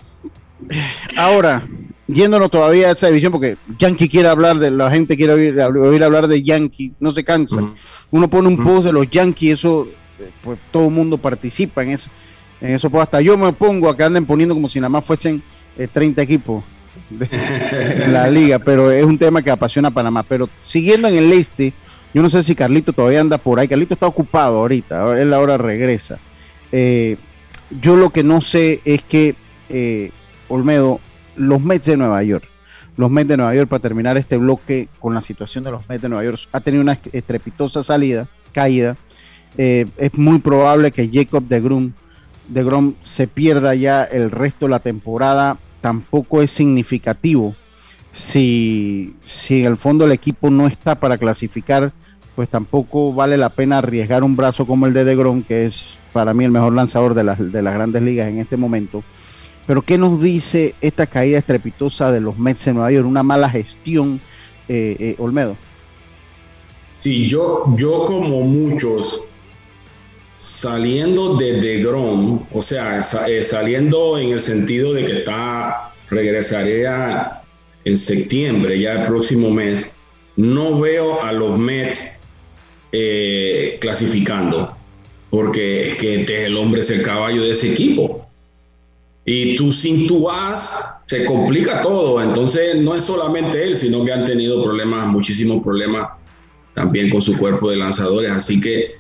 Ahora, 1.16 1.64
yéndonos 2.06 2.50
todavía 2.50 2.88
a 2.88 2.92
esa 2.92 3.08
división, 3.08 3.32
porque 3.32 3.56
Yankee 3.78 4.08
quiere 4.08 4.28
hablar 4.28 4.58
de, 4.58 4.70
la 4.70 4.90
gente 4.90 5.16
quiere 5.16 5.32
oír, 5.32 6.02
hablar 6.02 6.26
de 6.26 6.42
Yankee, 6.42 6.92
no 6.98 7.12
se 7.12 7.24
cansa. 7.24 7.62
Uno 8.10 8.28
pone 8.28 8.48
un 8.48 8.62
post 8.62 8.84
de 8.84 8.92
los 8.92 9.08
Yankees, 9.10 9.54
eso, 9.54 9.86
eh, 10.18 10.30
pues 10.42 10.58
todo 10.70 10.86
el 10.86 10.90
mundo 10.90 11.18
participa 11.18 11.82
en 11.82 11.90
eso. 11.90 12.10
En 12.60 12.70
eso, 12.70 12.90
pues 12.90 13.02
hasta 13.02 13.20
yo 13.20 13.36
me 13.36 13.52
pongo 13.52 13.88
a 13.88 13.96
que 13.96 14.04
anden 14.04 14.26
poniendo 14.26 14.54
como 14.54 14.68
si 14.68 14.80
nada 14.80 14.88
más 14.88 15.04
fuesen 15.04 15.42
30 15.92 16.20
eh, 16.20 16.24
equipos 16.24 16.64
de, 17.10 18.06
la 18.08 18.28
liga, 18.30 18.58
pero 18.58 18.90
es 18.90 19.04
un 19.04 19.18
tema 19.18 19.42
que 19.42 19.50
apasiona 19.50 19.88
a 19.88 19.90
Panamá. 19.90 20.22
Pero 20.22 20.48
siguiendo 20.62 21.08
en 21.08 21.16
el 21.16 21.32
este, 21.32 21.72
yo 22.12 22.22
no 22.22 22.30
sé 22.30 22.42
si 22.42 22.54
Carlito 22.54 22.92
todavía 22.92 23.20
anda 23.20 23.38
por 23.38 23.58
ahí. 23.58 23.68
Carlito 23.68 23.94
está 23.94 24.06
ocupado 24.06 24.58
ahorita, 24.58 25.20
él 25.20 25.32
ahora 25.34 25.58
regresa. 25.58 26.18
Eh, 26.72 27.16
yo 27.80 27.96
lo 27.96 28.10
que 28.10 28.22
no 28.22 28.40
sé 28.40 28.80
es 28.84 29.02
que, 29.02 29.34
eh, 29.68 30.10
Olmedo, 30.48 31.00
los 31.36 31.60
Mets 31.60 31.86
de 31.86 31.96
Nueva 31.96 32.22
York, 32.22 32.44
los 32.96 33.10
Mets 33.10 33.28
de 33.28 33.36
Nueva 33.36 33.54
York, 33.54 33.68
para 33.68 33.82
terminar 33.82 34.16
este 34.16 34.36
bloque 34.36 34.88
con 35.00 35.14
la 35.14 35.22
situación 35.22 35.64
de 35.64 35.72
los 35.72 35.88
Mets 35.88 36.02
de 36.02 36.08
Nueva 36.08 36.24
York, 36.24 36.40
ha 36.52 36.60
tenido 36.60 36.82
una 36.82 36.98
estrepitosa 37.12 37.82
salida, 37.82 38.28
caída. 38.52 38.96
Eh, 39.56 39.86
es 39.96 40.14
muy 40.14 40.38
probable 40.38 40.90
que 40.92 41.08
Jacob 41.12 41.44
de 41.44 41.60
Grum, 41.60 41.92
de 42.48 42.64
Grom 42.64 42.94
se 43.04 43.26
pierda 43.26 43.74
ya 43.74 44.04
el 44.04 44.30
resto 44.30 44.66
de 44.66 44.70
la 44.70 44.80
temporada. 44.80 45.58
Tampoco 45.80 46.42
es 46.42 46.50
significativo 46.50 47.54
si, 48.12 49.14
si 49.24 49.60
en 49.60 49.66
el 49.66 49.76
fondo 49.76 50.04
el 50.04 50.12
equipo 50.12 50.50
no 50.50 50.66
está 50.66 50.94
para 50.94 51.18
clasificar 51.18 51.92
pues 52.34 52.48
tampoco 52.48 53.12
vale 53.12 53.36
la 53.36 53.48
pena 53.48 53.78
arriesgar 53.78 54.24
un 54.24 54.36
brazo 54.36 54.66
como 54.66 54.86
el 54.86 54.92
de 54.92 55.04
DeGrom, 55.04 55.42
que 55.42 55.66
es 55.66 55.96
para 56.12 56.34
mí 56.34 56.44
el 56.44 56.50
mejor 56.50 56.72
lanzador 56.72 57.14
de 57.14 57.24
las, 57.24 57.38
de 57.52 57.62
las 57.62 57.74
grandes 57.74 58.02
ligas 58.02 58.28
en 58.28 58.38
este 58.38 58.56
momento. 58.56 59.02
Pero 59.66 59.82
¿qué 59.82 59.96
nos 59.96 60.20
dice 60.20 60.74
esta 60.80 61.06
caída 61.06 61.38
estrepitosa 61.38 62.12
de 62.12 62.20
los 62.20 62.38
Mets 62.38 62.66
en 62.66 62.74
Nueva 62.74 62.90
York? 62.90 63.06
Una 63.06 63.22
mala 63.22 63.48
gestión, 63.48 64.20
eh, 64.68 64.96
eh, 64.98 65.16
Olmedo. 65.18 65.56
Sí, 66.94 67.28
yo, 67.28 67.64
yo 67.76 68.04
como 68.04 68.42
muchos, 68.42 69.20
saliendo 70.36 71.36
de 71.36 71.60
DeGrom, 71.60 72.44
o 72.52 72.62
sea, 72.62 73.00
eh, 73.26 73.42
saliendo 73.42 74.18
en 74.18 74.32
el 74.32 74.40
sentido 74.40 74.92
de 74.92 75.04
que 75.04 75.18
está, 75.18 75.92
regresaría 76.10 77.42
en 77.84 77.96
septiembre, 77.96 78.78
ya 78.78 78.92
el 79.02 79.06
próximo 79.06 79.50
mes, 79.50 79.90
no 80.36 80.78
veo 80.80 81.22
a 81.22 81.32
los 81.32 81.58
Mets 81.58 82.06
eh, 82.92 83.78
clasificando, 83.80 84.76
porque 85.30 85.88
es 85.88 85.96
que 85.96 86.20
este, 86.20 86.46
el 86.46 86.56
hombre 86.56 86.80
es 86.80 86.90
el 86.90 87.02
caballo 87.02 87.42
de 87.42 87.52
ese 87.52 87.72
equipo. 87.72 88.26
Y 89.26 89.56
tú 89.56 89.72
sin 89.72 90.06
tu 90.06 90.24
vas, 90.24 91.02
se 91.06 91.24
complica 91.24 91.80
todo. 91.80 92.22
Entonces 92.22 92.76
no 92.76 92.94
es 92.94 93.04
solamente 93.04 93.62
él, 93.62 93.76
sino 93.76 94.04
que 94.04 94.12
han 94.12 94.24
tenido 94.24 94.62
problemas, 94.62 95.06
muchísimos 95.06 95.62
problemas 95.62 96.10
también 96.74 97.08
con 97.08 97.22
su 97.22 97.36
cuerpo 97.38 97.70
de 97.70 97.76
lanzadores. 97.76 98.30
Así 98.30 98.60
que 98.60 98.96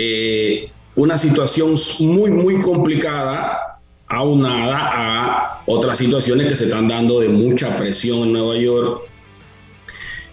eh, 0.00 0.70
una 0.94 1.18
situación 1.18 1.74
muy, 1.98 2.30
muy 2.30 2.60
complicada 2.60 3.80
aunada 4.06 4.78
a 4.78 5.62
otras 5.66 5.98
situaciones 5.98 6.46
que 6.46 6.54
se 6.54 6.66
están 6.66 6.86
dando 6.86 7.18
de 7.18 7.28
mucha 7.28 7.76
presión 7.76 8.20
en 8.20 8.32
Nueva 8.32 8.56
York 8.56 9.00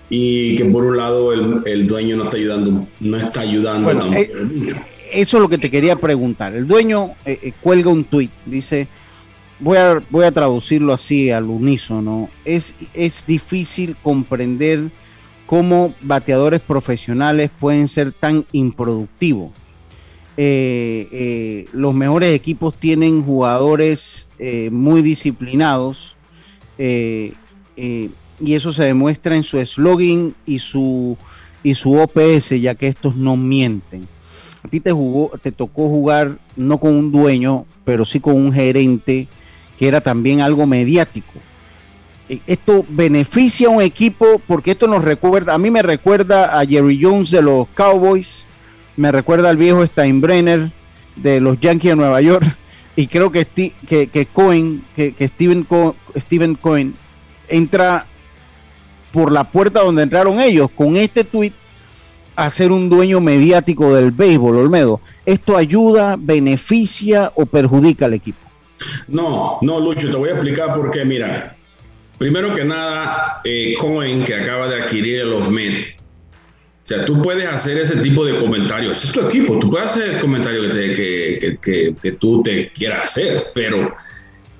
y 0.08 0.56
que 0.56 0.66
por 0.66 0.84
un 0.84 0.98
lado 0.98 1.34
el, 1.34 1.88
dueño 1.88 2.16
no 2.16 2.26
está 2.26 2.38
ayudando, 2.38 2.88
no 3.00 3.18
está 3.18 3.40
ayudando 3.40 3.92
eh, 4.14 4.32
eso 5.12 5.38
es 5.38 5.42
lo 5.42 5.50
que 5.50 5.58
te 5.58 5.72
quería 5.72 5.96
preguntar. 5.96 6.56
El 6.56 6.68
dueño 6.68 7.14
eh, 7.26 7.52
cuelga 7.62 7.90
un 7.90 8.04
tuit, 8.04 8.30
dice, 8.46 8.88
voy 9.60 9.78
a, 9.78 10.00
voy 10.12 10.26
a 10.26 10.32
traducirlo 10.32 10.94
así 10.94 11.32
al 11.32 11.46
unísono, 11.46 12.30
es, 12.44 12.76
es 12.94 13.26
difícil 13.26 13.96
comprender 14.04 14.92
cómo 15.46 15.94
bateadores 16.02 16.62
profesionales 16.62 17.52
pueden 17.60 17.88
ser 17.88 18.12
tan 18.12 18.46
improductivos. 18.52 19.52
los 20.38 21.94
mejores 21.94 22.34
equipos 22.34 22.76
tienen 22.76 23.24
jugadores 23.24 24.28
muy 24.72 25.02
disciplinados 25.02 26.16
y 28.40 28.54
eso 28.54 28.74
se 28.74 28.84
demuestra 28.84 29.36
en 29.36 29.44
su 29.44 29.64
slogan 29.66 30.34
y 30.46 30.60
su, 30.60 31.18
y 31.64 31.76
su 31.76 31.94
OPS, 31.94 32.50
ya 32.62 32.76
que 32.76 32.88
estos 32.88 33.16
no 33.16 33.38
mienten. 33.38 34.08
A 34.64 34.68
ti 34.68 34.80
te, 34.80 34.92
jugó, 34.92 35.32
te 35.42 35.52
tocó 35.52 35.88
jugar 35.90 36.38
no 36.56 36.80
con 36.80 36.96
un 36.96 37.12
dueño, 37.12 37.66
pero 37.84 38.04
sí 38.04 38.20
con 38.20 38.36
un 38.36 38.52
gerente 38.52 39.28
que 39.78 39.88
era 39.88 40.02
también 40.02 40.42
algo 40.42 40.66
mediático. 40.66 41.34
E, 42.28 42.42
esto 42.48 42.84
beneficia 42.90 43.68
a 43.68 43.72
un 43.72 43.82
equipo 43.82 44.42
porque 44.48 44.72
esto 44.72 44.88
nos 44.88 45.04
recuerda, 45.04 45.54
a 45.54 45.58
mí 45.58 45.70
me 45.70 45.82
recuerda 45.82 46.60
a 46.60 46.66
Jerry 46.66 47.00
Jones 47.02 47.32
de 47.32 47.42
los 47.42 47.68
Cowboys, 47.70 48.46
me 48.98 49.12
recuerda 49.12 49.50
al 49.50 49.58
viejo 49.58 49.86
Steinbrenner 49.86 50.72
de 51.16 51.40
los 51.40 51.60
Yankees 51.60 51.92
de 51.92 51.96
Nueva 51.96 52.22
York 52.22 52.46
y 52.96 53.08
creo 53.08 53.32
que, 53.32 53.46
que, 53.46 54.08
que 54.08 54.26
Cohen, 54.26 54.82
que, 54.96 55.14
Steven, 55.20 55.68
Steven 56.18 56.56
Cohen 56.56 56.96
entra 57.48 58.06
por 59.12 59.32
la 59.32 59.44
puerta 59.44 59.82
donde 59.82 60.04
entraron 60.04 60.40
ellos, 60.40 60.70
con 60.72 60.98
este 60.98 61.24
tuit, 61.24 61.54
a 62.36 62.50
ser 62.50 62.72
un 62.72 62.90
dueño 62.90 63.22
mediático 63.22 63.96
del 63.96 64.12
béisbol, 64.12 64.58
Olmedo. 64.58 65.00
¿Esto 65.26 65.56
ayuda, 65.56 66.18
beneficia 66.20 67.32
o 67.36 67.46
perjudica 67.46 68.08
al 68.08 68.14
equipo? 68.14 68.40
No, 69.08 69.60
no, 69.62 69.80
Lucho, 69.80 70.10
te 70.10 70.18
voy 70.18 70.30
a 70.30 70.34
explicar 70.34 70.76
por 70.76 70.92
qué. 70.92 71.06
Mira, 71.06 71.56
primero 72.18 72.54
que 72.54 72.64
nada, 72.64 73.42
eh, 73.44 73.76
Cohen, 73.78 74.24
que 74.24 74.36
acaba 74.36 74.68
de 74.68 74.84
adquirir 74.84 75.26
los 75.26 75.50
Mets, 75.50 75.88
o 75.88 76.88
sea, 76.88 77.04
tú 77.04 77.20
puedes 77.22 77.48
hacer 77.48 77.80
ese 77.80 77.96
tipo 77.98 78.24
de 78.26 78.38
comentarios. 78.38 79.04
Es 79.04 79.12
tu 79.12 79.22
equipo, 79.22 79.58
tú 79.58 79.72
puedes 79.72 79.88
hacer 79.88 80.10
el 80.12 80.20
comentario 80.20 80.70
que, 80.70 81.58
que, 81.60 82.12
tú 82.14 82.44
te 82.44 82.72
quieras 82.74 83.06
hacer, 83.06 83.52
pero 83.56 83.96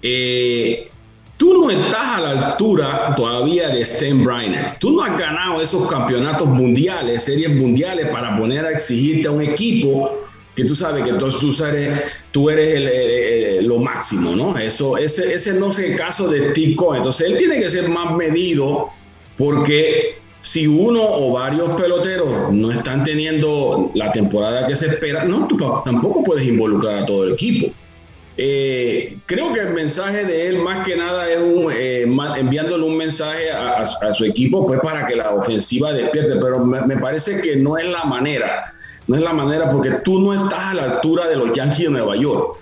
eh, 0.02 0.90
Tú 1.38 1.54
no 1.54 1.70
estás 1.70 2.18
a 2.18 2.22
la 2.22 2.30
altura 2.30 3.14
todavía 3.18 3.68
de 3.68 3.84
Steinbrenner. 3.84 4.78
Tú 4.80 4.92
no 4.92 5.04
has 5.04 5.18
ganado 5.18 5.62
esos 5.62 5.90
campeonatos 5.92 6.48
mundiales, 6.48 7.24
series 7.24 7.54
mundiales, 7.54 8.08
para 8.08 8.38
poner 8.38 8.66
a 8.66 8.72
exigirte 8.72 9.28
a 9.28 9.32
un 9.32 9.42
equipo 9.42 10.18
que 10.56 10.64
tú 10.64 10.76
sabes 10.76 11.04
que 11.04 11.10
entonces 11.10 11.40
tú 11.40 11.66
eres, 11.66 12.02
tú 12.32 12.50
eres 12.50 13.64
lo 13.64 13.80
máximo, 13.80 14.36
¿no? 14.36 14.58
Eso, 14.58 14.98
ese, 14.98 15.34
ese 15.34 15.54
no 15.54 15.72
es 15.72 15.80
el 15.80 15.96
caso 15.96 16.30
de 16.30 16.52
Tico. 16.52 16.96
Entonces 16.96 17.28
él 17.28 17.38
tiene 17.38 17.60
que 17.60 17.70
ser 17.70 17.90
más 17.90 18.16
medido 18.16 18.90
porque 19.38 20.18
si 20.46 20.68
uno 20.68 21.02
o 21.02 21.34
varios 21.34 21.70
peloteros 21.72 22.54
no 22.54 22.72
están 22.72 23.04
teniendo 23.04 23.92
la 23.96 24.12
temporada 24.12 24.68
que 24.68 24.76
se 24.76 24.88
espera, 24.88 25.24
no, 25.24 25.48
tú 25.48 25.58
tampoco 25.84 26.24
puedes 26.24 26.46
involucrar 26.46 27.00
a 27.00 27.06
todo 27.06 27.26
el 27.26 27.34
equipo. 27.34 27.74
Eh, 28.38 29.18
creo 29.26 29.54
que 29.54 29.62
el 29.62 29.74
mensaje 29.74 30.26
de 30.26 30.48
él 30.48 30.60
más 30.60 30.86
que 30.86 30.98
nada 30.98 31.30
es 31.32 31.40
un, 31.40 31.72
eh, 31.72 32.06
enviándole 32.38 32.84
un 32.84 32.98
mensaje 32.98 33.50
a, 33.50 33.84
su 34.14 34.26
equipo 34.26 34.68
pues 34.68 34.82
para 34.82 35.08
que 35.08 35.16
la 35.16 35.32
ofensiva 35.32 35.94
despierte, 35.94 36.36
pero 36.36 36.64
me, 36.64 36.98
parece 36.98 37.42
que 37.42 37.56
no 37.56 37.78
es 37.78 37.86
la 37.86 38.04
manera, 38.04 38.74
no 39.08 39.16
es 39.16 39.22
la 39.22 39.34
manera 39.34 39.70
porque 39.72 39.92
tú 40.04 40.20
no 40.20 40.34
estás 40.34 40.60
a 40.60 40.74
la 40.74 40.84
altura 40.84 41.28
de 41.28 41.36
los 41.36 41.54
Yankees 41.54 41.80
de 41.80 41.90
Nueva 41.90 42.16
York 42.16 42.58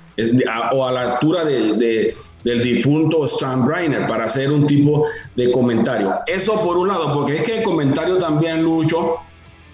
o 0.73 0.85
a 0.85 0.91
la 0.91 1.01
altura 1.11 1.43
de, 1.45 2.15
del 2.43 2.63
difunto 2.63 3.25
Stan 3.25 3.65
Briner 3.65 4.07
para 4.07 4.25
hacer 4.25 4.51
un 4.51 4.67
tipo 4.67 5.05
de 5.35 5.51
comentario. 5.51 6.19
Eso 6.27 6.61
por 6.61 6.77
un 6.77 6.89
lado, 6.89 7.13
porque 7.13 7.37
es 7.37 7.43
que 7.43 7.57
el 7.57 7.63
comentario 7.63 8.17
también, 8.17 8.63
Lucho, 8.63 9.17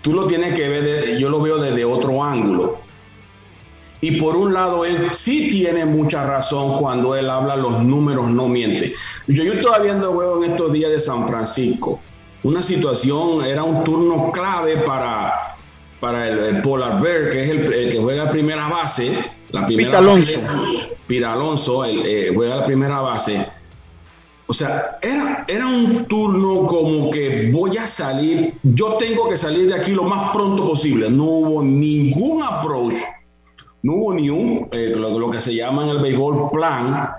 tú 0.02 0.14
lo 0.14 0.28
tienes 0.28 0.54
que 0.54 0.70
ver, 0.70 1.18
yo 1.18 1.30
lo 1.30 1.42
veo 1.42 1.58
desde 1.58 1.84
otro 1.84 2.24
ángulo 2.24 2.78
y 4.02 4.12
por 4.12 4.36
un 4.38 4.54
lado, 4.54 4.86
él 4.86 5.10
sí 5.12 5.50
tiene 5.52 5.86
mucha 5.86 6.26
razón 6.26 6.78
cuando 6.78 7.16
él 7.16 7.30
habla, 7.30 7.58
los 7.58 7.84
números 7.84 8.30
no 8.30 8.48
mienten. 8.48 8.94
Yo, 9.28 9.44
yo 9.44 9.54
estaba 9.54 9.80
viendo 9.80 10.14
juego 10.14 10.44
en 10.44 10.52
estos 10.52 10.72
días 10.72 10.90
de 10.92 11.00
San 11.02 11.28
Francisco. 11.28 12.00
Una 12.44 12.62
situación, 12.62 13.44
era 13.44 13.64
un 13.64 13.84
turno 13.84 14.32
clave 14.32 14.78
para, 14.78 15.58
para 16.00 16.28
el, 16.28 16.62
Polar 16.62 17.02
Bear, 17.02 17.30
que 17.30 17.44
es 17.44 17.50
el, 17.50 17.90
que 17.90 18.00
juega 18.00 18.30
primera 18.30 18.68
base. 18.68 19.12
La 19.52 19.66
primera 19.66 19.90
Pita 19.90 19.98
Alonso. 20.00 20.40
Pira 21.08 21.34
Alonso, 21.34 21.86
el, 21.86 22.06
eh, 22.06 22.32
juega 22.34 22.58
la 22.58 22.66
primera 22.66 23.02
base. 23.02 23.46
O 24.48 24.54
sea, 24.54 24.98
era, 25.02 25.46
era 25.48 25.68
un 25.68 26.06
turno 26.06 26.66
como 26.66 27.12
que 27.12 27.50
voy 27.52 27.78
a 27.78 27.86
salir, 27.86 28.56
yo 28.64 28.96
tengo 28.96 29.30
que 29.30 29.38
salir 29.38 29.68
de 29.68 29.76
aquí 29.76 29.92
lo 29.92 30.04
más 30.04 30.32
pronto 30.32 30.66
posible. 30.66 31.12
No 31.12 31.26
hubo 31.26 31.64
ningún 31.64 32.42
approach 32.44 32.96
no 33.82 33.94
hubo 33.94 34.14
ni 34.14 34.30
un, 34.30 34.68
eh, 34.72 34.94
lo, 34.96 35.30
que 35.30 35.40
se 35.40 35.56
llama 35.56 35.84
en 35.84 35.90
el 35.90 36.00
béisbol, 36.00 36.50
plan, 36.52 37.12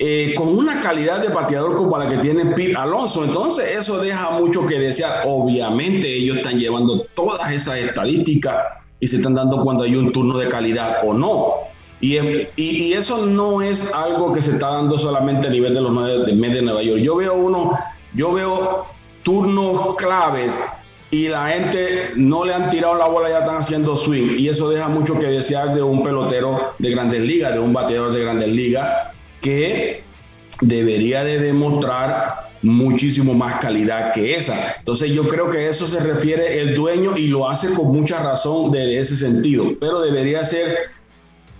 eh, 0.00 0.34
con 0.36 0.56
una 0.56 0.80
calidad 0.80 1.20
de 1.20 1.30
pateador 1.30 1.74
como 1.76 1.98
la 1.98 2.08
que 2.08 2.18
tiene 2.18 2.46
Pete 2.46 2.76
Alonso. 2.76 3.24
Entonces, 3.24 3.78
eso 3.78 3.98
deja 3.98 4.30
mucho 4.30 4.66
que 4.66 4.78
desear. 4.78 5.24
Obviamente, 5.26 6.12
ellos 6.14 6.36
están 6.36 6.58
llevando 6.58 7.04
todas 7.14 7.50
esas 7.50 7.78
estadísticas 7.78 8.56
y 9.00 9.08
se 9.08 9.16
están 9.16 9.34
dando 9.34 9.60
cuando 9.60 9.84
hay 9.84 9.96
un 9.96 10.12
turno 10.12 10.38
de 10.38 10.48
calidad 10.48 10.98
o 11.04 11.12
no. 11.12 11.54
Y, 12.00 12.16
y, 12.54 12.92
eso 12.92 13.26
no 13.26 13.60
es 13.60 13.92
algo 13.92 14.32
que 14.32 14.40
se 14.40 14.52
está 14.52 14.68
dando 14.68 14.96
solamente 14.96 15.48
a 15.48 15.50
nivel 15.50 15.74
de 15.74 15.80
los 15.80 15.90
nueve 15.90 16.24
de 16.26 16.62
Nueva 16.62 16.80
York. 16.80 17.00
Yo 17.02 17.16
veo 17.16 17.34
uno, 17.34 17.72
yo 18.14 18.32
veo 18.32 18.86
turnos 19.24 19.96
claves 19.96 20.62
y 21.10 21.26
la 21.26 21.48
gente 21.48 22.12
no 22.14 22.44
le 22.44 22.54
han 22.54 22.70
tirado 22.70 22.94
la 22.94 23.08
bola, 23.08 23.30
ya 23.30 23.40
están 23.40 23.56
haciendo 23.56 23.96
swing. 23.96 24.38
Y 24.38 24.48
eso 24.48 24.68
deja 24.68 24.88
mucho 24.88 25.18
que 25.18 25.26
desear 25.26 25.74
de 25.74 25.82
un 25.82 26.04
pelotero 26.04 26.74
de 26.78 26.90
grandes 26.90 27.22
ligas, 27.22 27.54
de 27.54 27.58
un 27.58 27.72
bateador 27.72 28.12
de 28.12 28.20
grandes 28.20 28.48
ligas, 28.48 29.17
que 29.40 30.02
debería 30.60 31.24
de 31.24 31.38
demostrar 31.38 32.48
muchísimo 32.62 33.34
más 33.34 33.60
calidad 33.60 34.12
que 34.12 34.34
esa. 34.34 34.76
Entonces 34.78 35.12
yo 35.12 35.28
creo 35.28 35.50
que 35.50 35.68
eso 35.68 35.86
se 35.86 36.00
refiere 36.00 36.60
el 36.60 36.74
dueño 36.74 37.16
y 37.16 37.28
lo 37.28 37.48
hace 37.48 37.72
con 37.72 37.92
mucha 37.92 38.22
razón 38.22 38.72
de 38.72 38.98
ese 38.98 39.16
sentido, 39.16 39.64
pero 39.80 40.00
debería 40.00 40.44
ser 40.44 40.76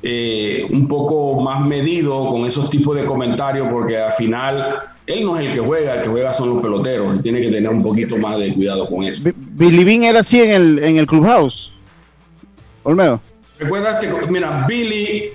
eh, 0.02 0.66
un 0.70 0.86
poco 0.86 1.40
más 1.40 1.64
medido 1.64 2.28
con 2.28 2.44
esos 2.46 2.70
tipos 2.70 2.96
de 2.96 3.04
comentarios 3.04 3.68
porque 3.70 3.98
al 3.98 4.12
final 4.12 4.78
él 5.06 5.24
no 5.24 5.36
es 5.36 5.46
el 5.46 5.52
que 5.54 5.60
juega, 5.60 5.94
el 5.94 6.02
que 6.02 6.08
juega 6.08 6.32
son 6.32 6.50
los 6.50 6.62
peloteros. 6.62 7.22
Tiene 7.22 7.40
que 7.40 7.50
tener 7.50 7.70
un 7.70 7.82
poquito 7.82 8.16
más 8.16 8.38
de 8.38 8.52
cuidado 8.52 8.88
con 8.88 9.04
eso. 9.04 9.22
Billy 9.34 9.82
Bean 9.82 10.04
era 10.04 10.20
así 10.20 10.40
en 10.40 10.50
el, 10.50 10.84
en 10.84 10.98
el 10.98 11.06
clubhouse. 11.06 11.72
Olmedo. 12.82 13.20
Recuerdas 13.58 13.96
que, 13.96 14.08
mira, 14.28 14.66
Billy 14.68 15.30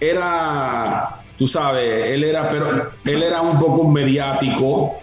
era, 0.00 1.19
tú 1.40 1.46
sabes, 1.46 2.10
él 2.10 2.22
era, 2.22 2.50
pero 2.50 2.90
él 3.06 3.22
era 3.22 3.40
un 3.40 3.58
poco 3.58 3.88
mediático, 3.88 4.98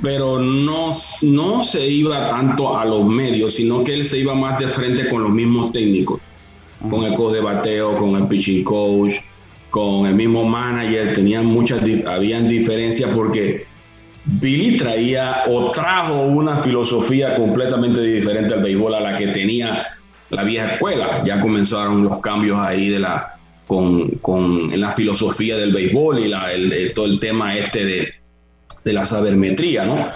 pero 0.00 0.38
no, 0.38 0.90
no 1.22 1.64
se 1.64 1.84
iba 1.84 2.30
tanto 2.30 2.78
a 2.78 2.84
los 2.84 3.04
medios, 3.04 3.54
sino 3.54 3.82
que 3.82 3.94
él 3.94 4.04
se 4.04 4.20
iba 4.20 4.32
más 4.32 4.60
de 4.60 4.68
frente 4.68 5.08
con 5.08 5.24
los 5.24 5.32
mismos 5.32 5.72
técnicos, 5.72 6.20
con 6.88 7.02
el 7.02 7.14
coach 7.14 7.32
de 7.34 7.40
bateo, 7.40 7.96
con 7.96 8.14
el 8.14 8.28
pitching 8.28 8.62
coach 8.62 9.14
con 9.70 10.06
el 10.06 10.14
mismo 10.14 10.44
manager, 10.44 11.14
tenían 11.14 11.46
muchas, 11.46 11.80
habían 12.06 12.48
diferencias 12.48 13.10
porque 13.14 13.66
Billy 14.24 14.76
traía 14.76 15.42
o 15.48 15.72
trajo 15.72 16.22
una 16.22 16.56
filosofía 16.58 17.36
completamente 17.36 18.00
diferente 18.00 18.54
al 18.54 18.62
béisbol 18.62 18.94
a 18.94 19.00
la 19.00 19.16
que 19.16 19.28
tenía 19.28 19.86
la 20.30 20.44
vieja 20.44 20.74
escuela. 20.74 21.22
Ya 21.24 21.40
comenzaron 21.40 22.04
los 22.04 22.20
cambios 22.20 22.58
ahí 22.58 22.88
de 22.88 22.98
la, 22.98 23.39
con, 23.70 24.08
con 24.16 24.80
la 24.80 24.90
filosofía 24.90 25.56
del 25.56 25.72
béisbol 25.72 26.18
y 26.18 26.26
la, 26.26 26.52
el, 26.52 26.92
todo 26.92 27.04
el 27.04 27.20
tema 27.20 27.56
este 27.56 27.84
de, 27.84 28.08
de 28.84 28.92
la 28.92 29.06
sabermetría, 29.06 29.84
¿no? 29.84 30.08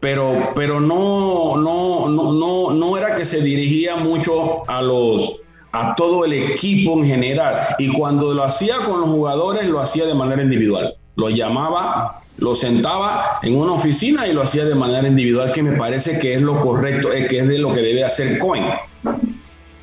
Pero, 0.00 0.52
pero 0.56 0.80
no, 0.80 1.58
no, 1.58 2.08
no, 2.08 2.32
no, 2.32 2.72
no 2.72 2.96
era 2.96 3.14
que 3.14 3.26
se 3.26 3.42
dirigía 3.42 3.96
mucho 3.96 4.66
a 4.66 4.80
los, 4.80 5.34
a 5.72 5.94
todo 5.94 6.24
el 6.24 6.32
equipo 6.32 6.94
en 6.94 7.04
general. 7.04 7.76
Y 7.78 7.88
cuando 7.88 8.32
lo 8.32 8.44
hacía 8.44 8.76
con 8.76 9.02
los 9.02 9.10
jugadores, 9.10 9.68
lo 9.68 9.80
hacía 9.80 10.06
de 10.06 10.14
manera 10.14 10.40
individual. 10.40 10.94
Lo 11.16 11.28
llamaba, 11.28 12.22
lo 12.38 12.54
sentaba 12.54 13.40
en 13.42 13.58
una 13.58 13.72
oficina 13.72 14.26
y 14.26 14.32
lo 14.32 14.40
hacía 14.40 14.64
de 14.64 14.74
manera 14.74 15.06
individual, 15.06 15.52
que 15.52 15.62
me 15.62 15.72
parece 15.72 16.18
que 16.18 16.32
es 16.32 16.40
lo 16.40 16.62
correcto, 16.62 17.12
eh, 17.12 17.26
que 17.28 17.40
es 17.40 17.48
de 17.48 17.58
lo 17.58 17.74
que 17.74 17.82
debe 17.82 18.04
hacer 18.04 18.38
Cohen. 18.38 18.64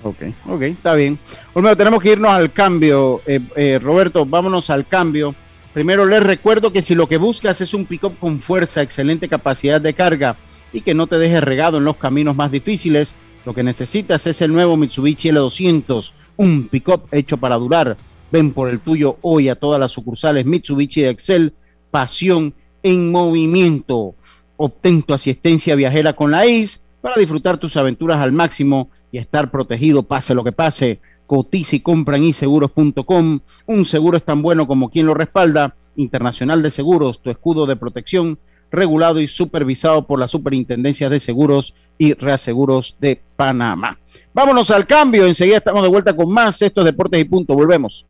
Ok, 0.03 0.17
ok, 0.47 0.61
está 0.61 0.95
bien. 0.95 1.19
Olmedo, 1.53 1.75
tenemos 1.75 2.01
que 2.01 2.13
irnos 2.13 2.31
al 2.31 2.51
cambio. 2.51 3.21
Eh, 3.25 3.39
eh, 3.55 3.79
Roberto, 3.81 4.25
vámonos 4.25 4.69
al 4.69 4.87
cambio. 4.87 5.35
Primero 5.73 6.05
les 6.05 6.23
recuerdo 6.23 6.71
que 6.71 6.81
si 6.81 6.95
lo 6.95 7.07
que 7.07 7.17
buscas 7.17 7.61
es 7.61 7.73
un 7.73 7.85
pick-up 7.85 8.17
con 8.19 8.39
fuerza, 8.39 8.81
excelente 8.81 9.27
capacidad 9.27 9.79
de 9.79 9.93
carga 9.93 10.35
y 10.73 10.81
que 10.81 10.93
no 10.93 11.07
te 11.07 11.19
deje 11.19 11.41
regado 11.41 11.77
en 11.77 11.83
los 11.83 11.97
caminos 11.97 12.35
más 12.35 12.51
difíciles, 12.51 13.13
lo 13.45 13.53
que 13.53 13.63
necesitas 13.63 14.25
es 14.27 14.41
el 14.41 14.53
nuevo 14.53 14.77
Mitsubishi 14.77 15.29
L200, 15.29 16.11
un 16.37 16.67
pick-up 16.67 17.07
hecho 17.11 17.37
para 17.37 17.55
durar. 17.55 17.97
Ven 18.31 18.51
por 18.51 18.69
el 18.69 18.79
tuyo 18.79 19.17
hoy 19.21 19.49
a 19.49 19.55
todas 19.55 19.79
las 19.79 19.91
sucursales 19.91 20.45
Mitsubishi 20.45 21.01
de 21.01 21.09
Excel, 21.09 21.53
pasión 21.91 22.53
en 22.83 23.11
movimiento. 23.11 24.15
Obtén 24.57 25.03
tu 25.03 25.13
asistencia 25.13 25.75
viajera 25.75 26.13
con 26.13 26.31
la 26.31 26.45
IS 26.45 26.83
para 27.01 27.17
disfrutar 27.17 27.57
tus 27.57 27.77
aventuras 27.77 28.17
al 28.17 28.31
máximo 28.31 28.89
y 29.11 29.17
estar 29.17 29.51
protegido 29.51 30.03
pase 30.03 30.33
lo 30.33 30.43
que 30.43 30.51
pase. 30.51 30.99
Cotiza 31.25 31.75
y 31.75 31.79
compra 31.81 32.17
en 32.17 32.23
iseguros.com. 32.25 33.39
Un 33.67 33.85
seguro 33.85 34.17
es 34.17 34.23
tan 34.23 34.41
bueno 34.41 34.67
como 34.67 34.89
quien 34.89 35.05
lo 35.05 35.13
respalda. 35.13 35.75
Internacional 35.95 36.63
de 36.63 36.71
Seguros, 36.71 37.21
tu 37.21 37.29
escudo 37.29 37.65
de 37.65 37.75
protección, 37.75 38.39
regulado 38.71 39.19
y 39.19 39.27
supervisado 39.27 40.07
por 40.07 40.19
la 40.19 40.27
Superintendencia 40.27 41.09
de 41.09 41.19
Seguros 41.19 41.75
y 41.97 42.13
Reaseguros 42.13 42.95
de 42.99 43.21
Panamá. 43.35 43.99
Vámonos 44.33 44.71
al 44.71 44.87
cambio. 44.87 45.25
Enseguida 45.25 45.57
estamos 45.57 45.83
de 45.83 45.89
vuelta 45.89 46.15
con 46.15 46.31
más. 46.31 46.61
Estos 46.61 46.85
deportes 46.85 47.19
y 47.19 47.25
punto. 47.25 47.53
Volvemos. 47.53 48.08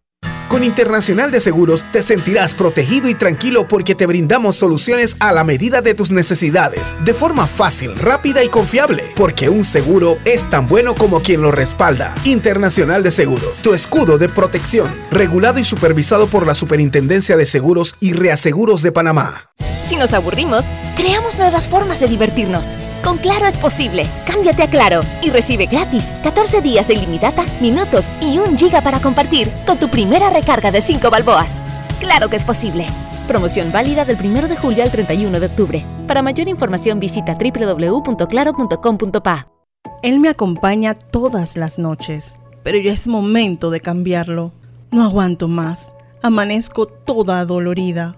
Con 0.50 0.64
Internacional 0.64 1.30
de 1.30 1.42
Seguros 1.42 1.86
te 1.92 2.02
sentirás 2.02 2.56
protegido 2.56 3.08
y 3.08 3.14
tranquilo 3.14 3.68
porque 3.68 3.94
te 3.94 4.08
brindamos 4.08 4.56
soluciones 4.56 5.16
a 5.20 5.32
la 5.32 5.44
medida 5.44 5.82
de 5.82 5.94
tus 5.94 6.10
necesidades, 6.10 6.98
de 7.06 7.14
forma 7.14 7.46
fácil, 7.46 7.96
rápida 7.96 8.44
y 8.44 8.50
confiable, 8.50 9.04
porque 9.16 9.48
un 9.48 9.64
seguro 9.64 10.18
es 10.26 10.50
tan 10.50 10.66
bueno 10.66 10.96
como 10.96 11.22
quien 11.22 11.44
lo 11.44 11.52
respalda. 11.52 12.16
Internacional 12.24 13.04
de 13.04 13.12
Seguros, 13.12 13.62
tu 13.62 13.76
escudo 13.76 14.18
de 14.18 14.28
protección, 14.28 14.92
regulado 15.12 15.60
y 15.60 15.64
supervisado 15.64 16.26
por 16.26 16.48
la 16.48 16.56
Superintendencia 16.56 17.38
de 17.38 17.46
Seguros 17.46 17.96
y 18.00 18.14
Reaseguros 18.14 18.82
de 18.82 18.92
Panamá. 18.92 19.52
Si 19.90 19.96
nos 19.96 20.14
aburrimos, 20.14 20.66
creamos 20.96 21.38
nuevas 21.40 21.68
formas 21.68 22.00
de 22.00 22.08
divertirnos. 22.08 22.68
Con 23.04 23.18
Claro 23.18 23.48
es 23.48 23.58
posible. 23.58 24.06
Cámbiate 24.28 24.62
a 24.62 24.68
Claro 24.70 25.02
y 25.24 25.32
recibe 25.32 25.66
gratis 25.66 26.12
14 26.22 26.62
días 26.62 26.88
de 26.88 26.94
ilimitada, 26.94 27.44
minutos 27.60 28.06
y 28.22 28.38
un 28.38 28.56
giga 28.56 28.82
para 28.82 29.00
compartir 29.00 29.50
con 29.66 29.80
tu 29.80 29.90
primera 29.90 30.30
recarga 30.40 30.72
de 30.72 30.82
5 30.82 31.10
balboas. 31.10 31.60
Claro 32.00 32.30
que 32.30 32.38
es 32.38 32.46
posible. 32.46 32.86
Promoción 33.28 33.72
válida 33.72 34.06
del 34.06 34.18
1 34.24 34.48
de 34.48 34.56
julio 34.56 34.84
al 34.84 34.92
31 34.92 35.40
de 35.40 35.46
octubre. 35.46 35.84
Para 36.08 36.22
mayor 36.22 36.48
información 36.48 37.00
visita 37.00 37.36
www.claro.com.pa. 37.36 39.48
Él 40.02 40.20
me 40.20 40.30
acompaña 40.30 40.96
todas 40.96 41.58
las 41.58 41.78
noches, 41.78 42.38
pero 42.64 42.78
ya 42.78 42.94
es 42.94 43.10
momento 43.10 43.70
de 43.70 43.82
cambiarlo. 43.82 44.54
No 44.92 45.04
aguanto 45.04 45.48
más. 45.48 45.94
Amanezco 46.24 46.88
toda 46.88 47.46
dolorida. 47.46 48.18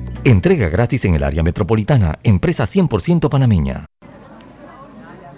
Entrega 0.23 0.69
gratis 0.69 1.05
en 1.05 1.15
el 1.15 1.23
área 1.23 1.41
metropolitana, 1.41 2.19
empresa 2.21 2.65
100% 2.65 3.27
panameña. 3.27 3.87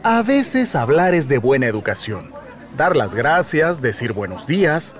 A 0.04 0.22
veces 0.24 0.76
hablar 0.76 1.14
es 1.14 1.30
de 1.30 1.38
buena 1.38 1.68
educación. 1.68 2.34
Dar 2.76 2.98
las 2.98 3.16
gracias, 3.16 3.80
decir 3.80 4.12
buenos 4.12 4.46
días. 4.46 4.98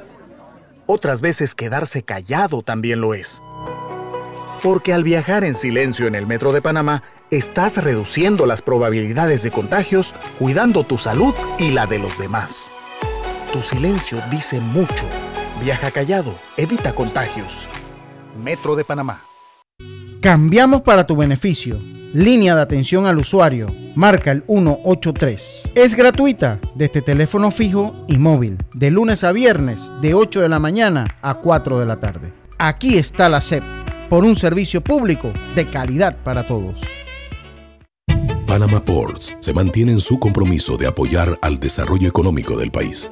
Otras 0.86 1.20
veces 1.20 1.54
quedarse 1.54 2.02
callado 2.02 2.62
también 2.62 3.02
lo 3.02 3.14
es. 3.14 3.44
Porque 4.62 4.94
al 4.94 5.04
viajar 5.04 5.44
en 5.44 5.56
silencio 5.56 6.08
en 6.08 6.16
el 6.16 6.28
metro 6.28 6.54
de 6.54 6.62
Panamá, 6.62 7.04
estás 7.30 7.84
reduciendo 7.84 8.46
las 8.46 8.62
probabilidades 8.62 9.44
de 9.44 9.52
contagios, 9.52 10.16
cuidando 10.40 10.86
tu 10.86 10.98
salud 10.98 11.34
y 11.60 11.72
la 11.72 11.88
de 11.88 12.00
los 12.00 12.18
demás. 12.18 12.72
Tu 13.52 13.62
silencio 13.62 14.24
dice 14.32 14.62
mucho. 14.62 15.06
Viaja 15.62 15.92
callado, 15.92 16.40
evita 16.56 16.96
contagios. 16.96 17.68
Metro 18.42 18.78
de 18.78 18.86
Panamá. 18.86 19.33
Cambiamos 20.24 20.84
para 20.84 21.06
tu 21.06 21.18
beneficio. 21.18 21.78
Línea 22.14 22.56
de 22.56 22.62
atención 22.62 23.06
al 23.06 23.18
usuario. 23.18 23.68
Marca 23.94 24.32
el 24.32 24.42
183. 24.48 25.74
Es 25.76 25.96
gratuita 25.96 26.62
desde 26.76 27.02
teléfono 27.02 27.52
fijo 27.52 27.94
y 28.08 28.18
móvil. 28.18 28.58
De 28.74 28.90
lunes 28.90 29.26
a 29.26 29.34
viernes, 29.34 29.92
de 30.00 30.14
8 30.14 30.40
de 30.40 30.48
la 30.48 30.60
mañana 30.60 31.06
a 31.22 31.34
4 31.34 31.78
de 31.78 31.86
la 31.86 32.00
tarde. 32.00 32.32
Aquí 32.58 32.96
está 32.96 33.28
la 33.28 33.42
SEP. 33.42 33.66
Por 34.10 34.24
un 34.24 34.38
servicio 34.38 34.80
público 34.80 35.34
de 35.58 35.70
calidad 35.70 36.16
para 36.24 36.48
todos. 36.48 36.80
Panama 38.48 38.80
Ports 38.80 39.36
se 39.42 39.54
mantiene 39.54 39.92
en 39.92 40.00
su 40.00 40.20
compromiso 40.20 40.78
de 40.78 40.88
apoyar 40.88 41.38
al 41.42 41.60
desarrollo 41.60 42.08
económico 42.08 42.56
del 42.56 42.72
país. 42.72 43.12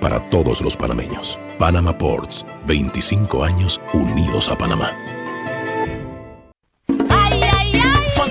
para 0.00 0.30
todos 0.30 0.62
los 0.62 0.76
panameños. 0.76 1.38
Panama 1.58 1.96
Ports, 1.96 2.44
25 2.66 3.44
años 3.44 3.80
unidos 3.92 4.48
a 4.48 4.56
Panamá. 4.56 4.92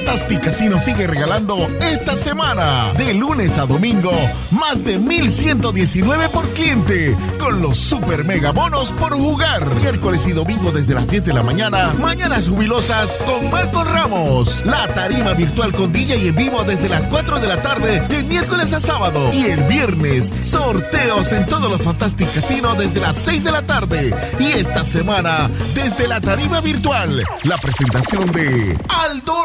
Fantastic 0.09 0.43
Casino 0.43 0.79
sigue 0.79 1.05
regalando 1.05 1.67
esta 1.81 2.15
semana, 2.15 2.93
de 2.97 3.13
lunes 3.13 3.59
a 3.59 3.67
domingo, 3.67 4.11
más 4.49 4.83
de 4.83 4.97
1119 4.97 6.29
por 6.29 6.49
cliente, 6.53 7.15
con 7.37 7.61
los 7.61 7.77
super 7.77 8.23
mega 8.23 8.51
bonos 8.51 8.91
por 8.93 9.13
jugar. 9.13 9.63
Miércoles 9.75 10.25
y 10.25 10.31
domingo 10.31 10.71
desde 10.71 10.95
las 10.95 11.07
10 11.07 11.25
de 11.25 11.33
la 11.33 11.43
mañana, 11.43 11.93
mañanas 11.99 12.49
jubilosas 12.49 13.19
con 13.23 13.51
Marco 13.51 13.83
Ramos. 13.83 14.65
La 14.65 14.87
tarima 14.87 15.33
virtual 15.33 15.73
con 15.73 15.91
DJ 15.91 16.17
y 16.17 16.27
en 16.29 16.35
vivo 16.35 16.63
desde 16.63 16.89
las 16.89 17.05
4 17.05 17.39
de 17.39 17.47
la 17.47 17.61
tarde, 17.61 17.99
de 18.07 18.23
miércoles 18.23 18.73
a 18.73 18.79
sábado. 18.79 19.31
Y 19.31 19.45
el 19.45 19.61
viernes, 19.65 20.33
sorteos 20.41 21.31
en 21.33 21.45
todos 21.45 21.69
los 21.69 21.83
Fantastic 21.83 22.33
Casino 22.33 22.73
desde 22.73 22.99
las 22.99 23.15
6 23.15 23.43
de 23.43 23.51
la 23.51 23.61
tarde. 23.61 24.15
Y 24.39 24.53
esta 24.53 24.83
semana, 24.83 25.51
desde 25.75 26.07
la 26.07 26.19
tarima 26.19 26.61
virtual, 26.61 27.23
la 27.43 27.57
presentación 27.57 28.31
de 28.31 28.75
Aldo 28.87 29.39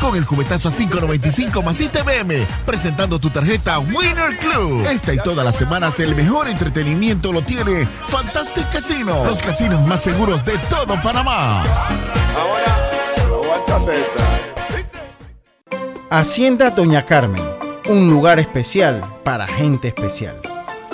Con 0.00 0.16
el 0.16 0.26
cubetazo 0.26 0.68
a 0.68 0.72
5.95 0.72 1.62
más 1.62 1.80
ITBM, 1.80 2.46
presentando 2.64 3.18
tu 3.18 3.30
tarjeta 3.30 3.78
Winner 3.78 4.36
Club. 4.38 4.86
Esta 4.86 5.12
y 5.12 5.18
todas 5.18 5.44
las 5.44 5.56
semanas 5.56 5.98
el 6.00 6.14
mejor 6.14 6.48
entretenimiento 6.48 7.32
lo 7.32 7.42
tiene 7.42 7.86
Fantastic 8.06 8.70
Casino, 8.70 9.24
los 9.24 9.42
casinos 9.42 9.86
más 9.86 10.02
seguros 10.02 10.44
de 10.44 10.56
todo 10.70 11.00
Panamá. 11.02 11.64
Hacienda 16.10 16.70
Doña 16.70 17.04
Carmen, 17.04 17.42
un 17.88 18.08
lugar 18.08 18.38
especial 18.38 19.02
para 19.24 19.46
gente 19.46 19.88
especial. 19.88 20.36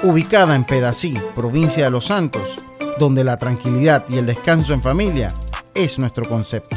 Ubicada 0.03 0.55
en 0.55 0.65
Pedací, 0.65 1.21
provincia 1.35 1.85
de 1.85 1.91
Los 1.91 2.07
Santos, 2.07 2.59
donde 2.99 3.23
la 3.23 3.39
tranquilidad 3.39 4.05
y 4.09 4.19
el 4.19 4.27
descanso 4.27 4.75
en 4.75 4.83
familia 4.83 5.29
es 5.75 5.99
nuestro 5.99 6.25
concepto. 6.29 6.77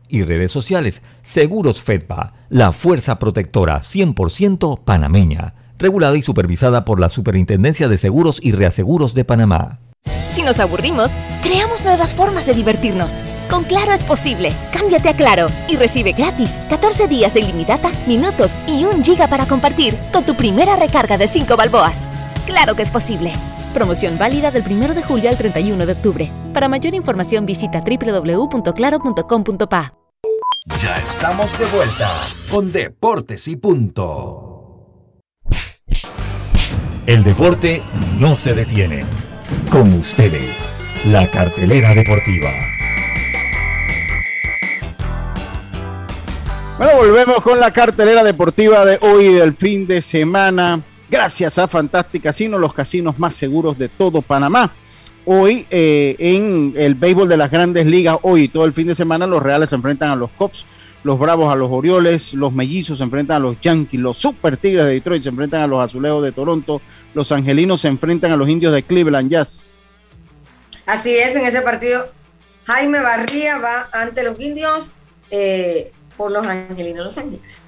y 0.11 0.23
redes 0.23 0.51
sociales. 0.51 1.01
Seguros 1.21 1.81
Fedpa, 1.81 2.33
la 2.49 2.71
fuerza 2.71 3.17
protectora 3.17 3.79
100% 3.79 4.83
panameña, 4.83 5.53
regulada 5.77 6.17
y 6.17 6.21
supervisada 6.21 6.85
por 6.85 6.99
la 6.99 7.09
Superintendencia 7.09 7.87
de 7.87 7.97
Seguros 7.97 8.39
y 8.41 8.51
Reaseguros 8.51 9.13
de 9.13 9.25
Panamá. 9.25 9.79
Si 10.31 10.43
nos 10.43 10.59
aburrimos, 10.59 11.11
creamos 11.43 11.83
nuevas 11.83 12.13
formas 12.13 12.45
de 12.45 12.53
divertirnos. 12.53 13.15
Con 13.49 13.65
Claro 13.65 13.91
es 13.91 14.03
posible. 14.03 14.53
Cámbiate 14.71 15.09
a 15.09 15.13
Claro 15.13 15.47
y 15.67 15.75
recibe 15.75 16.13
gratis 16.13 16.57
14 16.69 17.07
días 17.07 17.33
de 17.33 17.41
ilimitada, 17.41 17.91
minutos 18.07 18.53
y 18.65 18.85
un 18.85 19.03
giga 19.03 19.27
para 19.27 19.45
compartir 19.45 19.97
con 20.13 20.23
tu 20.23 20.35
primera 20.35 20.77
recarga 20.77 21.17
de 21.17 21.27
5 21.27 21.57
balboas. 21.57 22.07
Claro 22.45 22.75
que 22.75 22.83
es 22.83 22.89
posible. 22.89 23.33
Promoción 23.73 24.17
válida 24.17 24.51
del 24.51 24.63
1 24.63 24.93
de 24.93 25.03
julio 25.03 25.29
al 25.29 25.37
31 25.37 25.85
de 25.85 25.93
octubre. 25.93 26.31
Para 26.53 26.69
mayor 26.69 26.95
información 26.95 27.45
visita 27.45 27.81
www.claro.com.pa. 27.81 30.00
Ya 30.63 30.95
estamos 30.99 31.57
de 31.57 31.65
vuelta 31.65 32.21
con 32.51 32.71
Deportes 32.71 33.47
y 33.47 33.55
Punto. 33.55 35.23
El 37.07 37.23
deporte 37.23 37.81
no 38.19 38.35
se 38.35 38.53
detiene. 38.53 39.03
Con 39.71 39.91
ustedes, 39.93 40.55
la 41.07 41.25
cartelera 41.31 41.95
deportiva. 41.95 42.51
Bueno, 46.77 46.95
volvemos 46.95 47.41
con 47.41 47.59
la 47.59 47.73
cartelera 47.73 48.23
deportiva 48.23 48.85
de 48.85 48.99
hoy 49.01 49.33
del 49.33 49.55
fin 49.55 49.87
de 49.87 49.99
semana. 50.03 50.79
Gracias 51.09 51.57
a 51.57 51.67
Fantastic 51.67 52.21
Casino, 52.21 52.59
los 52.59 52.75
casinos 52.75 53.17
más 53.17 53.33
seguros 53.33 53.79
de 53.79 53.89
todo 53.89 54.21
Panamá. 54.21 54.71
Hoy 55.25 55.67
eh, 55.69 56.15
en 56.17 56.73
el 56.75 56.95
béisbol 56.95 57.29
de 57.29 57.37
las 57.37 57.51
grandes 57.51 57.85
ligas, 57.85 58.17
hoy 58.23 58.47
todo 58.47 58.65
el 58.65 58.73
fin 58.73 58.87
de 58.87 58.95
semana 58.95 59.27
los 59.27 59.41
Reales 59.41 59.69
se 59.69 59.75
enfrentan 59.75 60.09
a 60.09 60.15
los 60.15 60.31
Cops, 60.31 60.65
los 61.03 61.19
Bravos 61.19 61.51
a 61.53 61.55
los 61.55 61.69
Orioles, 61.71 62.33
los 62.33 62.51
Mellizos 62.51 62.97
se 62.97 63.03
enfrentan 63.03 63.37
a 63.37 63.39
los 63.39 63.59
Yankees, 63.61 63.99
los 63.99 64.17
Super 64.17 64.57
Tigres 64.57 64.85
de 64.85 64.93
Detroit 64.93 65.23
se 65.23 65.29
enfrentan 65.29 65.61
a 65.61 65.67
los 65.67 65.79
Azulejos 65.79 66.23
de 66.23 66.31
Toronto, 66.31 66.81
los 67.13 67.31
Angelinos 67.31 67.81
se 67.81 67.87
enfrentan 67.87 68.31
a 68.31 68.37
los 68.37 68.49
Indios 68.49 68.73
de 68.73 68.83
Cleveland 68.83 69.29
Jazz. 69.29 69.73
Así 70.87 71.15
es, 71.15 71.35
en 71.35 71.45
ese 71.45 71.61
partido 71.61 72.11
Jaime 72.65 72.99
Barría 72.99 73.57
va 73.57 73.89
ante 73.91 74.23
los 74.23 74.39
Indios 74.39 74.91
eh, 75.29 75.91
por 76.17 76.31
los 76.31 76.45
Angelinos 76.45 77.05
Los 77.05 77.17
Ángeles. 77.17 77.63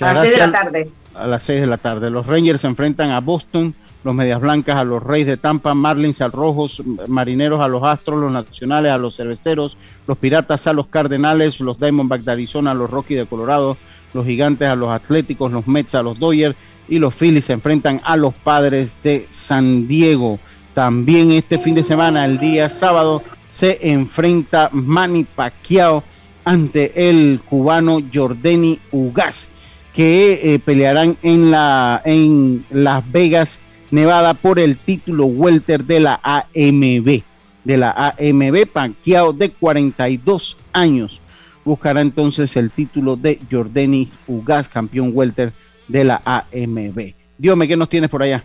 A 0.00 0.14
las 0.14 0.22
6 0.22 0.32
de 0.32 0.38
la 0.38 0.52
tarde. 0.52 0.90
A 1.14 1.26
las 1.26 1.42
6 1.44 1.60
de 1.60 1.66
la 1.66 1.76
tarde. 1.76 2.10
Los 2.10 2.26
Rangers 2.26 2.60
se 2.60 2.66
enfrentan 2.66 3.10
a 3.10 3.20
Boston 3.20 3.74
los 4.04 4.14
Medias 4.14 4.40
Blancas 4.40 4.76
a 4.76 4.84
los 4.84 5.02
Reyes 5.02 5.26
de 5.26 5.36
Tampa, 5.36 5.74
Marlins 5.74 6.20
al 6.20 6.32
Rojos, 6.32 6.82
Marineros 7.08 7.60
a 7.60 7.68
los 7.68 7.82
Astros, 7.82 8.20
los 8.20 8.32
Nacionales 8.32 8.92
a 8.92 8.98
los 8.98 9.16
Cerveceros, 9.16 9.76
los 10.06 10.18
Piratas 10.18 10.66
a 10.66 10.72
los 10.72 10.86
Cardenales, 10.88 11.60
los 11.60 11.78
Diamondbacks 11.78 12.24
de 12.24 12.32
Arizona 12.32 12.72
a 12.72 12.74
los 12.74 12.90
Rockies 12.90 13.18
de 13.18 13.26
Colorado, 13.26 13.76
los 14.14 14.26
Gigantes 14.26 14.68
a 14.68 14.76
los 14.76 14.90
Atléticos, 14.90 15.52
los 15.52 15.66
Mets 15.66 15.94
a 15.94 16.02
los 16.02 16.18
Dodgers 16.18 16.56
y 16.88 16.98
los 16.98 17.14
Phillies 17.14 17.46
se 17.46 17.52
enfrentan 17.52 18.00
a 18.04 18.16
los 18.16 18.34
Padres 18.34 18.98
de 19.02 19.26
San 19.28 19.86
Diego. 19.86 20.38
También 20.74 21.30
este 21.32 21.58
fin 21.58 21.74
de 21.74 21.82
semana, 21.82 22.24
el 22.24 22.38
día 22.38 22.68
sábado, 22.68 23.22
se 23.50 23.78
enfrenta 23.82 24.70
Manny 24.72 25.24
Pacquiao 25.24 26.02
ante 26.44 27.08
el 27.08 27.40
cubano 27.44 28.00
Jordani 28.12 28.78
Ugas, 28.90 29.48
que 29.92 30.54
eh, 30.54 30.58
pelearán 30.58 31.16
en, 31.22 31.50
la, 31.50 32.00
en 32.04 32.64
Las 32.70 33.10
Vegas 33.12 33.60
Nevada 33.92 34.32
por 34.32 34.58
el 34.58 34.78
título 34.78 35.26
welter 35.26 35.84
de 35.84 36.00
la 36.00 36.18
AMB. 36.22 37.22
De 37.62 37.76
la 37.76 37.90
AMB, 37.90 38.66
Panqueado 38.66 39.34
de 39.34 39.50
42 39.50 40.56
años. 40.72 41.20
Buscará 41.62 42.00
entonces 42.00 42.56
el 42.56 42.70
título 42.70 43.16
de 43.16 43.38
Jordani 43.50 44.10
Ugas, 44.26 44.66
campeón 44.70 45.10
welter 45.12 45.52
de 45.88 46.04
la 46.04 46.22
AMB. 46.24 47.12
Dios 47.36 47.58
¿qué 47.68 47.76
nos 47.76 47.90
tienes 47.90 48.08
por 48.08 48.22
allá? 48.22 48.42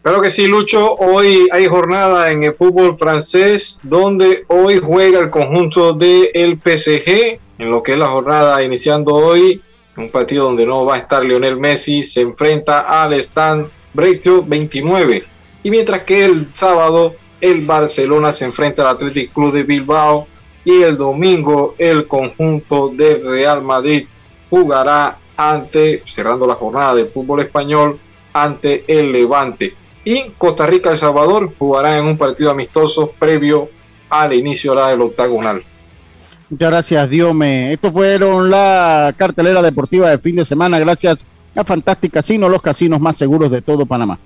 Claro 0.00 0.22
que 0.22 0.30
sí, 0.30 0.46
Lucho. 0.46 0.94
Hoy 0.94 1.46
hay 1.52 1.66
jornada 1.66 2.30
en 2.30 2.42
el 2.42 2.54
fútbol 2.54 2.96
francés 2.96 3.80
donde 3.82 4.46
hoy 4.48 4.78
juega 4.78 5.20
el 5.20 5.28
conjunto 5.28 5.92
del 5.92 6.30
el 6.32 6.54
PSG 6.54 7.38
en 7.58 7.70
lo 7.70 7.82
que 7.82 7.92
es 7.92 7.98
la 7.98 8.08
jornada 8.08 8.62
iniciando 8.62 9.12
hoy. 9.12 9.60
Un 9.94 10.08
partido 10.10 10.46
donde 10.46 10.64
no 10.64 10.86
va 10.86 10.94
a 10.94 10.98
estar 10.98 11.22
Lionel 11.22 11.58
Messi. 11.58 12.02
Se 12.02 12.22
enfrenta 12.22 13.02
al 13.02 13.12
stand 13.12 13.68
Brestio 13.96 14.44
29. 14.44 15.24
Y 15.62 15.70
mientras 15.70 16.02
que 16.02 16.24
el 16.26 16.54
sábado 16.54 17.16
el 17.40 17.62
Barcelona 17.62 18.30
se 18.30 18.44
enfrenta 18.44 18.82
al 18.82 18.96
Athletic 18.96 19.32
Club 19.32 19.52
de 19.52 19.62
Bilbao 19.62 20.26
y 20.64 20.82
el 20.82 20.96
domingo 20.96 21.74
el 21.78 22.06
conjunto 22.06 22.88
del 22.94 23.24
Real 23.24 23.62
Madrid 23.62 24.06
jugará 24.50 25.18
ante, 25.36 26.02
cerrando 26.06 26.46
la 26.46 26.54
jornada 26.54 26.94
del 26.94 27.08
fútbol 27.08 27.40
español, 27.40 27.98
ante 28.32 28.84
el 28.86 29.12
Levante. 29.12 29.74
Y 30.04 30.30
Costa 30.38 30.66
Rica 30.66 30.90
El 30.90 30.98
Salvador 30.98 31.52
jugará 31.58 31.96
en 31.96 32.04
un 32.04 32.18
partido 32.18 32.50
amistoso 32.50 33.12
previo 33.18 33.68
al 34.08 34.32
inicio 34.34 34.72
de 34.72 34.76
la 34.76 34.88
del 34.90 35.00
octagonal. 35.00 35.62
Muchas 36.48 36.70
gracias, 36.70 37.10
Diome. 37.10 37.72
Esto 37.72 37.90
fueron 37.90 38.50
la 38.50 39.12
cartelera 39.16 39.62
deportiva 39.62 40.10
de 40.10 40.18
fin 40.18 40.36
de 40.36 40.44
semana. 40.44 40.78
Gracias 40.78 41.24
a 41.56 41.64
Fantastic 41.64 42.12
Casino, 42.12 42.48
los 42.48 42.62
casinos 42.62 43.00
más 43.00 43.16
seguros 43.16 43.50
de 43.50 43.62
todo 43.62 43.86
Panamá. 43.86 44.18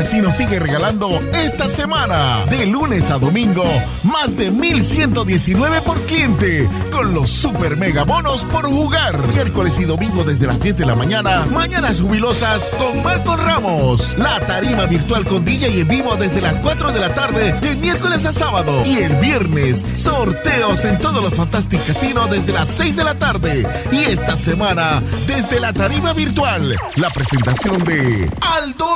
Casino 0.00 0.32
sigue 0.32 0.58
regalando 0.58 1.20
esta 1.34 1.68
semana, 1.68 2.46
de 2.46 2.64
lunes 2.64 3.10
a 3.10 3.18
domingo, 3.18 3.66
más 4.02 4.34
de 4.34 4.50
1119 4.50 5.82
por 5.82 6.00
cliente, 6.06 6.66
con 6.90 7.12
los 7.12 7.28
super 7.28 7.76
mega 7.76 8.04
bonos 8.04 8.44
por 8.44 8.64
jugar. 8.64 9.28
Miércoles 9.28 9.78
y 9.78 9.84
domingo 9.84 10.24
desde 10.24 10.46
las 10.46 10.58
10 10.58 10.78
de 10.78 10.86
la 10.86 10.94
mañana, 10.94 11.46
mañanas 11.52 12.00
jubilosas 12.00 12.70
con 12.78 13.02
Malcolm 13.02 13.44
Ramos. 13.44 14.16
La 14.16 14.40
tarima 14.40 14.86
virtual 14.86 15.26
con 15.26 15.44
DJ 15.44 15.68
y 15.68 15.80
en 15.82 15.88
vivo 15.88 16.16
desde 16.16 16.40
las 16.40 16.60
4 16.60 16.92
de 16.92 17.00
la 17.00 17.12
tarde, 17.12 17.52
de 17.60 17.76
miércoles 17.76 18.24
a 18.24 18.32
sábado. 18.32 18.82
Y 18.86 19.02
el 19.02 19.12
viernes, 19.16 19.84
sorteos 19.96 20.82
en 20.86 20.98
todos 20.98 21.22
los 21.22 21.34
Fantastic 21.34 21.84
Casino 21.84 22.26
desde 22.26 22.54
las 22.54 22.68
6 22.68 22.96
de 22.96 23.04
la 23.04 23.16
tarde. 23.16 23.66
Y 23.92 23.98
esta 24.04 24.38
semana, 24.38 25.02
desde 25.26 25.60
la 25.60 25.74
tarima 25.74 26.14
virtual, 26.14 26.74
la 26.96 27.10
presentación 27.10 27.84
de 27.84 28.30
Aldo 28.40 28.90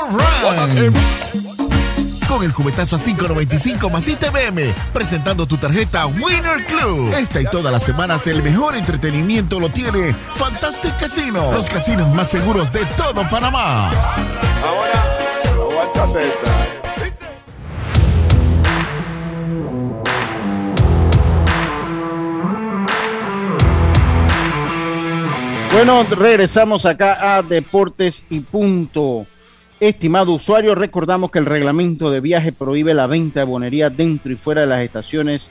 Con 2.29 2.43
el 2.43 2.53
cubetazo 2.53 2.97
a 2.97 2.99
5.95 2.99 3.91
más 3.91 4.09
ITBM, 4.09 4.73
presentando 4.93 5.47
tu 5.47 5.57
tarjeta 5.57 6.07
Winner 6.07 6.65
Club. 6.67 7.13
Esta 7.15 7.41
y 7.41 7.45
todas 7.45 7.73
las 7.73 7.85
semanas 7.85 8.27
el 8.27 8.43
mejor 8.43 8.75
entretenimiento 8.77 9.61
lo 9.61 9.69
tiene 9.69 10.15
Fantastic 10.35 10.97
Casino, 10.99 11.53
los 11.53 11.69
casinos 11.69 12.09
más 12.15 12.31
seguros 12.31 12.73
de 12.73 12.85
todo 12.97 13.29
Panamá. 13.31 13.91
Bueno, 25.75 26.05
regresamos 26.05 26.87
acá 26.87 27.37
a 27.37 27.43
Deportes 27.43 28.23
y 28.31 28.39
Punto. 28.41 29.27
Estimado 29.85 30.33
usuario, 30.33 30.75
recordamos 30.75 31.31
que 31.31 31.39
el 31.39 31.45
reglamento 31.45 32.11
de 32.11 32.21
viaje 32.21 32.53
prohíbe 32.53 32.95
la 32.95 33.07
venta 33.07 33.41
de 33.41 33.45
bonería 33.45 33.91
dentro 33.91 34.33
y 34.33 34.35
fuera 34.35 34.63
de 34.63 34.67
las 34.67 34.81
estaciones 34.81 35.51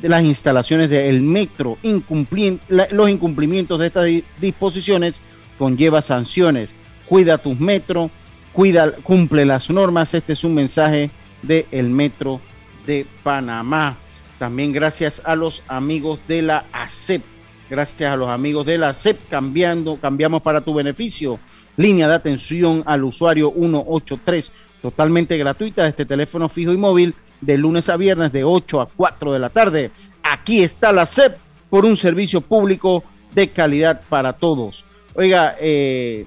de 0.00 0.08
las 0.08 0.24
instalaciones 0.24 0.88
del 0.88 1.20
metro. 1.20 1.76
los 1.82 3.10
incumplimientos 3.10 3.78
de 3.78 3.86
estas 3.86 4.06
disposiciones 4.40 5.20
conlleva 5.58 6.00
sanciones. 6.00 6.74
Cuida 7.04 7.36
tus 7.36 7.60
metros, 7.60 8.10
cuida, 8.54 8.92
cumple 8.92 9.44
las 9.44 9.68
normas. 9.68 10.14
Este 10.14 10.32
es 10.32 10.42
un 10.42 10.54
mensaje 10.54 11.10
del 11.42 11.90
metro 11.90 12.40
de 12.86 13.06
Panamá. 13.22 13.98
También 14.38 14.72
gracias 14.72 15.20
a 15.22 15.36
los 15.36 15.62
amigos 15.68 16.18
de 16.26 16.40
la 16.40 16.64
ACEP. 16.72 17.20
Gracias 17.68 18.10
a 18.10 18.16
los 18.16 18.30
amigos 18.30 18.64
de 18.64 18.78
la 18.78 18.88
ACEP 18.88 19.28
cambiando, 19.28 19.98
cambiamos 20.00 20.40
para 20.40 20.62
tu 20.62 20.72
beneficio 20.72 21.38
línea 21.76 22.08
de 22.08 22.14
atención 22.14 22.82
al 22.86 23.04
usuario 23.04 23.52
183, 23.52 24.52
totalmente 24.82 25.36
gratuita, 25.36 25.86
este 25.86 26.04
teléfono 26.04 26.48
fijo 26.48 26.72
y 26.72 26.76
móvil 26.76 27.14
de 27.40 27.58
lunes 27.58 27.88
a 27.88 27.96
viernes 27.96 28.32
de 28.32 28.44
8 28.44 28.80
a 28.80 28.88
4 28.88 29.32
de 29.32 29.38
la 29.38 29.50
tarde. 29.50 29.90
Aquí 30.22 30.62
está 30.62 30.92
la 30.92 31.06
SEP 31.06 31.36
por 31.70 31.84
un 31.84 31.96
servicio 31.96 32.40
público 32.40 33.04
de 33.34 33.50
calidad 33.50 34.00
para 34.08 34.32
todos. 34.32 34.84
Oiga, 35.14 35.56
eh, 35.60 36.26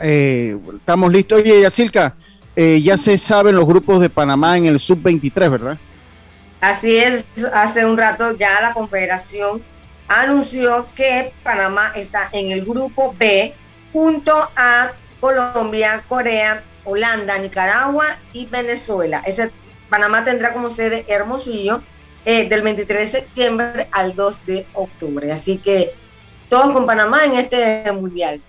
eh, 0.00 0.56
estamos 0.76 1.12
listos. 1.12 1.40
Oye, 1.40 1.62
Yacilca, 1.62 2.14
eh, 2.56 2.80
ya 2.82 2.96
se 2.98 3.16
saben 3.18 3.56
los 3.56 3.66
grupos 3.66 4.00
de 4.00 4.10
Panamá 4.10 4.56
en 4.56 4.66
el 4.66 4.80
sub-23, 4.80 5.50
¿verdad? 5.50 5.78
Así 6.60 6.96
es, 6.96 7.26
hace 7.54 7.86
un 7.86 7.96
rato 7.96 8.36
ya 8.36 8.60
la 8.60 8.74
Confederación 8.74 9.62
anunció 10.08 10.88
que 10.94 11.32
Panamá 11.42 11.92
está 11.94 12.28
en 12.32 12.50
el 12.50 12.64
grupo 12.64 13.14
B 13.18 13.54
junto 13.92 14.32
a 14.56 14.92
Colombia, 15.20 16.02
Corea, 16.08 16.62
Holanda, 16.84 17.38
Nicaragua 17.38 18.18
y 18.32 18.46
Venezuela. 18.46 19.22
Ese, 19.26 19.50
Panamá 19.88 20.24
tendrá 20.24 20.52
como 20.52 20.70
sede 20.70 21.04
Hermosillo 21.08 21.82
eh, 22.24 22.48
del 22.48 22.62
23 22.62 22.98
de 23.00 23.06
septiembre 23.20 23.88
al 23.92 24.14
2 24.14 24.46
de 24.46 24.66
octubre. 24.74 25.32
Así 25.32 25.58
que 25.58 25.92
todos 26.48 26.72
con 26.72 26.86
Panamá 26.86 27.24
en 27.24 27.34
este 27.34 27.90
mundial. 27.92 28.40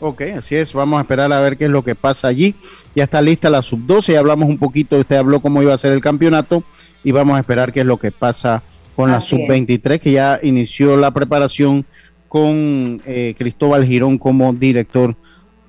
Ok, 0.00 0.22
así 0.36 0.54
es. 0.54 0.72
Vamos 0.72 0.98
a 0.98 1.02
esperar 1.02 1.32
a 1.32 1.40
ver 1.40 1.56
qué 1.56 1.64
es 1.64 1.70
lo 1.70 1.82
que 1.82 1.94
pasa 1.94 2.28
allí. 2.28 2.54
Ya 2.94 3.04
está 3.04 3.20
lista 3.20 3.50
la 3.50 3.62
sub-12. 3.62 4.16
Hablamos 4.16 4.48
un 4.48 4.58
poquito, 4.58 4.96
usted 4.96 5.16
habló 5.16 5.40
cómo 5.40 5.60
iba 5.60 5.74
a 5.74 5.78
ser 5.78 5.92
el 5.92 6.00
campeonato 6.00 6.62
y 7.02 7.10
vamos 7.10 7.36
a 7.36 7.40
esperar 7.40 7.72
qué 7.72 7.80
es 7.80 7.86
lo 7.86 7.96
que 7.96 8.12
pasa 8.12 8.62
con 8.94 9.12
la 9.12 9.20
sub-23, 9.20 10.00
que 10.00 10.10
ya 10.10 10.40
inició 10.42 10.96
la 10.96 11.12
preparación 11.12 11.86
con 12.28 13.02
eh, 13.06 13.34
Cristóbal 13.38 13.84
Girón 13.84 14.18
como 14.18 14.52
director 14.52 15.16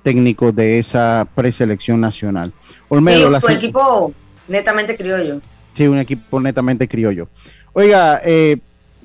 técnico 0.02 0.52
de 0.52 0.78
esa 0.78 1.26
preselección 1.34 2.00
nacional. 2.00 2.52
Olmedo, 2.88 3.40
sí, 3.40 3.46
un 3.46 3.56
equipo 3.56 4.14
netamente 4.48 4.96
criollo. 4.96 5.40
Sí, 5.74 5.86
un 5.86 5.98
equipo 5.98 6.40
netamente 6.40 6.88
criollo. 6.88 7.28
Oiga, 7.72 8.20
eh, 8.24 8.58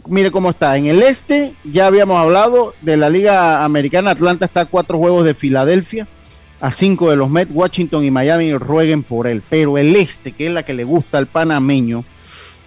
mire 0.08 0.32
cómo 0.32 0.49
está. 0.49 0.76
En 0.78 0.88
el 0.88 1.03
este 1.03 1.53
ya 1.64 1.88
habíamos 1.88 2.18
hablado 2.18 2.74
de 2.82 2.97
la 2.97 3.10
Liga 3.10 3.64
Americana. 3.64 4.12
Atlanta 4.12 4.45
está 4.45 4.62
a 4.62 4.66
cuatro 4.66 4.97
juegos 4.97 5.26
de 5.26 5.34
Filadelfia, 5.34 6.08
a 6.60 6.72
cinco 6.72 7.10
de 7.10 7.16
los 7.16 7.30
Mets. 7.30 7.51
Washington 7.53 8.03
y 8.03 8.12
Miami 8.12 8.53
rueguen 8.53 9.03
por 9.03 9.28
él. 9.28 9.43
Pero 9.49 9.78
el 9.78 9.95
este, 9.95 10.32
que 10.32 10.47
es 10.47 10.53
la 10.53 10.64
que 10.64 10.74
le 10.74 10.84
gusta 10.84 11.18
al 11.18 11.28
panameño, 11.28 12.03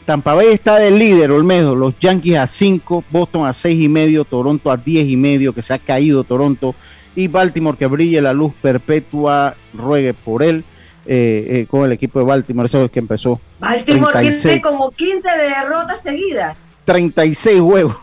Tampa 0.08 0.32
Bay 0.32 0.46
está 0.46 0.78
de 0.78 0.90
líder, 0.90 1.30
Olmedo. 1.32 1.74
Los 1.74 1.98
Yankees 1.98 2.38
a 2.38 2.46
cinco, 2.46 3.04
Boston 3.10 3.46
a 3.46 3.52
seis 3.52 3.78
y 3.78 3.90
medio, 3.90 4.24
Toronto 4.24 4.70
a 4.70 4.78
diez 4.78 5.06
y 5.06 5.18
medio, 5.18 5.52
que 5.52 5.60
se 5.60 5.74
ha 5.74 5.78
caído 5.78 6.24
Toronto. 6.24 6.74
Y 7.14 7.28
Baltimore, 7.28 7.76
que 7.76 7.84
brille 7.84 8.22
la 8.22 8.32
luz 8.32 8.54
perpetua, 8.62 9.54
ruegue 9.74 10.14
por 10.14 10.42
él. 10.42 10.64
Eh, 11.04 11.46
eh, 11.50 11.66
con 11.68 11.84
el 11.84 11.92
equipo 11.92 12.20
de 12.20 12.24
Baltimore, 12.24 12.68
eso 12.68 12.86
es 12.86 12.90
que 12.90 13.00
empezó. 13.00 13.38
Baltimore 13.60 14.30
tiene 14.30 14.62
como 14.62 14.90
15 14.92 15.28
derrotas 15.28 16.00
seguidas. 16.00 16.64
36 16.86 17.60
juegos, 17.60 17.96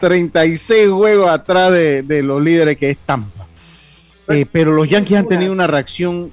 36 0.00 0.90
juegos 0.90 1.30
atrás 1.30 1.72
de, 1.72 2.22
los 2.22 2.42
líderes 2.42 2.76
que 2.76 2.90
es 2.90 2.98
Tampa. 2.98 3.46
Eh, 4.28 4.44
pero 4.52 4.72
los 4.72 4.86
Yankees 4.86 5.16
han 5.16 5.28
tenido 5.28 5.50
una 5.54 5.66
reacción 5.66 6.30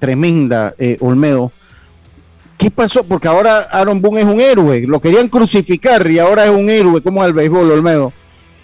tremenda, 0.00 0.74
Olmedo. 0.98 1.52
¿Qué 2.56 2.70
pasó? 2.70 3.04
Porque 3.04 3.28
ahora 3.28 3.68
Aaron 3.70 4.00
Boone 4.00 4.22
es 4.22 4.26
un 4.26 4.40
héroe. 4.40 4.84
Lo 4.86 5.00
querían 5.00 5.28
crucificar 5.28 6.10
y 6.10 6.18
ahora 6.18 6.44
es 6.44 6.50
un 6.50 6.68
héroe. 6.70 7.02
como 7.02 7.24
el 7.24 7.32
béisbol, 7.32 7.70
Olmedo? 7.70 8.12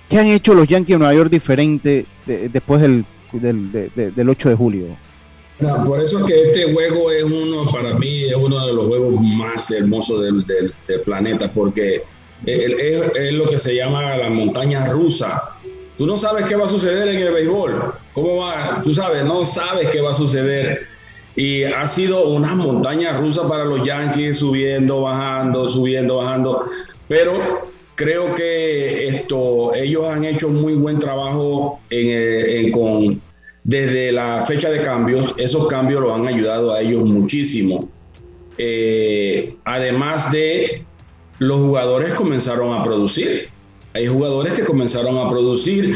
¿Qué 0.09 0.18
han 0.18 0.26
hecho 0.26 0.55
los 0.55 0.66
Yankees 0.68 0.95
de 0.95 0.99
Nueva 0.99 1.14
York 1.14 1.30
diferente 1.30 2.07
después 2.26 2.80
del, 2.80 3.05
del, 3.32 4.28
8 4.28 4.49
de 4.51 4.55
julio? 4.55 4.84
por 5.86 6.01
eso 6.01 6.18
es 6.18 6.24
que 6.24 6.43
este 6.43 6.72
juego 6.72 7.12
es 7.12 7.22
uno, 7.22 7.70
para 7.70 7.95
mí, 7.95 8.24
es 8.24 8.34
uno 8.34 8.66
de 8.66 8.72
los 8.72 8.86
juegos 8.88 9.20
más 9.20 9.70
hermosos 9.70 10.22
del, 10.22 10.45
del 10.45 11.01
planeta, 11.03 11.51
porque 11.53 12.03
es, 12.47 13.32
lo 13.32 13.49
que 13.49 13.59
se 13.59 13.74
llama 13.74 14.16
la 14.16 14.30
montaña 14.30 14.86
rusa. 14.86 15.51
Tú 15.99 16.07
no 16.07 16.16
sabes 16.16 16.47
qué 16.47 16.57
va 16.57 16.66
a 16.66 16.68
suceder 16.68 17.09
en 17.09 17.26
el 17.26 17.32
béisbol. 17.32 17.95
¿Cómo 18.12 18.36
va? 18.38 18.80
Tú 18.82 18.93
sabes, 18.93 19.24
no 19.24 19.45
sabes 19.45 19.88
qué 19.90 20.01
va 20.01 20.11
a 20.11 20.14
suceder. 20.14 20.86
Y 21.35 21.64
ha 21.64 21.87
sido 21.87 22.28
una 22.28 22.55
montaña 22.55 23.18
rusa 23.18 23.49
para 23.49 23.64
los 23.64 23.83
Yankees, 23.87 24.39
subiendo, 24.39 25.03
bajando, 25.03 25.66
subiendo, 25.68 26.16
bajando. 26.18 26.66
Pero 27.09 27.70
creo 27.95 28.35
que 28.35 29.09
esto, 29.09 29.74
ellos 29.74 30.07
han 30.07 30.24
hecho 30.24 30.49
muy 30.49 30.74
buen 30.74 30.99
trabajo 30.99 31.80
en, 31.91 32.70
con, 32.70 33.20
desde 33.64 34.12
la 34.12 34.45
fecha 34.45 34.70
de 34.70 34.83
cambios. 34.83 35.35
Esos 35.39 35.68
cambios 35.68 36.03
los 36.03 36.12
han 36.12 36.26
ayudado 36.28 36.74
a 36.74 36.80
ellos 36.80 37.05
muchísimo. 37.05 37.89
Eh, 38.59 39.57
además 39.64 40.30
de 40.33 40.85
los 41.39 41.61
jugadores 41.61 42.12
comenzaron 42.12 42.74
a 42.74 42.83
producir. 42.83 43.49
Hay 43.95 44.07
jugadores 44.07 44.53
que 44.53 44.64
comenzaron 44.64 45.18
a 45.18 45.30
producir. 45.30 45.95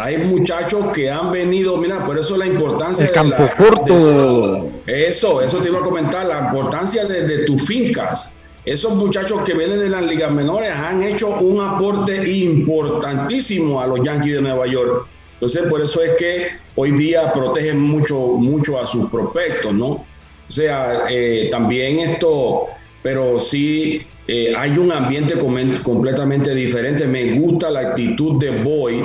Hay 0.00 0.16
muchachos 0.16 0.86
que 0.94 1.10
han 1.10 1.30
venido, 1.30 1.76
mira, 1.76 2.06
por 2.06 2.18
eso 2.18 2.36
la 2.36 2.46
importancia 2.46 3.06
El 3.06 3.12
campo 3.12 3.48
corto. 3.58 4.68
eso, 4.86 5.42
eso 5.42 5.58
te 5.58 5.68
iba 5.68 5.80
a 5.80 5.82
comentar, 5.82 6.26
la 6.26 6.46
importancia 6.46 7.04
de, 7.04 7.40
tus 7.40 7.66
fincas. 7.66 8.38
Esos 8.64 8.94
muchachos 8.94 9.42
que 9.44 9.52
vienen 9.52 9.78
de 9.78 9.90
las 9.90 10.02
ligas 10.02 10.32
menores 10.32 10.70
han 10.70 11.02
hecho 11.02 11.28
un 11.40 11.60
aporte 11.60 12.30
importantísimo 12.30 13.80
a 13.80 13.86
los 13.86 14.02
Yankees 14.02 14.34
de 14.34 14.42
Nueva 14.42 14.66
York. 14.66 15.06
Entonces, 15.34 15.66
por 15.66 15.80
eso 15.82 16.02
es 16.02 16.12
que 16.16 16.48
hoy 16.76 16.92
día 16.92 17.32
protegen 17.32 17.80
mucho, 17.80 18.18
mucho 18.18 18.80
a 18.80 18.86
sus 18.86 19.10
prospectos, 19.10 19.72
¿no? 19.74 19.86
O 19.86 20.06
sea, 20.52 21.04
eh, 21.08 21.48
también 21.50 22.00
esto, 22.00 22.66
pero 23.02 23.38
sí 23.38 24.06
eh, 24.26 24.54
hay 24.56 24.76
un 24.78 24.92
ambiente 24.92 25.34
completamente 25.82 26.54
diferente. 26.54 27.06
Me 27.06 27.38
gusta 27.38 27.70
la 27.70 27.80
actitud 27.80 28.38
de 28.38 28.62
Boy, 28.62 29.02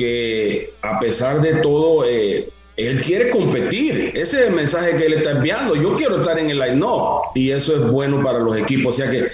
que 0.00 0.72
a 0.80 0.98
pesar 0.98 1.42
de 1.42 1.56
todo, 1.56 2.06
eh, 2.06 2.48
él 2.78 3.00
quiere 3.02 3.28
competir. 3.28 4.12
Ese 4.14 4.40
es 4.40 4.46
el 4.48 4.54
mensaje 4.54 4.96
que 4.96 5.04
él 5.04 5.12
está 5.12 5.32
enviando. 5.32 5.76
Yo 5.76 5.94
quiero 5.94 6.22
estar 6.22 6.38
en 6.38 6.48
el 6.48 6.58
line, 6.58 6.76
no. 6.76 7.20
Y 7.34 7.50
eso 7.50 7.74
es 7.76 7.90
bueno 7.90 8.24
para 8.24 8.38
los 8.38 8.56
equipos. 8.56 8.94
O 8.94 8.96
sea 8.96 9.10
que, 9.10 9.26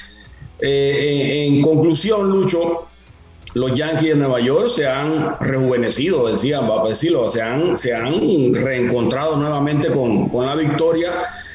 eh, 0.60 1.44
en, 1.46 1.62
conclusión, 1.62 2.30
Lucho, 2.30 2.88
los 3.54 3.74
Yankees 3.74 4.08
de 4.08 4.14
Nueva 4.16 4.40
York 4.40 4.66
se 4.68 4.88
han 4.88 5.38
rejuvenecido, 5.38 6.26
decían, 6.26 6.68
va 6.68 6.82
a 6.82 6.88
decirlo, 6.88 7.28
se 7.28 7.40
han, 7.40 7.76
se 7.76 7.94
han 7.94 8.52
reencontrado 8.52 9.36
nuevamente 9.36 9.88
con, 9.88 10.28
con 10.28 10.46
la 10.46 10.56
victoria 10.56 11.12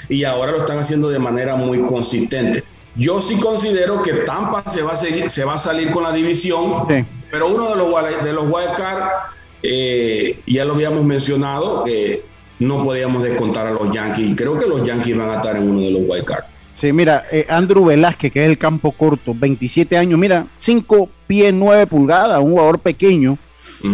y 0.07 0.23
ahora 0.23 0.53
lo 0.53 0.59
están 0.59 0.79
haciendo 0.79 1.09
de 1.09 1.19
manera 1.19 1.57
muy 1.57 1.81
consistente. 1.81 2.63
Yo 2.95 3.19
sí 3.19 3.37
considero 3.37 4.01
que 4.01 4.13
Tampa 4.25 4.63
se 4.67 4.81
va 4.81 4.93
a, 4.93 4.95
se 4.95 5.43
va 5.43 5.53
a 5.53 5.57
salir 5.57 5.91
con 5.91 6.03
la 6.03 6.13
división, 6.13 6.87
pero 7.31 7.47
uno 7.47 7.69
de 7.69 7.75
los, 7.75 8.23
de 8.23 8.33
los 8.33 8.45
wildcard, 8.45 9.03
eh, 9.63 10.39
ya 10.45 10.65
lo 10.65 10.73
habíamos 10.73 11.03
mencionado, 11.05 11.83
que 11.83 12.23
no 12.59 12.83
podíamos 12.83 13.23
descontar 13.23 13.67
a 13.67 13.71
los 13.71 13.91
Yankees. 13.91 14.35
Creo 14.35 14.57
que 14.57 14.67
los 14.67 14.85
Yankees 14.85 15.17
van 15.17 15.31
a 15.31 15.35
estar 15.37 15.55
en 15.55 15.69
uno 15.69 15.81
de 15.81 15.91
los 15.91 16.01
wildcards. 16.07 16.45
Sí, 16.73 16.93
mira, 16.93 17.25
eh, 17.31 17.45
Andrew 17.49 17.85
Velázquez, 17.85 18.31
que 18.31 18.43
es 18.43 18.49
el 18.49 18.57
campo 18.57 18.91
corto, 18.91 19.33
27 19.35 19.97
años, 19.97 20.19
mira, 20.19 20.47
5 20.57 21.09
pies 21.27 21.53
9 21.53 21.87
pulgadas, 21.87 22.39
un 22.39 22.51
jugador 22.51 22.79
pequeño, 22.79 23.37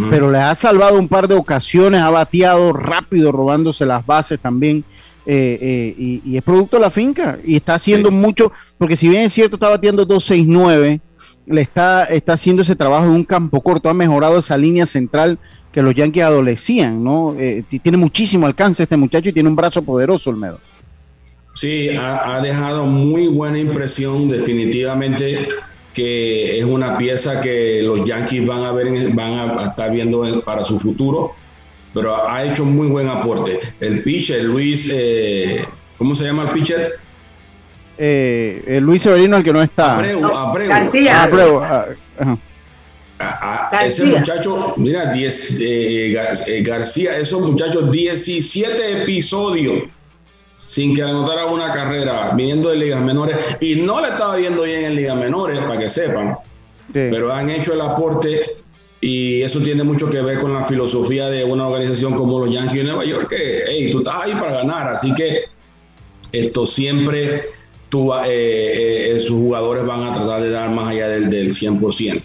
pero 0.09 0.29
le 0.29 0.37
ha 0.37 0.53
salvado 0.53 0.99
un 0.99 1.07
par 1.07 1.29
de 1.29 1.35
ocasiones, 1.35 2.01
ha 2.01 2.09
bateado 2.09 2.73
rápido, 2.73 3.31
robándose 3.31 3.85
las 3.85 4.05
bases 4.05 4.37
también. 4.37 4.83
Eh, 5.25 5.59
eh, 5.61 6.21
y, 6.25 6.37
es 6.37 6.43
producto 6.43 6.77
de 6.77 6.83
la 6.83 6.89
finca 6.89 7.37
y 7.43 7.57
está 7.57 7.75
haciendo 7.75 8.11
mucho, 8.11 8.51
porque 8.77 8.95
si 8.95 9.09
bien 9.09 9.23
es 9.23 9.33
cierto, 9.33 9.55
está 9.55 9.69
batiendo 9.69 10.05
269, 10.05 11.01
le 11.47 11.61
está, 11.61 12.05
está 12.05 12.33
haciendo 12.33 12.61
ese 12.61 12.75
trabajo 12.75 13.05
de 13.05 13.11
un 13.11 13.23
campo 13.23 13.61
corto, 13.61 13.89
ha 13.89 13.93
mejorado 13.93 14.39
esa 14.39 14.57
línea 14.57 14.85
central 14.85 15.39
que 15.71 15.81
los 15.81 15.95
Yankees 15.95 16.23
adolecían, 16.23 17.03
¿no? 17.03 17.35
Eh, 17.37 17.63
tiene 17.81 17.97
muchísimo 17.97 18.45
alcance 18.45 18.83
este 18.83 18.97
muchacho 18.97 19.29
y 19.29 19.33
tiene 19.33 19.49
un 19.49 19.55
brazo 19.55 19.81
poderoso, 19.81 20.29
Olmedo. 20.29 20.59
Sí, 21.53 21.89
ha, 21.89 22.39
dejado 22.41 22.85
muy 22.85 23.27
buena 23.27 23.57
impresión, 23.57 24.29
definitivamente 24.29 25.47
que 25.93 26.59
es 26.59 26.63
una 26.63 26.97
pieza 26.97 27.41
que 27.41 27.81
los 27.81 28.07
Yankees 28.07 28.45
van 28.45 28.63
a 28.63 28.71
ver, 28.71 29.11
van 29.13 29.57
a 29.57 29.65
estar 29.65 29.91
viendo 29.91 30.41
para 30.41 30.63
su 30.63 30.79
futuro 30.79 31.33
pero 31.97 32.29
ha 32.29 32.43
hecho 32.43 32.63
muy 32.63 32.87
buen 32.87 33.07
aporte. 33.07 33.59
El 33.79 34.03
pitcher, 34.03 34.43
Luis, 34.43 34.89
eh, 34.93 35.65
¿cómo 35.97 36.13
se 36.13 36.25
llama 36.25 36.43
el 36.43 36.49
pitcher? 36.51 36.99
Eh, 37.97 38.79
Luis 38.81 39.01
Severino, 39.01 39.37
el 39.37 39.43
que 39.43 39.53
no 39.53 39.61
está. 39.61 39.95
Abreu, 39.95 40.25
Abreu. 40.25 40.69
García. 40.69 41.23
Abreu, 41.23 41.61
ah, 41.63 41.85
ese 43.83 44.05
muchacho, 44.05 44.73
mira, 44.77 45.11
10, 45.11 45.57
eh, 45.59 46.63
García, 46.63 47.17
esos 47.17 47.41
muchachos, 47.41 47.91
17 47.91 49.03
episodios 49.03 49.83
sin 50.57 50.95
que 50.95 51.03
anotara 51.03 51.45
una 51.45 51.71
carrera, 51.71 52.31
viniendo 52.35 52.69
de 52.69 52.77
ligas 52.77 53.01
menores, 53.01 53.37
y 53.59 53.75
no 53.75 54.01
le 54.01 54.09
estaba 54.09 54.35
viendo 54.35 54.63
bien 54.63 54.85
en 54.85 54.95
ligas 54.95 55.15
menores, 55.15 55.59
para 55.59 55.77
que 55.77 55.87
sepan, 55.87 56.35
pero 56.91 57.31
han 57.31 57.49
hecho 57.49 57.73
el 57.73 57.81
aporte 57.81 58.57
y 58.99 59.43
eso 59.43 59.59
tiene 59.59 59.83
mucho 59.83 60.09
que 60.09 60.19
ver 60.21 60.39
con 60.39 60.53
la 60.53 60.63
filosofía 60.63 61.29
de 61.29 61.43
una 61.43 61.67
organización 61.67 62.15
como 62.15 62.39
los 62.39 62.49
Yankees 62.49 62.77
de 62.77 62.83
Nueva 62.85 63.05
York, 63.05 63.29
que 63.29 63.63
hey, 63.67 63.89
tú 63.91 63.99
estás 63.99 64.15
ahí 64.23 64.33
para 64.33 64.53
ganar, 64.53 64.87
así 64.87 65.13
que 65.13 65.43
esto 66.31 66.65
siempre 66.65 67.43
tú, 67.89 68.11
eh, 68.25 69.17
sus 69.19 69.37
jugadores 69.37 69.85
van 69.85 70.03
a 70.03 70.13
tratar 70.13 70.41
de 70.41 70.49
dar 70.49 70.69
más 70.69 70.89
allá 70.89 71.07
del, 71.09 71.29
del 71.29 71.51
100%. 71.51 72.21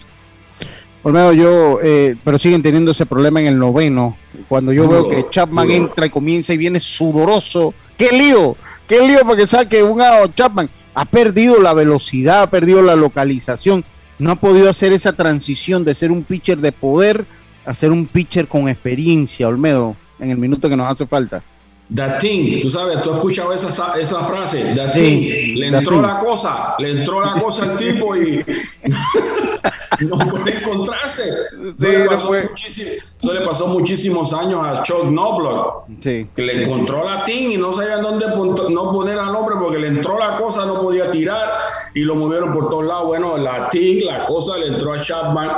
Olmedo, 1.03 1.33
yo, 1.33 1.79
pero 2.23 2.39
siguen 2.39 2.61
teniendo 2.61 2.91
ese 2.91 3.05
problema 3.05 3.41
en 3.41 3.47
el 3.47 3.59
noveno. 3.59 4.15
Cuando 4.47 4.71
yo 4.71 4.87
veo 4.87 5.09
que 5.09 5.25
Chapman 5.29 5.69
entra 5.69 6.05
y 6.05 6.09
comienza 6.09 6.53
y 6.53 6.57
viene 6.57 6.79
sudoroso, 6.79 7.73
¡qué 7.97 8.09
lío! 8.11 8.55
¡Qué 8.87 9.05
lío 9.05 9.19
para 9.23 9.35
que 9.35 9.47
saque 9.47 9.83
un 9.83 10.01
Chapman! 10.33 10.69
Ha 10.93 11.05
perdido 11.05 11.61
la 11.61 11.73
velocidad, 11.73 12.43
ha 12.43 12.49
perdido 12.49 12.81
la 12.81 12.95
localización, 12.95 13.83
no 14.19 14.31
ha 14.31 14.35
podido 14.35 14.69
hacer 14.69 14.93
esa 14.93 15.13
transición 15.13 15.83
de 15.83 15.95
ser 15.95 16.11
un 16.11 16.23
pitcher 16.23 16.59
de 16.59 16.71
poder 16.71 17.25
a 17.65 17.73
ser 17.73 17.91
un 17.91 18.05
pitcher 18.05 18.47
con 18.47 18.67
experiencia, 18.67 19.47
Olmedo, 19.47 19.95
en 20.19 20.31
el 20.31 20.37
minuto 20.37 20.69
que 20.69 20.77
nos 20.77 20.91
hace 20.91 21.07
falta. 21.07 21.43
That 21.95 22.19
thing, 22.19 22.59
tú 22.61 22.69
sabes, 22.69 23.01
tú 23.03 23.11
has 23.11 23.17
escuchado 23.17 23.53
esa, 23.53 23.99
esa 23.99 24.23
frase, 24.23 24.63
that 24.75 24.95
le 24.95 25.67
entró 25.67 26.01
la 26.01 26.19
cosa, 26.19 26.75
le 26.79 26.91
entró 26.91 27.21
la 27.21 27.33
cosa 27.33 27.63
al 27.63 27.77
tipo 27.77 28.15
y 28.15 28.43
no 30.07 30.17
puede 30.17 30.57
encontrarse. 30.57 31.23
eso, 31.79 33.33
le 33.33 33.41
pasó 33.41 33.67
muchísimos 33.67 34.33
años 34.33 34.61
a 34.65 34.81
Chuck 34.81 35.03
Knobloch, 35.09 35.85
que 36.01 36.27
le 36.37 36.63
encontró 36.63 37.03
la 37.03 37.25
TIN 37.25 37.51
y 37.51 37.57
no 37.57 37.73
sabían 37.73 38.01
dónde 38.01 38.25
no 38.69 38.91
poner 38.91 39.19
al 39.19 39.35
hombre 39.35 39.55
porque 39.61 39.77
le 39.77 39.89
entró 39.89 40.17
la 40.17 40.37
cosa, 40.37 40.65
no 40.65 40.81
podía 40.81 41.11
tirar 41.11 41.49
y 41.93 42.01
lo 42.01 42.15
movieron 42.15 42.53
por 42.53 42.69
todos 42.69 42.85
lados. 42.85 43.07
Bueno, 43.07 43.37
la 43.37 43.69
TIN, 43.69 44.05
la 44.05 44.25
cosa 44.25 44.57
le 44.57 44.67
entró 44.67 44.93
a 44.93 45.01
Chapman 45.01 45.49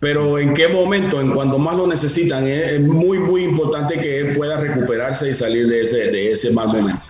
pero 0.00 0.38
en 0.38 0.54
qué 0.54 0.68
momento, 0.68 1.20
en 1.20 1.32
cuando 1.32 1.58
más 1.58 1.76
lo 1.76 1.86
necesitan, 1.86 2.46
es, 2.46 2.80
muy, 2.80 3.18
muy 3.18 3.44
importante 3.44 4.00
que 4.00 4.20
él 4.20 4.36
pueda 4.36 4.60
recuperarse 4.60 5.30
y 5.30 5.34
salir 5.34 5.66
de 5.66 5.82
ese, 5.82 5.96
de 6.10 6.32
ese 6.32 6.50
mal 6.52 6.68
momento. 6.68 7.02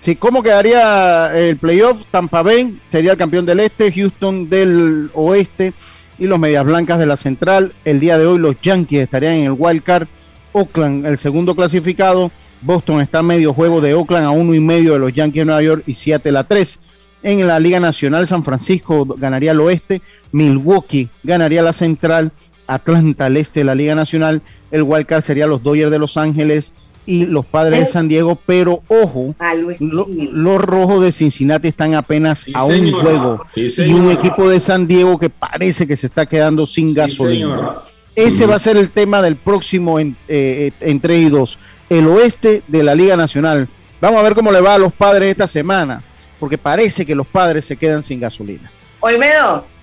Sí, 0.00 0.16
¿cómo 0.16 0.42
quedaría 0.42 1.34
el 1.34 1.56
playoff? 1.56 2.04
Tampa 2.10 2.42
Bay 2.42 2.78
sería 2.90 3.12
el 3.12 3.18
campeón 3.18 3.46
del 3.46 3.60
este, 3.60 3.90
Houston 3.90 4.48
del 4.48 5.10
oeste 5.14 5.72
y 6.18 6.26
los 6.26 6.38
Medias 6.38 6.64
Blancas 6.64 6.98
de 6.98 7.06
la 7.06 7.16
central. 7.16 7.72
El 7.84 8.00
día 8.00 8.18
de 8.18 8.26
hoy 8.26 8.38
los 8.38 8.60
Yankees 8.60 9.02
estarían 9.02 9.34
en 9.34 9.44
el 9.44 9.56
wild 9.56 9.82
card. 9.82 10.06
Oakland, 10.52 11.06
el 11.06 11.18
segundo 11.18 11.56
clasificado. 11.56 12.30
Boston 12.60 13.00
está 13.00 13.18
a 13.18 13.22
medio 13.22 13.52
juego 13.52 13.80
de 13.80 13.94
Oakland 13.94 14.26
a 14.26 14.30
uno 14.30 14.54
y 14.54 14.60
medio 14.60 14.92
de 14.92 14.98
los 14.98 15.12
Yankees 15.12 15.40
de 15.40 15.44
Nueva 15.46 15.62
York 15.62 15.82
y 15.86 15.94
Seattle 15.94 16.38
a 16.38 16.44
tres. 16.44 16.78
En 17.22 17.46
la 17.46 17.58
Liga 17.58 17.80
Nacional, 17.80 18.26
San 18.26 18.44
Francisco 18.44 19.06
ganaría 19.06 19.52
el 19.52 19.60
oeste, 19.60 20.02
Milwaukee 20.34 21.08
ganaría 21.22 21.62
la 21.62 21.72
central, 21.72 22.32
Atlanta 22.66 23.26
al 23.26 23.36
este 23.36 23.60
de 23.60 23.64
la 23.64 23.76
Liga 23.76 23.94
Nacional, 23.94 24.42
el 24.72 24.82
wildcard 24.82 25.22
sería 25.22 25.46
los 25.46 25.62
Dodgers 25.62 25.92
de 25.92 26.00
Los 26.00 26.16
Ángeles 26.16 26.74
y 27.06 27.26
los 27.26 27.46
Padres 27.46 27.78
de 27.78 27.86
San 27.86 28.08
Diego, 28.08 28.36
pero 28.44 28.82
ojo, 28.88 29.36
los 29.78 30.60
rojos 30.60 31.02
de 31.04 31.12
Cincinnati 31.12 31.68
están 31.68 31.94
apenas 31.94 32.46
a 32.52 32.64
un 32.64 32.90
juego 32.90 33.46
y 33.54 33.92
un 33.92 34.10
equipo 34.10 34.48
de 34.48 34.58
San 34.58 34.88
Diego 34.88 35.20
que 35.20 35.30
parece 35.30 35.86
que 35.86 35.96
se 35.96 36.06
está 36.06 36.26
quedando 36.26 36.66
sin 36.66 36.92
gasolina. 36.92 37.76
Ese 38.16 38.46
va 38.46 38.56
a 38.56 38.58
ser 38.58 38.76
el 38.76 38.90
tema 38.90 39.22
del 39.22 39.36
próximo 39.36 40.00
en, 40.00 40.16
eh, 40.26 40.72
entre 40.80 41.18
y 41.18 41.28
dos, 41.28 41.60
el 41.88 42.08
oeste 42.08 42.62
de 42.66 42.82
la 42.82 42.96
Liga 42.96 43.16
Nacional. 43.16 43.68
Vamos 44.00 44.18
a 44.18 44.22
ver 44.22 44.34
cómo 44.34 44.50
le 44.50 44.60
va 44.60 44.74
a 44.74 44.78
los 44.78 44.92
padres 44.92 45.30
esta 45.30 45.46
semana 45.46 46.02
porque 46.40 46.58
parece 46.58 47.06
que 47.06 47.14
los 47.14 47.26
padres 47.26 47.64
se 47.64 47.76
quedan 47.76 48.02
sin 48.02 48.18
gasolina. 48.18 48.70
Olmedo. 48.98 49.73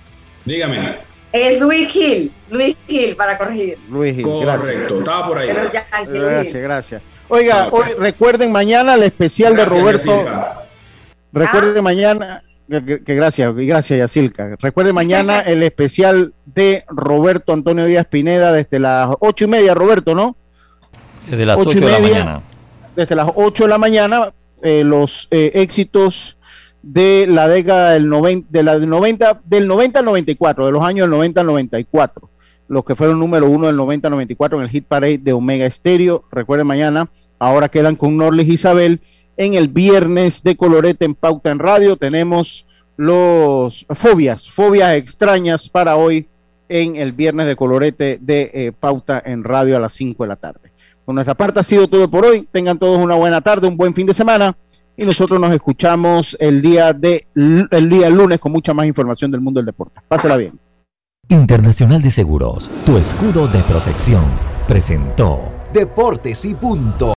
Dígame. 0.44 0.96
Es 1.32 1.60
Luis 1.60 1.88
Gil, 1.90 2.30
Luis 2.50 2.76
Gil 2.86 3.16
para 3.16 3.38
corregir. 3.38 3.78
Luis 3.88 4.14
Gil, 4.14 4.24
Correcto, 4.24 4.98
estaba 4.98 5.26
por 5.26 5.38
ahí. 5.38 5.48
gracias, 5.48 6.62
gracias. 6.62 7.02
Oiga, 7.28 7.68
hoy 7.70 7.86
recuerden 7.98 8.52
mañana 8.52 8.94
el 8.94 9.04
especial 9.04 9.56
de 9.56 9.64
Roberto. 9.64 10.26
Recuerden 11.32 11.78
ah. 11.78 11.82
mañana, 11.82 12.42
que, 12.68 13.14
gracias, 13.14 13.54
gracias 13.54 13.98
Yacilca. 13.98 14.56
Recuerden 14.60 14.94
mañana 14.94 15.40
el 15.46 15.62
especial 15.62 16.34
de 16.44 16.84
Roberto 16.88 17.54
Antonio 17.54 17.86
Díaz 17.86 18.06
Pineda 18.06 18.52
desde 18.52 18.78
las 18.78 19.08
ocho 19.20 19.46
y 19.46 19.48
media, 19.48 19.74
Roberto, 19.74 20.14
¿no? 20.14 20.36
Desde 21.26 21.46
las 21.46 21.58
ocho, 21.58 21.80
de 21.80 21.90
la 21.90 21.98
mañana. 21.98 22.42
Desde 22.94 23.14
las 23.14 23.30
ocho 23.34 23.64
de 23.64 23.70
la 23.70 23.78
mañana, 23.78 24.34
eh, 24.62 24.84
los 24.84 25.28
eh, 25.30 25.52
éxitos 25.54 26.36
de 26.82 27.26
la 27.28 27.48
década 27.48 27.92
del 27.92 28.08
90, 28.08 28.48
de 28.50 28.62
la 28.62 28.78
del 28.78 28.88
90, 28.88 29.40
del 29.44 29.68
90 29.68 30.00
al 30.00 30.04
94, 30.04 30.66
de 30.66 30.72
los 30.72 30.84
años 30.84 31.04
del 31.04 31.10
90 31.10 31.40
al 31.40 31.46
94, 31.46 32.28
los 32.68 32.84
que 32.84 32.94
fueron 32.94 33.18
número 33.18 33.48
uno 33.48 33.68
del 33.68 33.76
90 33.76 34.08
al 34.08 34.12
94 34.12 34.58
en 34.58 34.64
el 34.64 34.70
hit 34.70 34.84
parade 34.86 35.18
de 35.18 35.32
Omega 35.32 35.70
Stereo. 35.70 36.24
Recuerden 36.30 36.66
mañana, 36.66 37.08
ahora 37.38 37.68
quedan 37.68 37.96
con 37.96 38.16
Norlis 38.16 38.48
Isabel. 38.48 39.00
En 39.36 39.54
el 39.54 39.68
viernes 39.68 40.42
de 40.42 40.56
Colorete 40.56 41.04
en 41.04 41.14
Pauta 41.14 41.50
en 41.50 41.58
Radio 41.58 41.96
tenemos 41.96 42.66
los 42.96 43.86
fobias, 43.88 44.50
fobias 44.50 44.94
extrañas 44.94 45.68
para 45.68 45.96
hoy 45.96 46.28
en 46.68 46.96
el 46.96 47.12
viernes 47.12 47.46
de 47.46 47.56
Colorete 47.56 48.18
de 48.20 48.50
eh, 48.52 48.72
Pauta 48.78 49.22
en 49.24 49.44
Radio 49.44 49.76
a 49.76 49.80
las 49.80 49.94
5 49.94 50.22
de 50.24 50.28
la 50.28 50.36
tarde. 50.36 50.70
Por 51.04 51.14
nuestra 51.14 51.34
parte 51.34 51.60
ha 51.60 51.62
sido 51.62 51.88
todo 51.88 52.08
por 52.08 52.26
hoy. 52.26 52.46
Tengan 52.52 52.78
todos 52.78 52.98
una 52.98 53.14
buena 53.14 53.40
tarde, 53.40 53.66
un 53.66 53.76
buen 53.76 53.94
fin 53.94 54.06
de 54.06 54.14
semana 54.14 54.56
y 54.96 55.04
nosotros 55.04 55.40
nos 55.40 55.52
escuchamos 55.52 56.36
el 56.40 56.60
día 56.62 56.92
de 56.92 57.26
el 57.34 57.88
día 57.88 58.10
lunes 58.10 58.38
con 58.38 58.52
mucha 58.52 58.74
más 58.74 58.86
información 58.86 59.30
del 59.30 59.40
mundo 59.40 59.58
del 59.58 59.66
deporte. 59.66 60.00
Pásela 60.06 60.36
bien. 60.36 60.58
Internacional 61.28 62.02
de 62.02 62.10
Seguros, 62.10 62.68
tu 62.84 62.96
escudo 62.96 63.48
de 63.48 63.60
protección, 63.60 64.24
presentó 64.68 65.52
Deportes 65.72 66.44
y 66.44 66.54
punto. 66.54 67.08